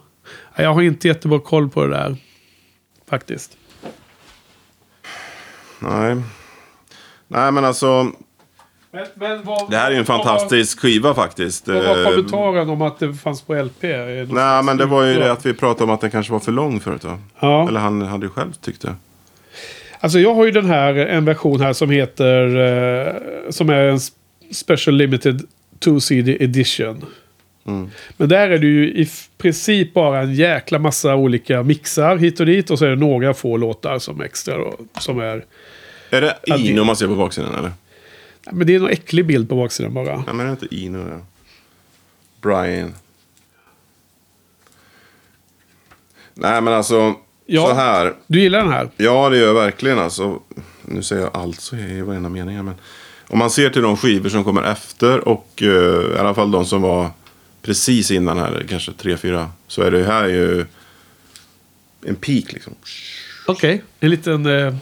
Ja, 0.56 0.62
Jag 0.62 0.74
har 0.74 0.82
inte 0.82 1.08
jättebra 1.08 1.38
koll 1.40 1.68
på 1.70 1.84
det 1.86 1.90
där. 1.90 2.16
Faktiskt. 3.08 3.56
Nej. 5.90 6.16
Nej, 7.28 7.52
men 7.52 7.64
alltså. 7.64 8.12
Men, 8.92 9.06
men 9.14 9.44
vad, 9.44 9.70
Det 9.70 9.76
här 9.76 9.86
är 9.86 9.90
ju 9.92 9.98
en 9.98 10.04
fantastisk 10.04 10.80
skiva 10.80 11.14
faktiskt. 11.14 11.68
Vad 11.68 11.84
var 11.84 11.98
Eh, 11.98 12.04
kommentaren 12.04 12.70
om 12.70 12.82
att 12.82 12.98
det 12.98 13.14
fanns 13.14 13.42
på 13.42 13.54
LP? 13.54 13.82
Nej, 14.28 14.62
men 14.62 14.76
det 14.76 14.86
var 14.86 15.02
ju 15.02 15.14
det 15.14 15.32
att 15.32 15.46
vi 15.46 15.54
pratade 15.54 15.84
om 15.84 15.90
att 15.90 16.00
den 16.00 16.10
kanske 16.10 16.32
var 16.32 16.40
för 16.40 16.52
lång 16.52 16.80
förut. 16.80 17.04
Va? 17.04 17.18
Ja. 17.40 17.68
Eller 17.68 17.80
han 17.80 18.02
hade 18.02 18.26
ju 18.26 18.30
själv 18.30 18.52
tyckt 18.52 18.82
det. 18.82 18.94
Alltså 20.00 20.18
jag 20.18 20.34
har 20.34 20.44
ju 20.44 20.50
den 20.50 20.66
här, 20.66 20.94
en 20.94 21.24
version 21.24 21.60
här 21.60 21.72
som 21.72 21.90
heter... 21.90 22.56
Eh, 22.56 23.14
som 23.50 23.70
är 23.70 23.84
en 23.84 24.00
Special 24.52 24.96
Limited 24.96 25.42
2CD 25.80 26.36
Edition. 26.42 27.04
Mm. 27.66 27.90
Men 28.16 28.28
där 28.28 28.50
är 28.50 28.58
det 28.58 28.66
ju 28.66 28.88
i 28.88 29.08
princip 29.38 29.94
bara 29.94 30.20
en 30.20 30.34
jäkla 30.34 30.78
massa 30.78 31.14
olika 31.14 31.62
mixar 31.62 32.16
hit 32.16 32.40
och 32.40 32.46
dit. 32.46 32.70
Och 32.70 32.78
så 32.78 32.84
är 32.84 32.90
det 32.90 32.96
några 32.96 33.34
få 33.34 33.56
låtar 33.56 33.98
som 33.98 34.20
extra 34.20 34.58
då. 34.58 34.76
Som 34.98 35.20
är... 35.20 35.44
Är 36.10 36.20
det 36.20 36.38
Ino 36.58 36.84
man 36.84 36.96
ser 36.96 37.06
på 37.06 37.14
baksidan 37.14 37.54
eller? 37.54 37.72
Nej, 38.46 38.54
Men 38.54 38.66
det 38.66 38.74
är 38.74 38.80
någon 38.80 38.90
äcklig 38.90 39.26
bild 39.26 39.48
på 39.48 39.56
baksidan 39.56 39.94
bara. 39.94 40.16
Nej, 40.16 40.34
men 40.34 40.40
är 40.40 40.44
det 40.44 40.50
inte 40.50 40.74
Ino 40.74 41.04
det? 41.04 41.20
Brian. 42.40 42.94
Nej, 46.34 46.60
men 46.60 46.72
alltså. 46.72 47.14
Ja. 47.46 47.66
Så 47.66 47.74
här. 47.74 48.14
Du 48.26 48.40
gillar 48.40 48.58
den 48.58 48.72
här? 48.72 48.88
Ja, 48.96 49.30
det 49.30 49.36
gör 49.36 49.46
jag 49.46 49.54
verkligen. 49.54 49.98
Alltså, 49.98 50.40
nu 50.82 51.02
säger 51.02 51.22
jag 51.22 51.36
alltså 51.36 51.76
i 51.76 52.02
varenda 52.02 52.28
mening. 52.28 52.64
Men 52.64 52.74
om 53.28 53.38
man 53.38 53.50
ser 53.50 53.70
till 53.70 53.82
de 53.82 53.96
skivor 53.96 54.28
som 54.28 54.44
kommer 54.44 54.62
efter 54.62 55.28
och 55.28 55.62
eh, 55.62 56.16
i 56.16 56.18
alla 56.18 56.34
fall 56.34 56.50
de 56.50 56.64
som 56.64 56.82
var 56.82 57.10
precis 57.64 58.10
innan 58.10 58.38
här, 58.38 58.66
kanske 58.68 58.92
tre, 58.92 59.16
fyra. 59.16 59.50
Så 59.66 59.82
är 59.82 59.90
det 59.90 60.04
här 60.04 60.26
ju 60.26 60.66
en 62.06 62.14
peak 62.14 62.52
liksom. 62.52 62.74
Okej. 63.46 63.82
En 64.00 64.10
liten 64.10 64.46
eh, 64.46 64.74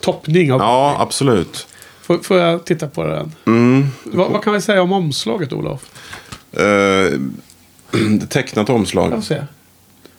toppning 0.00 0.52
av... 0.52 0.60
Ja, 0.60 0.96
absolut. 1.00 1.66
Får, 2.00 2.18
får 2.18 2.38
jag 2.38 2.64
titta 2.64 2.88
på 2.88 3.04
den? 3.06 3.32
Mm. 3.46 3.86
Vad, 4.04 4.30
vad 4.30 4.44
kan 4.44 4.52
vi 4.52 4.60
säga 4.60 4.82
om 4.82 4.92
omslaget, 4.92 5.52
Olof? 5.52 5.90
Eh, 6.52 7.18
tecknat 8.28 8.70
omslag. 8.70 9.10
Kan 9.10 9.20
vi 9.20 9.26
se? 9.26 9.42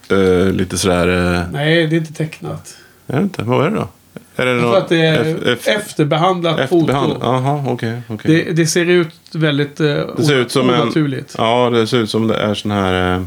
Eh, 0.09 0.51
lite 0.51 0.77
sådär... 0.77 1.35
Eh, 1.35 1.47
Nej, 1.51 1.87
det 1.87 1.95
är 1.95 1.97
inte 1.97 2.13
tecknat. 2.13 2.77
jag 3.05 3.15
vet 3.15 3.23
inte, 3.23 3.43
vad 3.43 3.65
är 3.65 3.69
det 3.69 3.75
då? 3.75 3.87
Är 4.35 4.45
det 4.45 4.51
Jag 4.51 4.61
någon- 4.61 4.71
tror 4.71 4.77
att 4.81 4.89
det 4.89 4.97
är 5.05 5.37
F- 5.53 5.67
efterbehandlat 5.67 6.59
efterbehandling? 6.59 7.15
foto. 7.15 7.25
Jaha, 7.25 7.63
okej. 7.67 8.01
okej. 8.07 8.43
Det, 8.45 8.51
det 8.53 8.67
ser 8.67 8.85
ut 8.85 9.09
väldigt 9.33 9.79
eh, 9.79 9.85
Det 10.17 10.23
ser 10.23 10.35
ut 10.35 10.51
som 10.51 10.69
en... 10.69 10.81
onaturligt. 10.81 11.35
Ja, 11.37 11.69
det 11.69 11.87
ser 11.87 11.97
ut 11.97 12.09
som 12.09 12.27
det 12.27 12.35
är 12.35 12.53
sån 12.53 12.71
här... 12.71 13.15
Eh, 13.15 13.21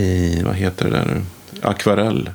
i, 0.00 0.42
vad 0.44 0.54
heter 0.54 0.84
det 0.84 0.96
där 0.96 1.04
nu? 1.04 1.22
Akvarell. 1.62 2.30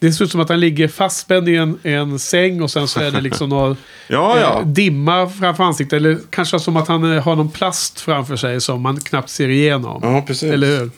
Det 0.00 0.12
ser 0.12 0.24
ut 0.24 0.30
som 0.30 0.40
att 0.40 0.48
han 0.48 0.60
ligger 0.60 0.88
fastspänd 0.88 1.48
i 1.48 1.56
en, 1.56 1.78
en 1.82 2.18
säng 2.18 2.62
och 2.62 2.70
sen 2.70 2.88
så 2.88 3.00
är 3.00 3.10
det 3.10 3.20
liksom 3.20 3.48
någon 3.48 3.76
Ja, 4.08 4.40
ja. 4.40 4.60
eh, 4.60 4.66
dimma 4.66 5.28
framför 5.28 5.64
ansiktet. 5.64 5.96
Eller 5.96 6.18
kanske 6.30 6.58
som 6.60 6.76
att 6.76 6.88
han 6.88 7.12
eh, 7.16 7.22
har 7.22 7.36
någon 7.36 7.50
plast 7.50 8.00
framför 8.00 8.36
sig 8.36 8.60
som 8.60 8.82
man 8.82 9.00
knappt 9.00 9.28
ser 9.30 9.48
igenom. 9.48 10.00
Ja, 10.02 10.22
precis. 10.26 10.52
Eller 10.52 10.66
hur? 10.66 10.90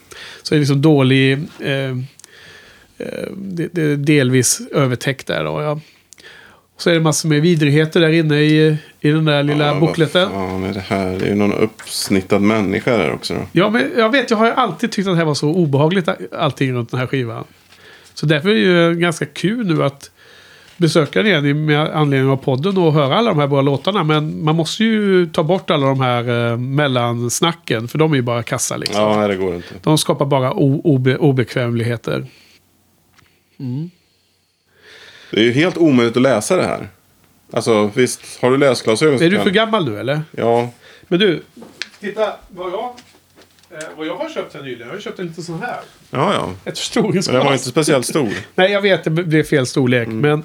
Så 0.43 0.55
det 0.55 0.57
är 0.57 0.59
liksom 0.59 0.83
dålig... 0.83 1.33
Eh, 1.61 1.71
eh, 1.73 1.97
det, 3.37 3.69
det 3.73 3.83
är 3.83 3.97
delvis 3.97 4.61
övertäckt 4.73 5.27
där 5.27 5.45
då. 5.45 5.63
Ja. 5.63 5.81
Och 6.75 6.83
så 6.83 6.91
är 6.91 6.95
det 6.95 7.01
massor 7.01 7.29
med 7.29 7.43
vidrigheter 7.43 8.01
där 8.01 8.09
inne 8.09 8.41
i, 8.41 8.77
i 9.01 9.11
den 9.11 9.25
där 9.25 9.43
lilla 9.43 9.67
ja, 9.67 9.81
bokleten. 9.81 10.29
Ja, 10.33 10.59
men 10.59 10.73
det 10.73 10.81
här 10.81 11.19
det 11.19 11.25
är 11.25 11.29
ju 11.29 11.35
någon 11.35 11.53
uppsnittad 11.53 12.43
människa 12.43 12.97
där 12.97 13.13
också. 13.13 13.35
Då. 13.35 13.41
Ja, 13.53 13.71
men 13.71 13.91
jag 13.97 14.11
vet, 14.13 14.31
jag 14.31 14.39
har 14.39 14.47
ju 14.47 14.53
alltid 14.53 14.93
tyckt 14.93 15.09
att 15.09 15.15
det 15.15 15.19
här 15.19 15.25
var 15.25 15.35
så 15.35 15.49
obehagligt 15.49 16.09
allting 16.33 16.73
runt 16.73 16.91
den 16.91 17.01
här 17.01 17.07
skivan. 17.07 17.45
Så 18.15 18.27
därför 18.27 18.49
är 18.49 18.55
det 18.55 18.61
ju 18.61 18.95
ganska 18.95 19.27
kul 19.27 19.67
nu 19.67 19.85
att 19.85 20.11
besöka 20.77 21.23
den 21.23 21.47
igen 21.47 21.65
med 21.65 21.81
anledning 21.81 22.31
av 22.31 22.37
podden 22.37 22.79
och 22.79 22.93
höra 22.93 23.17
alla 23.17 23.31
de 23.31 23.39
här 23.39 23.47
bra 23.47 23.61
låtarna. 23.63 24.05
Men 24.05 24.45
man 24.45 24.57
måste 24.57 24.85
ju 24.85 25.27
ta 25.27 25.43
bort 25.43 25.71
alla 25.71 25.87
de 25.87 26.01
här 26.01 26.51
eh, 26.51 26.57
mellansnacken, 26.57 27.89
för 27.89 27.99
de 27.99 28.13
är 28.13 28.17
ju 28.17 28.23
bara 28.23 28.43
kassa 28.43 28.77
liksom. 28.77 29.03
Ja, 29.03 29.17
nej, 29.17 29.29
det 29.29 29.37
går 29.37 29.55
inte. 29.55 29.75
De 29.83 29.99
skapar 29.99 30.27
bara 30.27 30.53
obe- 30.53 31.17
obekvämligheter. 31.17 32.27
Det 35.31 35.41
är 35.41 35.45
ju 35.45 35.53
helt 35.53 35.77
omöjligt 35.77 36.17
att 36.17 36.23
läsa 36.23 36.57
det 36.57 36.63
här. 36.63 36.89
Alltså, 37.53 37.91
visst, 37.95 38.23
har 38.43 38.51
du 38.51 38.57
läsglasögon 38.57 39.23
Är 39.23 39.31
du 39.31 39.39
för 39.39 39.51
gammal 39.51 39.91
nu 39.91 39.99
eller? 40.01 40.23
Ja, 40.31 40.71
Men 41.09 41.19
du, 41.19 41.43
titta 42.01 42.33
vad 42.49 42.73
jag... 42.73 42.95
Eh, 43.71 43.89
vad 43.97 44.07
jag 44.07 44.17
har 44.17 44.29
köpt 44.29 44.55
här 44.55 44.63
nyligen, 44.63 44.89
jag 44.89 44.95
har 44.95 45.01
köpt 45.01 45.19
en 45.19 45.27
liten 45.27 45.45
sån 45.45 45.61
här. 45.63 45.81
Ja, 46.11 46.35
ja. 46.35 46.53
Ett 46.71 46.79
förstoringsglas. 46.79 47.27
Men 47.27 47.35
den 47.35 47.47
var 47.47 47.53
inte 47.53 47.65
speciellt 47.69 48.07
stor. 48.07 48.29
Nej, 48.55 48.73
jag 48.73 48.81
vet, 48.83 49.05
det 49.05 49.11
blev 49.11 49.43
fel 49.45 49.67
storlek. 49.67 50.07
Mm. 50.07 50.21
Men 50.21 50.43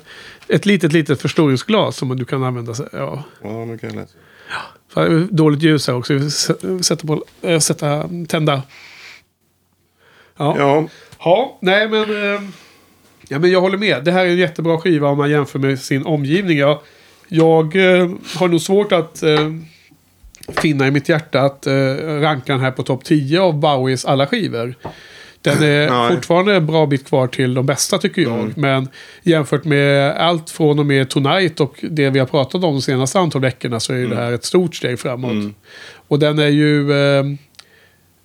ett 0.47 0.65
litet, 0.65 0.93
litet 0.93 1.21
förstoringsglas 1.21 1.97
som 1.97 2.17
du 2.17 2.25
kan 2.25 2.43
använda. 2.43 2.73
sig- 2.73 2.87
Ja. 2.91 3.23
Ja, 3.43 3.65
nu 3.65 3.77
kan 3.77 3.89
jag 3.89 3.95
läsa. 3.95 4.13
Är 5.01 5.27
Dåligt 5.31 5.61
ljus 5.63 5.87
här 5.87 5.95
också. 5.95 6.13
Sätta 6.83 7.07
på, 7.07 7.25
äh, 7.41 7.59
sätta, 7.59 8.09
tända. 8.27 8.61
Ja. 10.37 10.55
Ja, 10.59 10.87
Ja, 11.19 11.57
nej 11.61 11.87
men... 11.89 12.33
Eh, 12.33 12.41
ja, 13.29 13.39
men 13.39 13.51
jag 13.51 13.61
håller 13.61 13.77
med. 13.77 14.03
Det 14.03 14.11
här 14.11 14.25
är 14.25 14.29
en 14.29 14.37
jättebra 14.37 14.77
skiva 14.77 15.09
om 15.09 15.17
man 15.17 15.29
jämför 15.29 15.59
med 15.59 15.79
sin 15.79 16.05
omgivning. 16.05 16.57
Jag, 16.57 16.79
jag 17.27 17.75
eh, 17.75 18.09
har 18.35 18.47
nog 18.47 18.61
svårt 18.61 18.91
att 18.91 19.23
eh, 19.23 19.51
finna 20.47 20.87
i 20.87 20.91
mitt 20.91 21.09
hjärta 21.09 21.41
att 21.41 21.67
eh, 21.67 21.73
ranka 22.21 22.53
den 22.53 22.61
här 22.61 22.71
på 22.71 22.83
topp 22.83 23.03
10 23.03 23.41
av 23.41 23.59
Bowies 23.59 24.05
alla 24.05 24.27
skivor. 24.27 24.75
Den 25.41 25.63
är 25.63 25.89
Nej. 25.89 26.15
fortfarande 26.15 26.55
en 26.55 26.65
bra 26.65 26.85
bit 26.85 27.07
kvar 27.07 27.27
till 27.27 27.53
de 27.53 27.65
bästa 27.65 27.97
tycker 27.97 28.21
jag. 28.21 28.39
Mm. 28.39 28.53
Men 28.55 28.87
jämfört 29.23 29.65
med 29.65 30.11
allt 30.11 30.49
från 30.49 30.79
och 30.79 30.85
med 30.85 31.09
Tonight 31.09 31.59
och 31.59 31.75
det 31.81 32.09
vi 32.09 32.19
har 32.19 32.25
pratat 32.25 32.55
om 32.55 32.61
de 32.61 32.81
senaste 32.81 33.19
antal 33.19 33.41
veckorna 33.41 33.79
så 33.79 33.93
är 33.93 33.97
ju 33.97 34.07
det 34.07 34.15
här 34.15 34.31
ett 34.31 34.45
stort 34.45 34.75
steg 34.75 34.99
framåt. 34.99 35.31
Mm. 35.31 35.53
Och 36.07 36.19
den 36.19 36.39
är 36.39 36.47
ju... 36.47 36.93
Eh, 36.93 37.23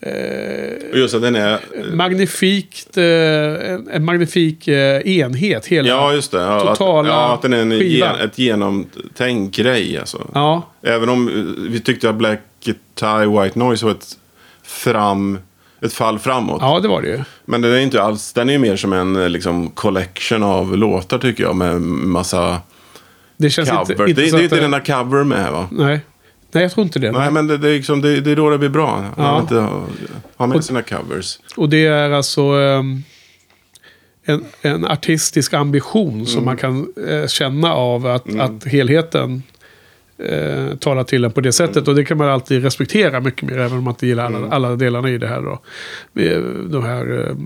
eh, 0.03 1.05
att 1.15 1.23
den 1.23 1.37
är... 1.37 1.61
magnifikt, 1.93 2.97
eh, 2.97 3.05
en, 3.05 3.89
en 3.93 4.05
magnifik 4.05 4.69
eh, 4.69 5.01
enhet. 5.19 5.67
Hela. 5.67 5.89
Ja, 5.89 6.13
just 6.13 6.31
det. 6.33 6.39
Ja, 6.41 6.61
Totala 6.61 7.01
att, 7.01 7.07
ja, 7.15 7.35
att 7.35 7.43
den 7.43 7.53
är 7.53 7.59
en, 7.59 7.71
gen, 7.71 8.15
ett 8.21 8.39
genomtänkt 8.39 9.57
grej. 9.57 9.99
Alltså. 9.99 10.27
ja, 10.35 10.63
Även 10.83 11.09
om 11.09 11.29
eh, 11.29 11.35
vi 11.71 11.81
tyckte 11.81 12.09
att 12.11 12.17
Black 12.17 12.41
Tie 12.95 13.27
White 13.43 13.59
Noise 13.59 13.85
var 13.85 13.93
ett, 13.93 14.17
fram, 14.63 15.39
ett 15.83 15.93
fall 15.93 16.19
framåt. 16.19 16.59
ja, 16.61 16.81
det 16.81 16.89
var 16.89 17.03
det 17.03 17.09
ju. 17.09 17.21
Men 17.45 17.61
den 17.61 17.73
är 17.73 17.79
inte 17.79 18.03
alls, 18.03 18.33
den 18.33 18.49
är 18.49 18.53
ju 18.53 18.59
mer 18.59 18.77
som 18.77 18.93
en 18.93 19.17
eh, 19.17 19.29
liksom, 19.29 19.69
collection 19.71 20.43
av 20.43 20.77
låtar 20.77 21.19
tycker 21.19 21.43
jag. 21.45 21.57
Med 21.57 21.81
massa 21.83 22.59
Det 23.37 23.51
känns 23.51 23.71
cover. 23.71 23.81
inte, 23.91 23.95
det, 24.05 24.09
inte 24.11 24.23
det 24.23 24.29
så 24.31 24.37
är 24.37 24.43
inte 24.43 24.55
det- 24.57 24.61
den 24.63 24.71
där 24.71 24.81
cover 24.85 25.25
med 25.25 25.53
va? 25.53 25.69
Nej. 25.71 26.01
Nej, 26.53 26.63
jag 26.63 26.73
tror 26.73 26.85
inte 26.85 26.99
det. 26.99 27.13
Nej, 27.13 27.31
men 27.31 27.47
det, 27.47 27.59
det, 27.59 27.69
är 27.69 27.75
liksom, 27.75 28.01
det, 28.01 28.21
det 28.21 28.31
är 28.31 28.37
då 28.37 28.51
det 28.51 28.59
blir 28.59 28.69
bra. 28.69 29.01
Man 29.01 29.27
Ja. 29.27 29.41
inte 29.41 29.55
har, 29.55 29.83
har 30.37 30.47
med 30.47 30.65
sina 30.65 30.83
covers. 30.83 31.39
Och 31.57 31.69
det 31.69 31.87
är 31.87 32.11
alltså 32.11 32.41
ehm, 32.43 33.03
en, 34.25 34.45
en 34.63 34.85
artistisk 34.85 35.55
ambition 35.55 36.27
som 36.27 36.39
Mm. 36.39 36.45
man 36.45 36.57
kan 36.57 36.93
eh, 37.09 37.27
känna 37.27 37.73
av 37.75 38.07
att, 38.07 38.41
att 38.41 38.65
helheten 38.65 39.43
eh, 40.19 40.77
talar 40.77 41.05
till 41.05 41.25
en 41.25 41.33
på 41.33 41.41
det 41.41 41.53
sättet. 41.53 41.77
Mm. 41.77 41.89
Och 41.89 41.95
det 41.95 42.05
kan 42.05 42.17
man 42.19 42.29
alltid 42.29 42.63
respektera 42.63 43.21
mycket 43.21 43.43
mer, 43.43 43.59
även 43.59 43.79
om 43.79 43.85
man 43.85 43.93
inte 43.95 44.07
gillar 44.07 44.25
alla, 44.25 44.49
alla 44.51 44.77
delarna 44.77 45.11
i 45.11 45.19
det 45.19 45.27
här. 45.29 45.43
Då. 45.43 45.59
De 46.71 46.85
här 46.85 47.27
eh, 47.29 47.37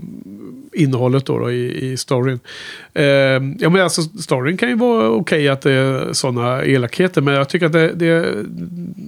innehållet 0.75 1.25
då, 1.25 1.39
då 1.39 1.51
i, 1.51 1.91
i 1.91 1.97
storyn. 1.97 2.39
Eh, 2.93 3.03
ja, 3.59 3.69
men 3.69 3.81
alltså, 3.81 4.01
storyn 4.01 4.57
kan 4.57 4.69
ju 4.69 4.75
vara 4.75 5.09
okej 5.09 5.49
att 5.49 5.61
det 5.61 5.71
är 5.71 6.13
sådana 6.13 6.65
elakheter, 6.65 7.21
men 7.21 7.33
jag 7.33 7.49
tycker 7.49 7.65
att 7.65 7.73
det, 7.73 7.93
det, 7.93 8.33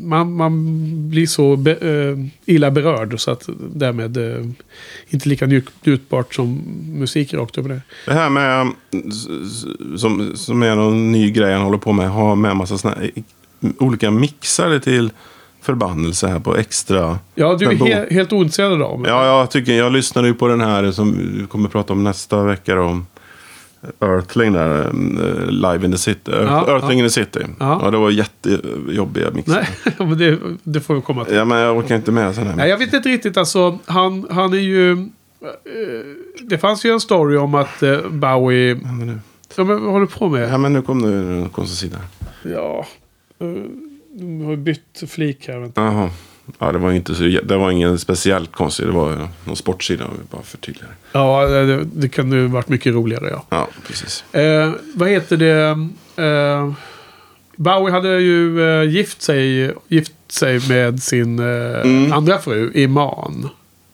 man, 0.03 0.33
man 0.33 1.09
blir 1.09 1.27
så 1.27 1.55
be, 1.55 1.71
eh, 1.71 2.25
illa 2.45 2.71
berörd 2.71 3.19
så 3.19 3.31
att 3.31 3.49
därmed 3.73 4.17
eh, 4.17 4.45
inte 5.09 5.29
lika 5.29 5.45
njutbart 5.45 6.35
som 6.35 6.61
musik 6.93 7.33
rakt 7.33 7.57
upp 7.57 7.67
det. 7.67 7.81
Det 8.05 8.13
här 8.13 8.29
med, 8.29 8.61
eh, 8.61 8.67
som, 9.97 10.31
som 10.35 10.63
är 10.63 10.75
någon 10.75 11.11
ny 11.11 11.31
grej 11.31 11.53
han 11.53 11.61
håller 11.61 11.77
på 11.77 11.91
med, 11.91 12.09
ha 12.09 12.35
med 12.35 12.55
massa 12.55 12.77
såna 12.77 12.95
olika 13.77 14.11
mixare 14.11 14.79
till 14.79 15.11
förbannelse 15.67 16.27
här 16.27 16.39
på 16.39 16.55
extra. 16.57 17.19
Ja, 17.35 17.55
du 17.59 17.65
är 17.65 17.75
he, 17.75 18.07
helt 18.13 18.33
ointresserad 18.33 18.81
av. 18.81 19.03
Ja, 19.07 19.25
jag 19.25 19.51
tycker, 19.51 19.73
jag 19.73 19.91
lyssnade 19.91 20.27
ju 20.27 20.33
på 20.33 20.47
den 20.47 20.61
här 20.61 20.91
som 20.91 21.17
vi 21.39 21.45
kommer 21.47 21.65
att 21.65 21.71
prata 21.71 21.93
om 21.93 22.03
nästa 22.03 22.43
vecka 22.43 22.75
då, 22.75 22.81
om 22.81 23.05
Earthling 24.01 24.53
där, 24.53 24.79
eh, 24.85 25.49
Live 25.51 25.85
in 25.85 25.91
the 25.91 25.97
City. 25.97 26.31
Ja, 26.31 26.67
Earthling 26.67 26.99
in 26.99 27.05
the 27.05 27.09
City. 27.09 27.39
Ja. 27.59 27.79
Ja. 27.83 27.91
det 27.91 27.97
var 27.97 28.09
jättejobbiga 28.09 29.31
mixar. 29.31 29.67
Nej, 29.85 29.93
men 30.07 30.17
det, 30.17 30.39
det 30.63 30.79
får 30.79 30.95
vi 30.95 31.01
komma 31.01 31.25
till. 31.25 31.35
Ja, 31.35 31.45
men 31.45 31.57
jag 31.57 31.77
orkar 31.77 31.95
inte 31.95 32.11
med 32.11 32.35
här. 32.35 32.53
Nej, 32.55 32.69
jag 32.69 32.77
vet 32.77 32.93
inte 32.93 33.09
riktigt. 33.09 33.37
Alltså, 33.37 33.77
han, 33.85 34.25
han 34.29 34.53
är 34.53 34.57
ju... 34.57 34.91
eh, 34.91 34.97
Det 36.41 36.57
fanns 36.57 36.85
ju 36.85 36.91
en 36.91 36.99
story 36.99 37.37
om 37.37 37.55
att 37.55 37.83
eh, 37.83 37.97
Bowie... 38.09 38.79
Ja, 39.55 39.63
men 39.63 39.83
vad 39.83 39.91
håller 39.93 40.05
du 40.05 40.11
på 40.11 40.29
med? 40.29 40.49
Ja, 40.53 40.57
men 40.57 40.73
nu 40.73 40.81
kom 40.81 40.97
nu 40.99 41.45
konstig 41.51 41.77
sida. 41.77 41.97
Ja. 42.43 42.85
De 44.19 44.41
har 44.41 44.55
bytt 44.55 45.03
flik 45.07 45.47
här. 45.47 45.57
Vänta. 45.57 45.81
Jaha. 45.81 46.09
Ja, 46.59 46.71
det 46.71 46.77
var 46.77 46.91
inte 46.91 47.15
så, 47.15 47.23
det 47.23 47.57
var 47.57 47.71
ingen 47.71 47.99
speciellt 47.99 48.51
konstig. 48.51 48.85
Det 48.85 48.91
var 48.91 49.27
någon 49.45 49.55
sportsida, 49.55 50.05
bara 50.31 50.41
förtydligar. 50.41 50.89
Ja, 51.11 51.45
det, 51.47 51.83
det 51.93 52.09
kan 52.09 52.31
ju 52.31 52.47
varit 52.47 52.69
mycket 52.69 52.93
roligare, 52.93 53.29
ja. 53.31 53.43
Ja, 53.49 53.67
precis. 53.87 54.23
Eh, 54.33 54.71
vad 54.95 55.09
heter 55.09 55.37
det? 55.37 55.87
Eh, 56.23 56.71
Bowie 57.55 57.91
hade 57.93 58.19
ju 58.19 58.61
eh, 58.81 58.89
gift, 58.89 59.21
sig, 59.21 59.71
gift 59.87 60.11
sig 60.27 60.59
med 60.69 61.03
sin 61.03 61.39
eh, 61.39 61.45
Mm. 61.81 62.13
andra 62.13 62.37
fru, 62.39 62.71
Iman. 62.73 63.49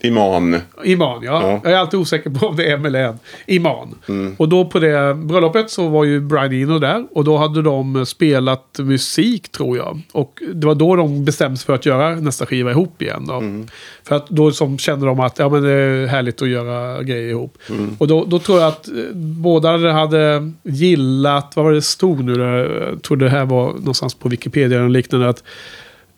Iman. 0.06 0.62
Iman, 0.84 1.24
ja. 1.24 1.41
Ja. 1.41 1.62
Jag 1.64 1.74
är 1.74 1.78
alltid 1.78 1.99
osäker 1.99 2.30
på 2.30 2.47
om 2.47 2.56
det 2.56 2.66
är 2.66 2.74
M 2.74 2.86
eller 2.86 3.04
N. 3.04 3.20
Iman. 3.47 3.95
Mm. 4.10 4.36
Och 4.38 4.49
då 4.49 4.66
på 4.66 4.80
det 4.80 5.16
bröllopet 5.16 5.70
så 5.70 5.88
var 5.88 6.04
ju 6.04 6.20
Brian 6.20 6.54
Eno 6.54 6.80
där. 6.80 7.06
Och 7.12 7.24
då 7.24 7.38
hade 7.38 7.62
de 7.62 8.06
spelat 8.06 8.80
musik 8.80 9.51
tror 9.51 9.78
jag. 9.78 10.01
Och 10.12 10.43
det 10.54 10.68
var 10.68 10.76
då 10.76 10.95
de 10.95 11.26
bestämde 11.26 11.58
sig 11.58 11.66
för 11.66 11.74
att 11.74 11.86
göra 11.86 12.16
nästa 12.16 12.45
skiva 12.45 12.72
ihop 12.72 13.01
igen. 13.01 13.26
Då. 13.28 13.34
Mm. 13.34 13.68
För 14.04 14.16
att 14.16 14.30
då 14.30 14.51
som 14.51 14.78
kände 14.78 15.06
de 15.06 15.20
att 15.20 15.39
ja, 15.39 15.49
men 15.49 15.64
det 15.64 15.72
är 15.72 16.08
härligt 16.08 16.41
att 16.41 16.49
göra 16.49 17.04
grejer 17.04 17.30
ihop. 17.30 17.58
Mm. 17.70 17.95
Och 17.99 18.08
då, 18.08 18.26
då 18.26 18.39
tror 18.39 18.60
jag 18.60 18.68
att 18.68 18.88
eh, 18.88 18.93
båda 19.14 19.91
hade 19.91 20.51
gillat, 20.64 21.51
vad 21.56 21.66
var 21.66 21.72
det 21.72 21.82
stod 21.82 22.24
nu? 22.24 22.39
Jag 22.39 23.04
tror 23.04 23.18
det 23.18 23.30
här 23.30 23.45
var 23.45 23.68
någonstans 23.74 24.16
på 24.16 24.30
Wikipedia 24.30 24.78
eller 24.80 24.89
liknande. 24.89 25.30
Att 25.30 25.43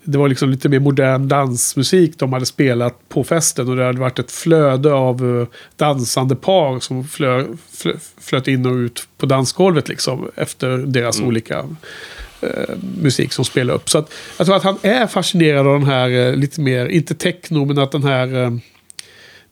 det 0.06 0.18
var 0.18 0.28
liksom 0.28 0.50
lite 0.50 0.70
mer 0.70 0.80
modern 0.80 1.28
dansmusik 1.28 2.20
de 2.20 2.34
hade 2.34 2.46
spelat 2.46 3.10
på 3.10 3.24
festen. 3.24 3.70
Och 3.70 3.76
det 3.76 3.86
hade 3.86 4.00
varit 4.00 4.20
ett 4.20 4.32
flöde 4.32 4.94
av 4.94 5.40
eh, 5.42 5.48
dansande 5.76 6.36
par 6.36 6.80
som 6.80 7.08
flö, 7.08 7.46
flö, 7.72 7.94
flöt 8.22 8.48
in 8.48 8.66
och 8.66 8.76
ut 8.76 9.08
på 9.18 9.26
dansgolvet 9.26 9.88
liksom. 9.88 10.30
Efter 10.36 10.78
deras 10.78 11.22
olika 11.22 11.66
eh, 12.42 12.76
musik 13.02 13.34
som 13.34 13.46
spelade 13.46 13.78
upp. 13.78 13.90
Så 13.90 13.98
att, 13.98 14.12
jag 14.38 14.48
tror 14.48 14.58
att 14.58 14.64
han 14.64 14.78
är 14.82 15.08
fascinerad 15.08 15.68
av 15.68 15.80
den 15.80 15.90
här 15.90 16.10
eh, 16.10 16.36
lite 16.36 16.62
mer, 16.62 16.86
inte 16.86 17.16
techno, 17.16 17.66
men 17.66 17.78
att 17.78 17.92
den 17.92 18.04
här 18.04 18.44
eh, 18.44 18.52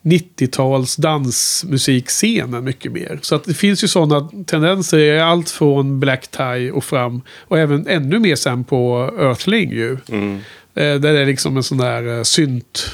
90-tals 0.04 0.96
dansmusikscenen 0.96 2.64
mycket 2.64 2.92
mer. 2.92 3.20
Så 3.22 3.36
att 3.36 3.44
det 3.44 3.54
finns 3.54 3.84
ju 3.84 3.88
sådana 3.88 4.30
tendenser 4.46 4.98
i 4.98 5.20
allt 5.20 5.50
från 5.50 6.00
Black 6.00 6.28
Tie 6.28 6.72
och 6.72 6.84
fram. 6.84 7.22
Och 7.40 7.60
även 7.60 7.88
ännu 7.88 8.20
mer 8.20 8.36
sen 8.36 8.64
på 8.64 9.12
Earthling 9.20 9.72
ju. 9.72 9.98
Mm. 10.10 10.36
Eh, 10.76 10.96
där 10.96 11.00
det 11.00 11.20
är 11.20 11.26
liksom 11.26 11.58
en 11.58 11.64
sån 11.64 11.78
där 11.78 12.18
eh, 12.18 12.24
synt... 12.24 12.92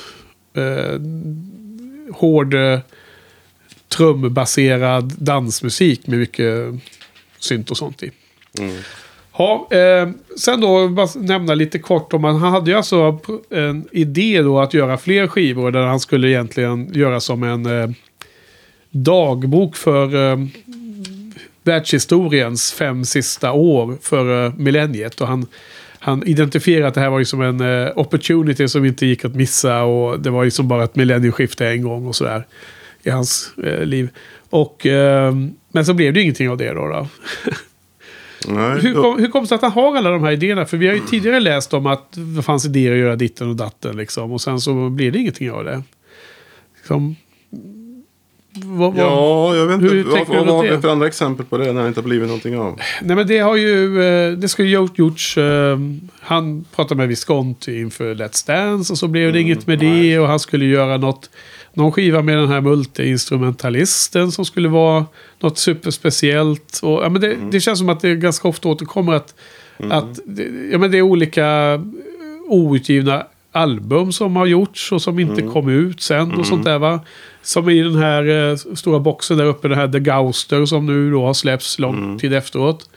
Eh, 0.53 0.99
hård 2.14 2.53
eh, 2.53 2.80
trumbaserad 3.88 5.14
dansmusik 5.18 6.07
med 6.07 6.20
mycket 6.20 6.74
synt 7.39 7.72
och 7.72 7.78
sånt 7.78 8.03
i. 8.03 8.12
Mm. 8.60 8.76
Ja, 9.39 9.67
eh, 9.71 10.09
sen 10.37 10.61
då 10.61 10.87
bara 10.87 11.07
nämna 11.15 11.55
lite 11.55 11.79
kort 11.79 12.13
om 12.13 12.23
han 12.23 12.35
hade 12.35 12.71
ju 12.71 12.77
alltså 12.77 13.19
en 13.49 13.87
idé 13.91 14.41
då 14.41 14.59
att 14.59 14.73
göra 14.73 14.97
fler 14.97 15.27
skivor 15.27 15.71
där 15.71 15.85
han 15.85 15.99
skulle 15.99 16.29
egentligen 16.29 16.93
göra 16.93 17.19
som 17.19 17.43
en 17.43 17.65
eh, 17.65 17.89
dagbok 18.89 19.75
för 19.75 20.31
eh, 20.31 20.37
världshistoriens 21.63 22.73
fem 22.73 23.05
sista 23.05 23.51
år 23.51 23.97
före 24.01 24.45
eh, 24.45 24.53
millenniet. 24.53 25.21
Och 25.21 25.27
han, 25.27 25.45
han 25.99 26.27
identifierade 26.27 26.87
att 26.87 26.93
det 26.93 27.01
här 27.01 27.09
var 27.09 27.19
ju 27.19 27.25
som 27.25 27.41
en 27.41 27.61
eh, 27.61 27.91
opportunity 27.95 28.67
som 28.67 28.85
inte 28.85 29.05
gick 29.05 29.25
att 29.25 29.35
missa 29.35 29.83
och 29.83 30.19
det 30.19 30.29
var 30.29 30.43
ju 30.43 30.51
som 30.51 30.67
bara 30.67 30.83
ett 30.83 30.95
millennieskifte 30.95 31.67
en 31.67 31.83
gång 31.83 32.07
och 32.07 32.15
sådär 32.15 32.45
i 33.03 33.09
hans 33.09 33.51
eh, 33.63 33.85
liv. 33.85 34.09
Och, 34.49 34.85
eh, 34.85 35.35
men 35.71 35.85
så 35.85 35.93
blev 35.93 36.13
det 36.13 36.19
ju 36.19 36.23
ingenting 36.23 36.49
av 36.49 36.57
det 36.57 36.73
då. 36.73 36.87
då. 36.87 37.07
Nej, 38.47 38.79
Hur 38.81 38.93
kom, 38.93 39.19
hur 39.19 39.27
kom 39.27 39.41
det 39.43 39.47
sig 39.47 39.55
att 39.55 39.61
han 39.61 39.71
har 39.71 39.97
alla 39.97 40.09
de 40.09 40.23
här 40.23 40.31
idéerna? 40.31 40.65
För 40.65 40.77
vi 40.77 40.87
har 40.87 40.93
ju 40.93 40.99
tidigare 40.99 41.39
läst 41.39 41.73
om 41.73 41.85
att 41.85 42.17
det 42.35 42.41
fanns 42.41 42.65
idéer 42.65 42.91
att 42.91 42.97
göra 42.97 43.15
ditten 43.15 43.49
och 43.49 43.55
datten. 43.55 43.97
Liksom, 43.97 44.31
och 44.31 44.41
sen 44.41 44.61
så 44.61 44.89
blir 44.89 45.11
det 45.11 45.19
ingenting 45.19 45.51
av 45.51 45.63
det. 45.63 45.83
Liksom, 46.75 47.15
vad, 48.51 48.93
vad, 48.93 49.05
Ja, 49.05 49.55
jag 49.55 49.65
vet 49.65 49.81
inte. 49.81 50.03
Vad, 50.03 50.47
vad 50.47 50.65
det? 50.65 50.71
det 50.71 50.81
för 50.81 50.89
andra 50.89 51.07
exempel 51.07 51.45
på 51.45 51.57
det 51.57 51.73
när 51.73 51.81
det 51.81 51.87
inte 51.87 51.99
har 51.99 52.07
blivit 52.07 52.27
någonting 52.27 52.57
av? 52.57 52.79
Nej 53.01 53.15
men 53.15 53.27
det 53.27 53.39
har 53.39 53.55
ju, 53.55 54.03
eh, 54.03 54.31
det 54.31 54.47
skulle 54.47 54.67
ju 54.67 54.87
gjorts, 54.95 55.37
eh, 55.37 55.79
han 56.19 56.65
pratade 56.75 56.95
med 56.95 57.07
Visconti 57.07 57.79
inför 57.79 58.15
Let's 58.15 58.47
Dance 58.47 58.93
och 58.93 58.99
så 58.99 59.07
blev 59.07 59.33
det 59.33 59.41
inget 59.41 59.67
med 59.67 59.79
det 59.79 60.19
och 60.19 60.27
han 60.27 60.39
skulle 60.39 60.65
göra 60.65 60.97
något, 60.97 61.29
någon 61.80 61.91
skiva 61.91 62.21
med 62.21 62.38
den 62.38 62.47
här 62.47 62.61
multiinstrumentalisten 62.61 64.32
som 64.32 64.45
skulle 64.45 64.69
vara 64.69 65.05
något 65.39 65.57
superspeciellt. 65.57 66.80
Och, 66.84 67.03
ja, 67.03 67.09
men 67.09 67.21
det, 67.21 67.38
det 67.51 67.59
känns 67.59 67.80
som 67.80 67.89
att 67.89 67.99
det 67.99 68.15
ganska 68.15 68.47
ofta 68.47 68.69
återkommer 68.69 69.13
att, 69.13 69.36
att 69.77 70.19
det, 70.25 70.43
ja, 70.71 70.77
men 70.77 70.91
det 70.91 70.97
är 70.97 71.01
olika 71.01 71.80
outgivna 72.47 73.25
album 73.51 74.11
som 74.11 74.36
har 74.36 74.45
gjorts 74.45 74.91
och 74.91 75.01
som 75.01 75.19
inte 75.19 75.41
kom 75.41 75.69
ut 75.69 76.01
sen 76.01 76.34
och 76.34 76.45
sånt 76.45 76.65
där 76.65 76.80
va. 76.80 76.99
Som 77.41 77.69
i 77.69 77.82
den 77.82 77.95
här 77.95 78.49
eh, 78.49 78.55
stora 78.55 78.99
boxen 78.99 79.38
där 79.38 79.45
uppe, 79.45 79.67
den 79.67 79.77
här 79.77 79.88
The 79.88 79.99
Gauster 79.99 80.65
som 80.65 80.86
nu 80.86 81.11
då 81.11 81.25
har 81.25 81.34
släppts 81.34 81.80
lång 81.80 82.19
tid 82.19 82.34
efteråt. 82.34 82.89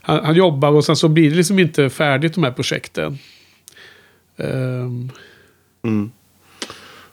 Han, 0.00 0.24
han 0.24 0.34
jobbar 0.34 0.70
och 0.70 0.84
sen 0.84 0.96
så 0.96 1.08
blir 1.08 1.30
det 1.30 1.36
liksom 1.36 1.58
inte 1.58 1.90
färdigt 1.90 2.34
de 2.34 2.44
här 2.44 2.50
projekten. 2.50 3.18
Ehm, 4.36 5.10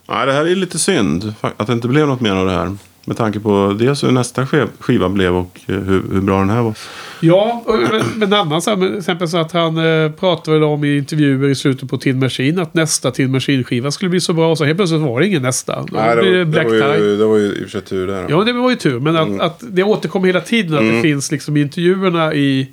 Nej, 0.07 0.25
det 0.25 0.33
här 0.33 0.45
är 0.45 0.55
lite 0.55 0.79
synd. 0.79 1.33
Att 1.41 1.67
det 1.67 1.73
inte 1.73 1.87
blev 1.87 2.07
något 2.07 2.21
mer 2.21 2.31
av 2.31 2.45
det 2.45 2.51
här. 2.51 2.75
Med 3.07 3.17
tanke 3.17 3.39
på 3.39 3.75
dels 3.79 4.03
hur 4.03 4.11
nästa 4.11 4.45
skiv- 4.45 4.67
skiva 4.79 5.09
blev 5.09 5.35
och 5.35 5.59
eh, 5.67 5.75
hur, 5.75 6.03
hur 6.13 6.21
bra 6.21 6.39
den 6.39 6.49
här 6.49 6.61
var. 6.61 6.73
Ja, 7.19 7.63
men, 7.67 8.01
men 8.15 8.33
en 8.33 8.39
annan 8.39 8.61
så 8.61 8.75
här, 8.75 8.97
exempel 8.97 9.27
så 9.27 9.37
att 9.37 9.51
han 9.51 9.77
eh, 9.77 10.11
pratade 10.11 10.57
väl 10.59 10.63
om 10.67 10.83
i 10.83 10.97
intervjuer 10.97 11.49
i 11.49 11.55
slutet 11.55 11.89
på 11.89 11.97
Tin 11.97 12.19
Machine 12.19 12.59
att 12.61 12.73
nästa 12.73 13.11
Tin 13.11 13.31
Machine-skiva 13.31 13.91
skulle 13.91 14.09
bli 14.09 14.21
så 14.21 14.33
bra. 14.33 14.51
Och 14.51 14.57
så 14.57 14.65
helt 14.65 14.77
plötsligt 14.77 15.01
var 15.01 15.19
det 15.19 15.27
ingen 15.27 15.41
nästa. 15.41 15.75
Då 15.81 15.87
Nej, 15.91 16.09
det, 16.09 16.15
var, 16.15 16.23
det 16.23 16.37
det, 16.37 16.45
Black 16.45 16.65
var 16.67 16.95
ju, 16.95 17.17
det 17.17 17.25
var 17.25 17.37
ju 17.37 17.45
i 17.45 17.55
och 17.59 17.63
för 17.63 17.69
sig 17.69 17.81
tur 17.81 18.07
där. 18.07 18.25
Ja, 18.29 18.43
det 18.43 18.53
var 18.53 18.69
ju 18.69 18.75
tur. 18.75 18.99
Men 18.99 19.15
att, 19.15 19.27
Mm. 19.27 19.41
att 19.41 19.63
det 19.69 19.83
återkommer 19.83 20.27
hela 20.27 20.41
tiden 20.41 20.73
att 20.73 20.93
det 20.95 21.01
finns 21.01 21.31
liksom 21.31 21.57
i 21.57 21.61
intervjuerna 21.61 22.33
i, 22.33 22.67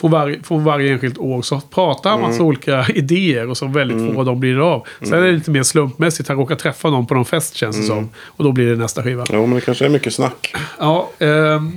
från, 0.00 0.10
varje, 0.10 0.42
från 0.42 0.64
varje 0.64 0.92
enskilt 0.92 1.18
år 1.18 1.42
så 1.42 1.60
pratar 1.60 2.10
han 2.10 2.18
Mm. 2.18 2.30
massa 2.30 2.42
olika 2.42 2.86
idéer 2.94 3.50
och 3.50 3.56
så 3.56 3.66
väldigt 3.66 4.14
få 4.14 4.18
av 4.20 4.24
dem 4.26 4.40
blir 4.40 4.72
av. 4.72 4.86
Sen 5.02 5.12
är 5.12 5.22
det 5.22 5.32
lite 5.32 5.50
mer 5.50 5.62
slumpmässigt. 5.62 6.28
Han 6.28 6.38
råkar 6.38 6.54
träffa 6.56 6.90
någon 6.90 7.06
på 7.06 7.14
någon 7.14 7.24
fest 7.24 7.54
känns 7.56 7.76
det 7.76 7.82
Mm. 7.92 7.96
som. 7.96 8.08
Och 8.26 8.44
då 8.44 8.52
blir 8.52 8.70
det 8.70 8.76
nästa 8.76 9.02
skiva. 9.02 9.24
Jo, 9.32 9.46
men 9.46 9.54
det 9.54 9.60
kanske 9.60 9.84
är 9.84 9.88
mycket 9.88 10.14
snack. 10.14 10.54
Ja, 10.78 11.10
ehm, 11.18 11.72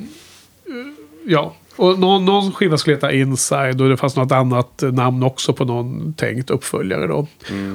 ja. 1.26 1.53
Och 1.76 1.99
någon, 1.99 2.26
någon 2.26 2.51
skiva 2.51 2.78
skulle 2.78 2.95
heta 2.95 3.11
Inside 3.11 3.82
och 3.82 3.89
det 3.89 3.97
fanns 3.97 4.15
något 4.15 4.32
annat 4.32 4.84
eh, 4.84 4.91
namn 4.91 5.24
också 5.24 5.53
på 5.53 5.65
någon 5.65 6.13
tänkt 6.13 6.49
uppföljare 6.49 7.07
då. 7.07 7.28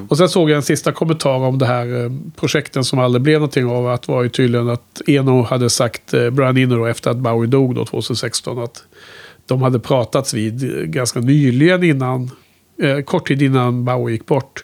Och 0.07 0.17
sen 0.17 0.29
såg 0.29 0.49
jag 0.49 0.55
en 0.55 0.63
sista 0.63 0.91
kommentar 0.91 1.35
om 1.35 1.57
det 1.57 1.65
här 1.65 2.03
eh, 2.05 2.11
projekten 2.35 2.83
som 2.83 2.99
aldrig 2.99 3.21
blev 3.21 3.33
någonting 3.39 3.65
av. 3.65 3.87
Att 3.87 4.07
var 4.07 4.23
ju 4.23 4.29
tydligen 4.29 4.69
att 4.69 5.01
Eno 5.07 5.43
hade 5.43 5.69
sagt, 5.69 6.13
eh, 6.13 6.29
Brian 6.29 6.57
Eno 6.57 6.75
då, 6.77 6.85
efter 6.85 7.11
att 7.11 7.17
Bowie 7.17 7.49
dog 7.49 7.75
då 7.75 7.85
2016, 7.85 8.59
att 8.59 8.83
de 9.47 9.61
hade 9.61 9.79
pratats 9.79 10.33
vid 10.33 10.91
ganska 10.91 11.19
nyligen 11.19 11.83
innan, 11.83 12.31
eh, 12.81 12.99
kort 12.99 13.27
tid 13.27 13.41
innan 13.41 13.85
Bowie 13.85 14.13
gick 14.13 14.25
bort. 14.25 14.63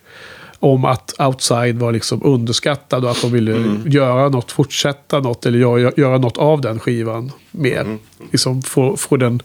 Om 0.59 0.85
att 0.85 1.13
Outside 1.19 1.79
var 1.79 1.91
liksom 1.91 2.23
underskattad 2.23 3.03
och 3.03 3.11
att 3.11 3.21
de 3.21 3.31
ville 3.31 3.79
göra 3.85 4.29
något, 4.29 4.51
fortsätta 4.51 5.19
något 5.19 5.45
eller 5.45 5.59
göra, 5.59 5.91
göra 5.97 6.17
något 6.17 6.37
av 6.37 6.61
den 6.61 6.79
skivan 6.79 7.31
mer. 7.51 7.97
Liksom 8.31 8.61
få, 8.61 8.97
få 8.97 9.17
den 9.17 9.41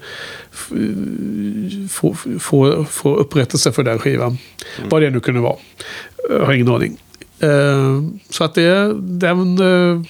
få, 1.90 2.14
få, 2.40 2.84
få 2.84 3.14
upprättelse 3.14 3.72
för 3.72 3.82
den 3.82 3.98
skivan. 3.98 4.38
Vad 4.90 5.02
det 5.02 5.10
nu 5.10 5.20
kunde 5.20 5.40
vara. 5.40 5.56
Jag 6.30 6.46
har 6.46 6.52
ingen 6.52 6.68
aning. 6.68 6.96
Eh, 7.40 8.02
så 8.30 8.44
att 8.44 8.54
det, 8.54 8.94
den 8.94 9.58
eh, 9.58 10.02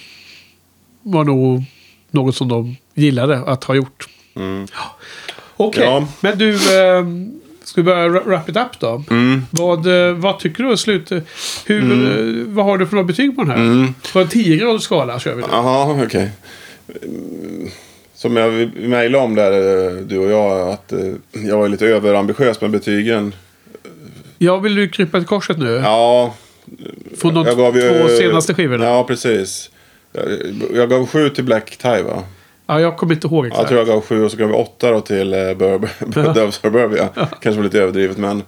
var 1.02 1.24
nog 1.24 1.64
något 2.10 2.36
som 2.36 2.48
de 2.48 2.76
gillade 2.94 3.38
att 3.38 3.64
ha 3.64 3.74
gjort. 3.74 4.08
Ja. 4.72 4.97
Okej, 5.60 5.82
Ja. 5.84 6.06
men 6.20 6.38
du, 6.38 6.50
eh, 6.54 7.04
ska 7.64 7.80
vi 7.80 7.82
börja 7.82 8.08
ra- 8.08 8.24
wrap 8.26 8.48
it 8.48 8.56
up 8.56 8.80
då? 8.80 9.04
Mm. 9.10 9.42
Vad, 9.50 10.08
eh, 10.08 10.14
vad 10.14 10.38
tycker 10.38 10.64
du? 10.64 10.76
Slut, 10.76 11.10
hur, 11.66 11.92
eh, 11.92 12.44
vad 12.46 12.64
har 12.64 12.78
du 12.78 12.86
för 12.86 13.02
betyg 13.02 13.36
på 13.36 13.42
den 13.42 13.50
här? 13.50 13.56
Mm. 13.58 13.94
På 14.12 14.18
en 14.20 14.26
10-gradig 14.28 14.80
skala 14.82 15.18
kör 15.18 15.34
vi 15.34 15.42
nu. 15.42 15.48
Jaha, 15.52 16.02
okej. 16.06 16.30
Mm, 17.02 17.68
Som 18.14 18.36
jag 18.36 18.70
mejlade 18.76 19.24
om 19.24 19.34
där, 19.34 19.52
eh, 19.52 19.92
du 19.96 20.18
och 20.18 20.30
jag, 20.30 20.68
att 20.68 20.92
jag 21.32 21.58
var 21.58 21.68
lite 21.68 21.86
överambitiös 21.86 22.60
med 22.60 22.70
betygen. 22.70 23.34
Jag 24.38 24.60
vill 24.60 24.74
du 24.74 24.88
krypa 24.88 25.18
till 25.18 25.26
korset 25.26 25.58
nu? 25.58 25.80
Ja, 25.84 26.34
Från 27.18 27.34
de 27.34 27.44
två 27.44 28.08
senaste 28.18 28.54
skivorna? 28.54 28.84
Ja. 28.84 28.90
Ja, 28.90 29.04
precis. 29.04 29.70
Jag, 30.12 30.24
jag 30.74 30.90
gav 30.90 31.06
sju 31.06 31.28
till 31.30 31.44
Black 31.44 31.76
Tie, 31.76 32.02
va? 32.02 32.22
Jag 32.68 32.96
kommer 32.96 33.14
inte 33.14 33.26
ihåg 33.26 33.44
Jag 33.44 33.50
exakt. 33.52 33.68
tror 33.68 33.78
jag 33.78 33.88
gav 33.88 34.00
sju 34.04 34.24
och 34.24 34.30
så 34.30 34.36
gav 34.36 34.48
vi 34.48 34.54
åtta 34.54 34.90
då 34.90 35.00
till 35.00 35.34
uh, 35.34 35.56
Bud 36.06 36.38
of 36.38 36.54
Suburbia. 36.54 37.08
Kanske 37.40 37.50
var 37.56 37.64
lite 37.64 37.80
överdrivet, 37.80 38.18
men... 38.18 38.42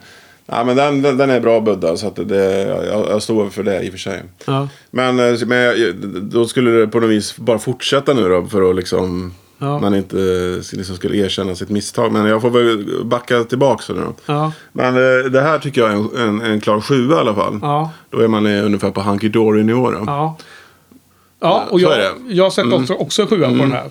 Ja, 0.53 0.65
men 0.65 0.77
den, 0.77 1.03
den, 1.03 1.17
den 1.17 1.31
är 1.31 1.41
bra 1.41 1.61
buddad, 1.61 1.99
så 1.99 2.07
att 2.07 2.29
det, 2.29 2.61
jag, 2.63 3.09
jag 3.09 3.23
står 3.23 3.49
för 3.49 3.63
det 3.63 3.83
i 3.83 3.89
och 3.89 3.93
för 3.93 3.99
sig. 3.99 4.23
Ja. 4.47 4.69
Men, 4.91 5.19
eh, 5.19 5.39
men 5.47 5.59
jag- 5.59 5.95
då 6.23 6.47
skulle 6.47 6.71
det 6.71 6.87
på 6.89 7.01
något 7.01 7.11
vis 7.11 7.37
bara 7.37 7.59
fortsätta 7.59 8.13
nu 8.15 8.29
då 8.29 8.47
för 8.47 8.71
att 8.71 8.77
liksom 8.77 9.35
Ja. 9.59 9.79
man 9.79 9.95
inte 9.95 10.17
liksom 10.73 10.97
skulle 10.97 11.17
erkänna 11.17 11.55
sitt 11.55 11.69
misstag. 11.71 12.13
Men 12.13 12.27
jag 12.27 12.43
får 12.43 12.51
väl 12.51 13.05
backa 13.05 13.45
tillbaka 13.45 13.93
nu 13.93 14.01
då. 14.01 14.15
Ja. 14.27 14.53
Men 14.73 14.97
eh, 14.97 15.25
det 15.31 15.41
här 15.41 15.59
tycker 15.59 15.81
jag 15.81 15.91
är 15.91 15.95
en, 15.95 16.17
en, 16.17 16.41
en 16.41 16.61
klar 16.61 16.81
sjua 16.81 17.17
i 17.17 17.19
alla 17.21 17.35
fall. 17.35 17.59
Ja. 17.63 17.91
Då 18.11 18.21
är 18.21 18.29
man 18.29 18.47
eh, 18.47 18.65
ungefär 18.67 18.91
på 18.91 19.01
Hunky 19.01 19.29
Dory 19.29 19.63
nivå 19.63 19.91
då. 19.91 20.03
Ja. 20.07 20.37
Ja, 21.41 21.65
och 21.71 21.81
jag, 21.81 21.93
är 21.93 21.99
det. 21.99 22.07
Mm. 22.09 22.23
jag 22.29 22.53
sätter 22.53 22.75
också, 22.75 22.95
också 22.95 23.23
en 23.23 23.29
sjua 23.29 23.49
på 23.49 23.55
den 23.55 23.73
här. 23.73 23.91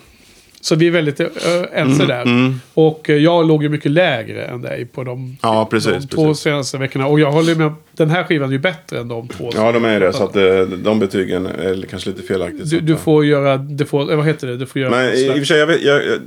Så 0.62 0.74
vi 0.74 0.86
är 0.86 0.90
väldigt 0.90 1.20
uh, 1.20 1.26
ense 1.72 2.06
där. 2.06 2.22
mm. 2.22 2.60
Och 2.74 3.10
eh, 3.10 3.16
jag 3.16 3.46
låg 3.48 3.62
ju 3.62 3.68
mycket 3.68 3.90
lägre 3.90 4.44
än 4.44 4.62
dig 4.62 4.84
på 4.84 5.04
de, 5.04 5.36
Ja, 5.42 5.68
precis. 5.70 5.92
de 5.92 6.08
två 6.08 6.26
precis. 6.26 6.42
senaste 6.42 6.78
veckorna. 6.78 7.06
Och 7.06 7.20
jag 7.20 7.32
håller 7.32 7.54
med. 7.54 7.72
Den 7.92 8.10
här 8.10 8.24
skivan 8.24 8.48
är 8.48 8.52
ju 8.52 8.58
bättre 8.58 9.00
än 9.00 9.08
de 9.08 9.28
två. 9.28 9.50
Ja, 9.54 9.72
de 9.72 9.84
är 9.84 10.00
det. 10.00 10.12
Så 10.12 10.24
att 10.24 10.36
eh, 10.36 10.60
de 10.60 10.98
betygen 10.98 11.46
är 11.46 11.82
kanske 11.90 12.10
lite 12.10 12.22
felaktigt. 12.22 12.70
du, 12.70 12.80
du 12.80 12.96
får 12.96 13.24
göra... 13.24 13.56
Du 13.56 13.84
får, 13.86 14.10
eh, 14.10 14.16
vad 14.16 14.26
heter 14.26 14.46
det? 14.46 14.56
Du 14.56 14.66
får 14.66 14.80
göra... 14.82 14.90
Men 14.90 15.14
i, 15.14 15.30
och 15.30 15.34
för 15.34 15.44
sig, 15.44 15.58
jag, 15.58 15.66
vet, 15.66 15.82
jag, 15.82 16.06
jag, 16.06 16.18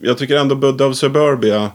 jag 0.00 0.18
tycker 0.18 0.36
ändå 0.36 0.54
Bud 0.54 0.80
of 0.82 0.96
Suburbia 0.96 1.56
eh, 1.56 1.68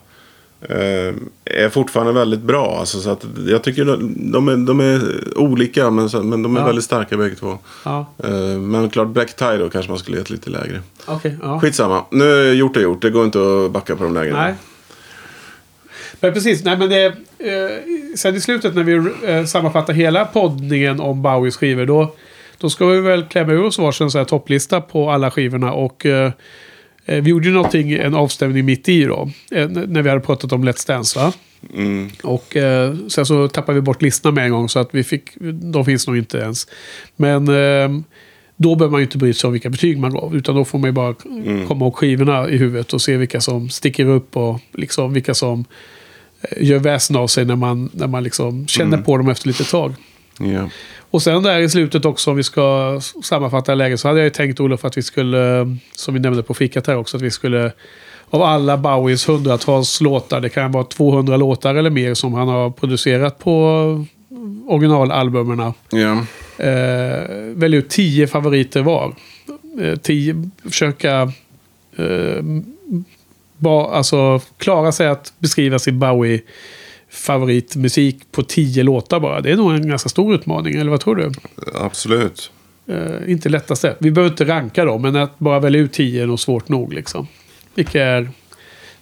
är 1.45 1.69
fortfarande 1.69 2.13
väldigt 2.13 2.39
bra. 2.41 2.77
Alltså, 2.79 2.99
så 2.99 3.09
att 3.09 3.25
jag 3.47 3.63
tycker 3.63 3.85
de, 3.85 4.13
de, 4.31 4.47
är, 4.47 4.57
de 4.57 4.79
är 4.79 5.01
olika, 5.37 5.89
men, 5.89 6.09
så- 6.09 6.23
men 6.23 6.43
de 6.43 6.55
är 6.55 6.59
Ja. 6.59 6.65
väldigt 6.65 6.83
starka 6.83 7.17
bägge 7.17 7.35
två. 7.35 7.57
Ja, 7.85 8.05
Eh, 8.23 8.31
men 8.59 8.89
klart, 8.89 9.07
Black 9.07 9.35
Tie 9.35 9.57
då 9.57 9.69
kanske 9.69 9.91
man 9.91 9.99
skulle 9.99 10.17
gett 10.17 10.29
lite 10.29 10.49
lägre. 10.49 10.81
okej. 11.05 11.37
ja. 11.43 11.59
Skitsamma, 11.59 12.05
nu 12.11 12.23
är 12.49 12.53
gjort 12.53 12.77
är 12.77 12.81
gjort. 12.81 13.01
Det 13.01 13.09
går 13.09 13.25
inte 13.25 13.39
att 13.65 13.71
backa 13.71 13.95
på 13.95 14.03
dem 14.03 14.13
längre. 14.13 14.33
Nej. 14.33 14.53
Men 16.19 16.33
precis, 16.33 16.63
nej 16.63 16.77
men 16.77 16.89
det... 16.89 17.05
Eh, 17.05 17.13
sen 18.15 18.35
i 18.35 18.41
slutet 18.41 18.75
när 18.75 18.83
vi 18.83 19.11
eh, 19.27 19.45
sammanfattar 19.45 19.93
hela 19.93 20.25
poddningen 20.25 20.99
om 20.99 21.21
Bowies 21.21 21.57
skivor 21.57 21.85
då, 21.85 22.15
då 22.57 22.69
ska 22.69 22.85
vi 22.85 23.01
väl 23.01 23.23
klämma 23.23 23.53
ur 23.53 23.63
oss 23.63 23.77
varsin 23.79 24.11
så 24.11 24.17
här 24.17 24.25
topplista 24.25 24.81
på 24.81 25.09
alla 25.11 25.31
skivorna 25.31 25.73
och 25.73 26.05
eh, 26.05 26.25
eh, 26.25 26.31
vi 27.07 27.29
gjorde 27.29 27.47
ju 27.47 27.53
någonting, 27.53 27.91
en 27.91 28.15
avstämning 28.15 28.65
mitt 28.65 28.89
i 28.89 29.03
då. 29.03 29.29
Eh, 29.51 29.69
när 29.69 30.01
vi 30.01 30.09
hade 30.09 30.21
pratat 30.21 30.51
om 30.51 30.63
Let's 30.69 30.87
Dance 30.87 31.19
va? 31.19 31.33
Mm, 31.73 32.09
Och 32.23 32.55
eh, 32.55 32.95
sen 33.07 33.25
så 33.25 33.47
tappade 33.47 33.75
vi 33.75 33.81
bort 33.81 34.01
listorna 34.01 34.35
med 34.35 34.45
en 34.45 34.51
gång 34.51 34.69
så 34.69 34.79
att 34.79 34.89
vi 34.91 35.03
fick, 35.03 35.23
de 35.51 35.85
finns 35.85 36.07
nog 36.07 36.17
inte 36.17 36.37
ens. 36.37 36.67
Men 37.15 37.47
eh, 37.47 38.01
då 38.57 38.75
behöver 38.75 38.91
man 38.91 38.99
ju 38.99 39.05
inte 39.05 39.17
bry 39.17 39.33
sig 39.33 39.47
om 39.47 39.53
vilka 39.53 39.69
betyg 39.69 39.99
man 39.99 40.13
gav. 40.13 40.35
Utan 40.35 40.55
då 40.55 40.65
får 40.65 40.79
man 40.79 40.87
ju 40.87 40.91
bara 40.91 41.13
komma 41.67 41.85
ihåg 41.85 41.95
skivorna 41.95 42.49
i 42.49 42.57
huvudet 42.57 42.93
och 42.93 43.01
se 43.01 43.17
vilka 43.17 43.41
som 43.41 43.69
sticker 43.69 44.05
upp 44.05 44.37
och 44.37 44.59
liksom 44.73 45.13
vilka 45.13 45.33
som 45.33 45.65
eh, 46.41 46.63
gör 46.63 46.79
väsen 46.79 47.15
av 47.15 47.27
sig 47.27 47.45
när 47.45 47.55
man, 47.55 47.89
när 47.93 48.07
man 48.07 48.23
liksom 48.23 48.67
känner 48.67 48.97
på 48.97 49.17
dem 49.17 49.29
efter 49.29 49.47
lite 49.47 49.63
tag. 49.63 49.93
ja. 50.39 50.69
Och 51.17 51.23
sen 51.23 51.43
där 51.43 51.59
i 51.59 51.69
slutet 51.69 52.05
också, 52.05 52.31
om 52.31 52.37
vi 52.37 52.43
ska 52.43 52.99
sammanfatta 53.23 53.75
läget, 53.75 53.99
så 53.99 54.07
hade 54.07 54.19
jag 54.19 54.25
ju 54.25 54.29
tänkt 54.29 54.59
Olof 54.59 54.85
att 54.85 54.97
vi 54.97 55.03
skulle, 55.03 55.75
som 55.91 56.13
vi 56.13 56.19
nämnde 56.19 56.43
på 56.43 56.53
fikat 56.53 56.87
här 56.87 56.97
också, 56.97 57.17
att 57.17 57.23
vi 57.23 57.31
skulle 57.31 57.71
av 58.29 58.41
alla 58.41 58.77
Bowies 58.77 59.29
hundratals 59.29 60.01
låtar, 60.01 60.41
det 60.41 60.49
kan 60.49 60.71
vara 60.71 60.83
200 60.83 61.37
låtar 61.37 61.75
eller 61.75 61.89
mer 61.89 62.13
som 62.13 62.33
han 62.33 62.47
har 62.47 62.69
producerat 62.69 63.39
på 63.39 64.05
originalalbumerna. 64.67 65.73
ja. 65.89 66.25
Eh, 66.65 67.29
välja 67.55 67.79
ut 67.79 67.89
tio 67.89 68.27
favoriter 68.27 68.81
var. 68.81 69.15
Eh, 69.81 69.95
tio, 69.95 70.49
försöka 70.63 71.31
eh, 71.97 72.43
ba, 73.57 73.91
alltså, 73.91 74.41
klara 74.57 74.91
sig 74.91 75.07
att 75.07 75.33
beskriva 75.39 75.79
sin 75.79 75.99
Bowie 75.99 76.41
favoritmusik 77.17 78.31
på 78.31 78.43
tio 78.43 78.83
låtar 78.83 79.19
bara. 79.19 79.41
Det 79.41 79.51
är 79.51 79.55
nog 79.57 79.71
en 79.75 79.89
ganska 79.89 80.09
stor 80.09 80.35
utmaning, 80.35 80.75
eller 80.75 80.91
vad 80.91 80.99
tror 81.01 81.15
du? 81.15 81.31
Absolut. 81.75 82.51
Eh, 82.87 83.31
inte 83.31 83.49
lättaste. 83.49 83.95
Vi 83.99 84.11
behöver 84.11 84.31
inte 84.31 84.45
ranka 84.45 84.85
dem, 84.85 85.01
men 85.01 85.15
att 85.15 85.39
bara 85.39 85.59
välja 85.59 85.79
ut 85.81 85.91
tio 85.93 86.23
är 86.23 86.27
nog 86.27 86.39
svårt 86.39 86.69
nog. 86.69 86.93
Liksom. 86.93 87.27
Vilka, 87.75 88.03
är, 88.03 88.29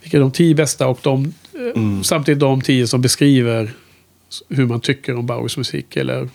vilka 0.01 0.17
är 0.17 0.21
de 0.21 0.31
tio 0.31 0.55
bästa 0.55 0.87
och 0.87 0.99
de, 1.03 1.33
eh, 1.75 2.01
samtidigt 2.03 2.39
de 2.39 2.61
tio 2.61 2.87
som 2.87 3.01
beskriver 3.01 3.71
hur 4.49 4.65
man 4.65 4.79
tycker 4.81 5.15
om 5.15 5.25
Bowies 5.25 5.57
musik. 5.57 5.95
Eller, 5.95 6.29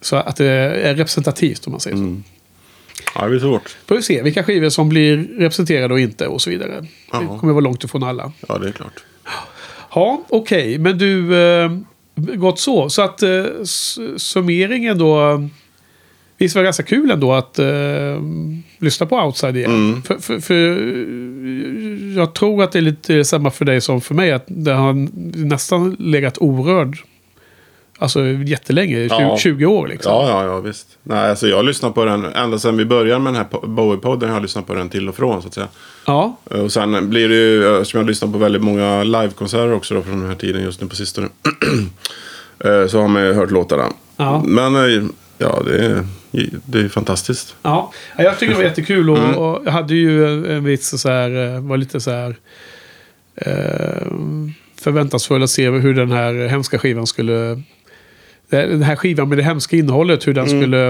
Så 0.00 0.16
att 0.16 0.36
det 0.36 0.46
är 0.46 0.94
representativt 0.94 1.66
om 1.66 1.70
man 1.70 1.80
säger 1.80 1.96
så. 1.96 2.02
Mm. 2.02 2.24
Ja, 3.14 3.22
det 3.24 3.30
blir 3.30 3.40
svårt. 3.40 3.76
Får 3.86 3.94
vi 3.96 4.02
se 4.02 4.22
vilka 4.22 4.44
skivor 4.44 4.68
som 4.68 4.88
blir 4.88 5.16
representerade 5.38 5.94
och 5.94 6.00
inte 6.00 6.26
och 6.26 6.42
så 6.42 6.50
vidare. 6.50 6.80
Det 6.80 6.88
Ja. 7.12 7.38
kommer 7.38 7.52
vara 7.52 7.64
långt 7.64 7.84
ifrån 7.84 8.02
alla. 8.02 8.32
Ja, 8.48 8.58
det 8.58 8.68
är 8.68 8.72
klart. 8.72 9.04
Ja, 9.94 10.22
okej. 10.28 10.78
Men 10.78 10.98
du, 10.98 11.36
eh, 11.36 11.70
gott 12.14 12.60
så. 12.60 12.90
Så 12.90 13.02
att 13.02 13.22
eh, 13.22 13.44
summeringen 14.16 14.98
då. 14.98 15.48
Visst 16.38 16.54
var 16.54 16.62
det 16.62 16.66
ganska 16.66 16.82
kul 16.82 17.10
ändå 17.10 17.32
att 17.32 17.58
eh, 17.58 17.66
lyssna 18.78 19.06
på 19.06 19.16
Outside 19.16 19.56
igen. 19.56 19.70
Mm. 19.70 20.02
För, 20.02 20.18
för, 20.18 20.40
för 20.40 20.54
jag 22.16 22.34
tror 22.34 22.62
att 22.62 22.72
det 22.72 22.78
är 22.78 22.82
lite 22.82 23.24
samma 23.24 23.50
för 23.50 23.64
dig 23.64 23.80
som 23.80 24.00
för 24.00 24.14
mig. 24.14 24.32
Att 24.32 24.44
det 24.46 24.72
har 24.72 24.92
nästan 25.44 25.96
legat 25.98 26.38
orörd 26.38 26.98
Alltså 27.98 28.24
jättelänge, 28.26 29.08
20, 29.08 29.14
Ja. 29.20 29.36
20 29.38 29.66
år 29.66 29.88
liksom. 29.88 30.12
Ja, 30.12 30.28
ja, 30.28 30.44
ja, 30.52 30.60
visst. 30.60 30.86
Nej, 31.02 31.30
alltså 31.30 31.46
jag 31.48 31.56
har 31.56 31.62
lyssnat 31.62 31.94
på 31.94 32.04
den 32.04 32.24
ända 32.24 32.58
sedan 32.58 32.76
vi 32.76 32.84
började 32.84 33.20
med 33.20 33.32
den 33.32 33.42
här 33.42 33.48
po- 33.50 33.66
Bowie-podden. 33.74 34.26
Jag 34.26 34.32
har 34.34 34.40
lyssnat 34.40 34.66
på 34.66 34.74
den 34.74 34.88
till 34.88 35.08
och 35.08 35.16
från, 35.16 35.42
så 35.42 35.48
att 35.48 35.54
säga. 35.54 35.68
Ja, 36.06 36.36
Och 36.44 36.72
sen 36.72 37.10
blir 37.10 37.28
det 37.28 37.34
ju, 37.34 37.76
eftersom 37.80 37.98
jag 38.00 38.06
lyssnar 38.06 38.28
på 38.32 38.38
väldigt 38.38 38.62
många 38.62 39.02
livekonserter 39.04 39.72
också 39.72 39.94
då, 39.94 40.02
från 40.02 40.20
den 40.20 40.28
här 40.28 40.36
tiden 40.36 40.62
just 40.62 40.80
nu 40.80 40.86
på 40.88 40.96
sistone. 40.96 41.28
Eh, 42.64 42.86
så 42.86 43.00
har 43.00 43.08
man 43.08 43.22
ju 43.26 43.32
hört 43.32 43.50
låtarna. 43.50 43.84
Ja. 44.16 44.42
Men 44.46 44.76
eh, 44.76 45.04
ja, 45.38 45.62
det 45.66 45.84
är, 45.86 46.04
det 46.66 46.80
är 46.80 46.88
fantastiskt. 46.88 47.56
Ja, 47.62 47.92
Ja, 48.16 48.24
jag 48.24 48.38
tycker 48.38 48.52
det 48.52 48.56
var 48.58 48.64
jättekul 48.64 49.10
och, 49.10 49.18
Mm. 49.18 49.34
och 49.34 49.62
jag 49.64 49.72
hade 49.72 49.94
ju 49.94 50.26
en, 50.56 50.64
viss 50.64 51.00
så 51.00 51.08
här, 51.08 51.54
eh, 51.54 51.60
var 51.60 51.76
lite 51.76 52.00
så 52.00 52.10
här 52.10 52.36
eh, 53.36 54.06
förväntansfull 54.80 55.42
att 55.42 55.50
se 55.50 55.70
hur 55.70 55.94
den 55.94 56.12
här 56.12 56.48
hemska 56.48 56.78
skivan 56.78 57.06
skulle 57.06 57.62
den 58.50 58.82
här 58.82 58.96
skivan 58.96 59.28
med 59.28 59.38
det 59.38 59.44
hemska 59.44 59.76
innehållet, 59.76 60.26
hur 60.26 60.34
den 60.34 60.48
Mm. 60.48 60.62
skulle 60.62 60.88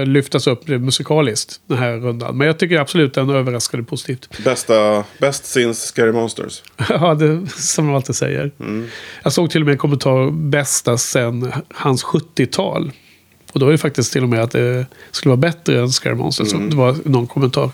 eh, 0.00 0.06
lyftas 0.06 0.46
upp 0.46 0.68
musikaliskt 0.68 1.60
den 1.66 1.78
här 1.78 1.96
rundan. 1.96 2.36
Men 2.38 2.46
jag 2.46 2.58
tycker 2.58 2.78
absolut 2.80 3.14
den 3.14 3.30
överraskade 3.30 3.82
positivt. 3.82 4.44
Bästa, 4.44 5.04
bäst 5.18 5.44
since 5.46 5.86
Scary 5.86 6.12
Monsters. 6.12 6.62
ja, 6.88 7.14
det 7.14 7.46
som 7.56 7.86
man 7.86 7.94
alltid 7.94 8.14
säger. 8.16 8.50
Mm. 8.60 8.86
Jag 9.22 9.32
såg 9.32 9.50
till 9.50 9.60
och 9.62 9.66
med 9.66 9.72
en 9.72 9.78
kommentar 9.78 10.30
bästa 10.30 10.98
sen 10.98 11.52
hans 11.74 12.04
70-tal. 12.04 12.92
Och 13.52 13.60
då 13.60 13.66
är 13.66 13.72
det 13.72 13.78
faktiskt 13.78 14.12
till 14.12 14.22
och 14.22 14.28
med 14.28 14.42
att 14.42 14.50
det 14.50 14.86
skulle 15.10 15.30
vara 15.30 15.36
bättre 15.40 15.80
än 15.80 15.88
Scare 15.90 16.14
Monsters. 16.14 16.52
Mm. 16.54 16.70
Det 16.70 16.76
var 16.76 16.96
någon 17.04 17.26
kommentar. 17.26 17.70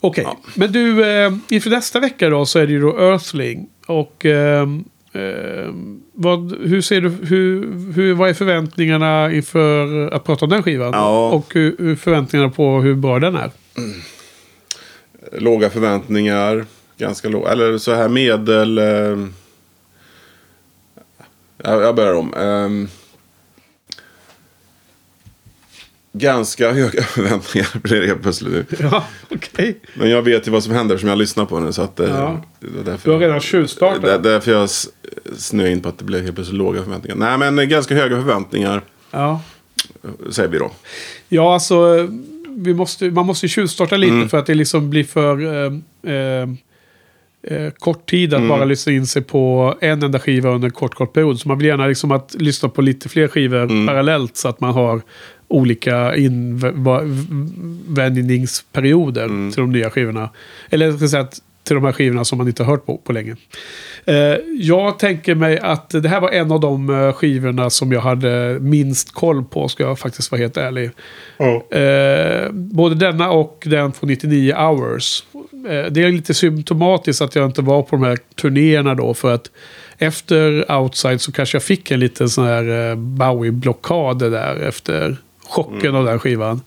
Okej, 0.00 0.26
men 0.54 0.72
du, 0.72 1.04
eh, 1.10 1.32
inför 1.48 1.70
nästa 1.70 2.00
vecka 2.00 2.30
då 2.30 2.46
så 2.46 2.58
är 2.58 2.66
det 2.66 2.72
ju 2.72 2.80
då 2.80 2.98
Earthling. 2.98 3.66
Och 3.86 4.26
eh, 4.26 4.68
eh, 5.12 5.68
vad, 6.20 6.56
hur 6.60 6.80
ser 6.80 7.00
du, 7.00 7.08
hur, 7.08 7.72
hur, 7.92 8.14
vad 8.14 8.28
är 8.28 8.34
förväntningarna 8.34 9.32
inför 9.32 10.10
att 10.10 10.24
prata 10.24 10.44
om 10.44 10.50
den 10.50 10.62
skivan? 10.62 10.92
Ja. 10.92 11.30
Och 11.30 11.54
hur, 11.54 11.76
hur 11.78 11.96
förväntningarna 11.96 12.50
på 12.50 12.80
hur 12.80 12.94
bra 12.94 13.18
den 13.18 13.36
är? 13.36 13.50
Låga 15.32 15.70
förväntningar. 15.70 16.66
Ganska 16.96 17.28
låga. 17.28 17.50
Eller 17.50 17.78
så 17.78 17.94
här 17.94 18.08
medel... 18.08 18.78
Eh, 18.78 18.84
jag, 21.62 21.82
jag 21.82 21.94
börjar 21.94 22.14
om. 22.14 22.34
Eh, 22.34 22.88
ganska 26.12 26.72
höga 26.72 27.02
förväntningar 27.02 27.78
blir 27.82 28.00
det 28.00 28.06
helt 28.06 28.22
plötsligt 28.22 28.52
nu. 28.52 28.64
Ja, 28.90 29.04
okej. 29.30 29.80
Men 29.94 30.10
jag 30.10 30.22
vet 30.22 30.46
ju 30.48 30.50
vad 30.50 30.64
som 30.64 30.72
händer 30.74 30.98
som 30.98 31.08
jag 31.08 31.18
lyssnar 31.18 31.44
på 31.44 31.60
nu. 31.60 31.72
Så 31.72 31.82
att, 31.82 32.00
eh, 32.00 32.08
Ja. 32.08 32.42
därför, 32.84 33.08
Du 33.08 33.10
har 33.14 33.18
redan 33.20 33.40
tjuvstartat. 33.40 34.02
det 34.02 34.12
är 34.14 34.18
därför 34.18 34.52
jag 34.52 34.64
s- 34.64 34.88
snöade 35.36 35.72
in 35.72 35.80
på 35.80 35.88
att 35.88 35.98
det 35.98 36.04
blev 36.04 36.22
helt 36.22 36.34
plötsligt 36.34 36.58
låga 36.58 36.82
förväntningar. 36.82 37.38
Nej, 37.38 37.50
men 37.52 37.68
ganska 37.68 37.94
höga 37.94 38.16
förväntningar 38.16 38.82
Ja. 39.10 39.40
säger 40.30 40.48
vi 40.48 40.58
då. 40.58 40.70
Ja, 41.28 41.54
alltså 41.54 42.08
vi 42.48 42.74
måste, 42.74 43.10
man 43.10 43.26
måste 43.26 43.46
ju 43.46 43.50
tjuvstarta 43.50 43.96
lite 43.96 44.12
Mm. 44.12 44.28
för 44.28 44.38
att 44.38 44.46
det 44.46 44.54
liksom 44.54 44.90
blir 44.90 45.04
för 45.04 45.44
eh, 45.44 45.72
eh, 46.14 46.48
eh, 47.42 47.70
kort 47.78 48.10
tid 48.10 48.34
att 48.34 48.38
Mm. 48.38 48.48
bara 48.48 48.64
lyssna 48.64 48.92
in 48.92 49.06
sig 49.06 49.22
på 49.22 49.74
en 49.80 50.02
enda 50.02 50.18
skiva 50.20 50.50
under 50.50 50.68
en 50.68 50.72
kort, 50.72 50.94
kort 50.94 51.12
period. 51.12 51.40
Så 51.40 51.48
man 51.48 51.58
vill 51.58 51.66
gärna 51.66 51.86
liksom 51.86 52.10
att 52.12 52.34
lyssna 52.38 52.68
på 52.68 52.82
lite 52.82 53.08
fler 53.08 53.28
skivor 53.28 53.62
Mm. 53.62 53.86
parallellt 53.86 54.36
så 54.36 54.48
att 54.48 54.60
man 54.60 54.74
har 54.74 55.02
olika 55.48 56.16
invändningsperioder 57.88 59.24
Mm. 59.24 59.52
till 59.52 59.60
de 59.60 59.72
nya 59.72 59.90
skivorna. 59.90 60.30
Eller 60.70 60.86
jag 60.86 60.96
ska 60.98 61.08
säga 61.08 61.22
att 61.22 61.40
till 61.64 61.74
de 61.74 61.84
här 61.84 61.92
skivorna 61.92 62.24
som 62.24 62.38
man 62.38 62.46
inte 62.48 62.62
har 62.62 62.70
hört 62.70 62.86
på 62.86 62.96
på 62.96 63.12
länge. 63.12 63.36
Eh, 64.04 64.14
jag 64.60 64.98
tänker 64.98 65.34
mig 65.34 65.58
att 65.58 65.90
det 65.90 66.08
här 66.08 66.20
var 66.20 66.30
en 66.30 66.52
av 66.52 66.60
de 66.60 66.90
eh, 66.90 67.12
skivorna 67.12 67.70
som 67.70 67.92
jag 67.92 68.00
hade 68.00 68.58
minst 68.60 69.12
koll 69.14 69.44
på, 69.44 69.68
ska 69.68 69.82
jag 69.84 69.98
faktiskt 69.98 70.30
vara 70.32 70.40
helt 70.40 70.56
ärlig. 70.56 70.90
Eh, 71.70 72.50
både 72.52 72.94
denna 72.94 73.30
och 73.30 73.62
den 73.66 73.92
från 73.92 74.08
99 74.10 74.54
hours. 74.54 75.24
Eh, 75.68 75.86
det 75.92 76.02
är 76.02 76.12
lite 76.12 76.34
symptomatiskt 76.34 77.22
att 77.22 77.34
jag 77.34 77.44
inte 77.46 77.62
var 77.62 77.82
på 77.82 77.96
de 77.96 78.02
här 78.02 78.18
turnéerna 78.42 78.94
då. 78.94 79.14
För 79.14 79.34
att 79.34 79.50
efter 79.98 80.72
Outside 80.72 81.20
så 81.20 81.32
kanske 81.32 81.56
jag 81.56 81.62
fick 81.62 81.90
en 81.90 82.00
liten 82.00 82.28
sån 82.28 82.46
här 82.46 82.90
eh, 82.90 82.96
Bowie-blockad 82.96 84.18
där 84.30 84.56
efter 84.56 85.16
chocken 85.48 85.94
av 85.94 86.04
den 86.04 86.18
skivan. 86.18 86.60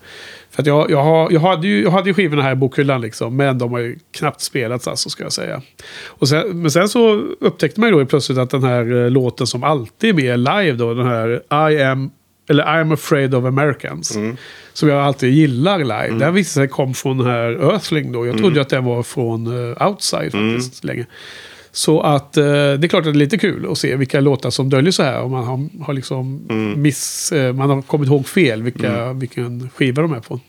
För 0.51 0.61
att 0.61 0.67
jag, 0.67 0.91
jag, 0.91 1.03
har, 1.03 1.31
jag, 1.31 1.39
hade 1.39 1.67
ju, 1.67 1.83
jag 1.83 1.91
hade 1.91 2.09
ju 2.09 2.13
skivorna 2.13 2.41
här 2.41 2.51
i 2.51 2.55
bokhyllan 2.55 3.01
liksom, 3.01 3.35
men 3.35 3.57
de 3.57 3.71
har 3.71 3.79
ju 3.79 3.99
knappt 4.11 4.41
spelats 4.41 4.87
alltså 4.87 5.09
ska 5.09 5.23
jag 5.23 5.31
säga. 5.33 5.61
Och 6.07 6.27
sen, 6.27 6.61
men 6.61 6.71
sen 6.71 6.89
så 6.89 7.13
upptäckte 7.39 7.79
man 7.79 7.89
ju 7.89 7.99
då 7.99 8.05
plötsligt 8.05 8.37
att 8.37 8.49
den 8.49 8.63
här 8.63 9.03
eh, 9.03 9.09
låten 9.11 9.47
som 9.47 9.63
alltid 9.63 10.09
är 10.09 10.13
med 10.13 10.39
live 10.39 10.77
då, 10.77 10.93
den 10.93 11.07
här 11.07 11.41
I 11.71 11.83
am, 11.83 12.11
eller 12.49 12.63
I 12.77 12.81
am 12.81 12.91
afraid 12.91 13.35
of 13.35 13.45
Americans. 13.45 14.17
Som 14.73 14.89
jag 14.89 14.97
alltid 15.01 15.33
gillar 15.33 15.79
live. 15.79 16.19
Den 16.19 16.33
visade 16.33 16.67
sig 16.67 16.67
kom 16.67 16.93
från 16.93 17.17
den 17.17 17.27
här 17.27 17.71
Earthling 17.71 18.11
då. 18.11 18.25
Jag 18.27 18.37
trodde 18.37 18.55
ju 18.55 18.61
att 18.61 18.69
den 18.69 18.85
var 18.85 19.03
från 19.03 19.71
eh, 19.71 19.87
Outside 19.87 20.31
faktiskt 20.31 20.83
länge. 20.83 21.05
Så 21.73 22.01
att 22.01 22.37
eh, 22.37 22.43
det 22.43 22.49
är 22.83 22.87
klart 22.87 22.99
att 22.99 23.05
det 23.13 23.17
är 23.17 23.19
lite 23.19 23.37
kul 23.37 23.71
att 23.71 23.77
se 23.77 23.95
vilka 23.95 24.19
låtar 24.19 24.49
som 24.49 24.69
döljer 24.69 24.91
så 24.91 25.03
här. 25.03 25.21
Om 25.21 25.31
man 25.31 25.43
har, 25.43 25.83
har 25.85 25.93
liksom 25.93 26.41
miss, 26.77 27.31
eh, 27.31 27.53
man 27.53 27.69
har 27.69 27.81
kommit 27.81 28.09
ihåg 28.09 28.27
fel 28.27 28.61
vilka, 28.63 29.13
vilken 29.13 29.69
skiva 29.75 30.01
de 30.01 30.13
är 30.13 30.19
på. 30.19 30.39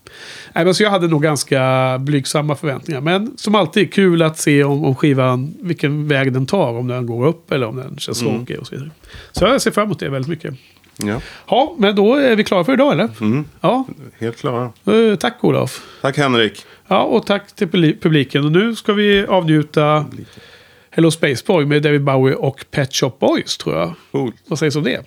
Nej, 0.52 0.64
men 0.64 0.74
så 0.74 0.82
jag 0.82 0.90
hade 0.90 1.08
nog 1.08 1.22
ganska 1.22 1.62
blygsamma 2.00 2.54
förväntningar. 2.56 3.00
Men 3.00 3.32
som 3.36 3.54
alltid 3.54 3.92
kul 3.92 4.22
att 4.22 4.38
se 4.38 4.64
om, 4.64 4.84
om 4.84 4.94
skivan, 4.96 5.54
vilken 5.60 6.08
väg 6.08 6.32
den 6.32 6.46
tar. 6.46 6.72
Om 6.72 6.86
den 6.88 7.06
går 7.06 7.26
upp 7.26 7.52
eller 7.52 7.66
om 7.66 7.76
den 7.76 7.98
känns 7.98 8.20
tråkig 8.20 8.58
och 8.58 8.66
så 8.66 8.74
vidare. 8.74 8.90
Så 9.32 9.44
jag 9.44 9.62
ser 9.62 9.70
fram 9.70 9.84
emot 9.84 9.98
det 9.98 10.08
väldigt 10.08 10.28
mycket. 10.28 10.54
Ja, 10.96 11.20
Ja, 11.48 11.74
men 11.78 11.96
då 11.96 12.14
är 12.14 12.36
vi 12.36 12.44
klara 12.44 12.64
för 12.64 12.72
idag 12.72 12.92
eller? 12.92 13.08
Ja, 13.60 13.84
helt 14.18 14.36
klara. 14.40 14.64
eh, 14.86 15.16
tack 15.20 15.38
Olof. 15.44 15.82
Tack 16.02 16.16
Henrik. 16.18 16.64
Ja, 16.88 17.02
och 17.02 17.26
tack 17.26 17.52
till 17.56 17.68
publi- 17.68 17.96
publiken. 18.02 18.44
Och 18.44 18.52
nu 18.52 18.74
ska 18.74 18.92
vi 18.92 19.26
avnjuta 19.26 20.04
Hello 20.94 21.10
Space 21.10 21.44
Boy 21.46 21.64
med 21.66 21.82
David 21.82 22.04
Bowie 22.04 22.34
och 22.34 22.64
Pet 22.70 22.94
Shop 22.94 23.12
Boys 23.18 23.58
tror 23.58 23.76
jag. 23.76 23.94
Cool. 24.10 24.32
Vad 24.46 24.58
sägs 24.58 24.76
om 24.76 24.84
det? 24.84 25.06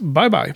Bye 0.00 0.30
bye. 0.30 0.54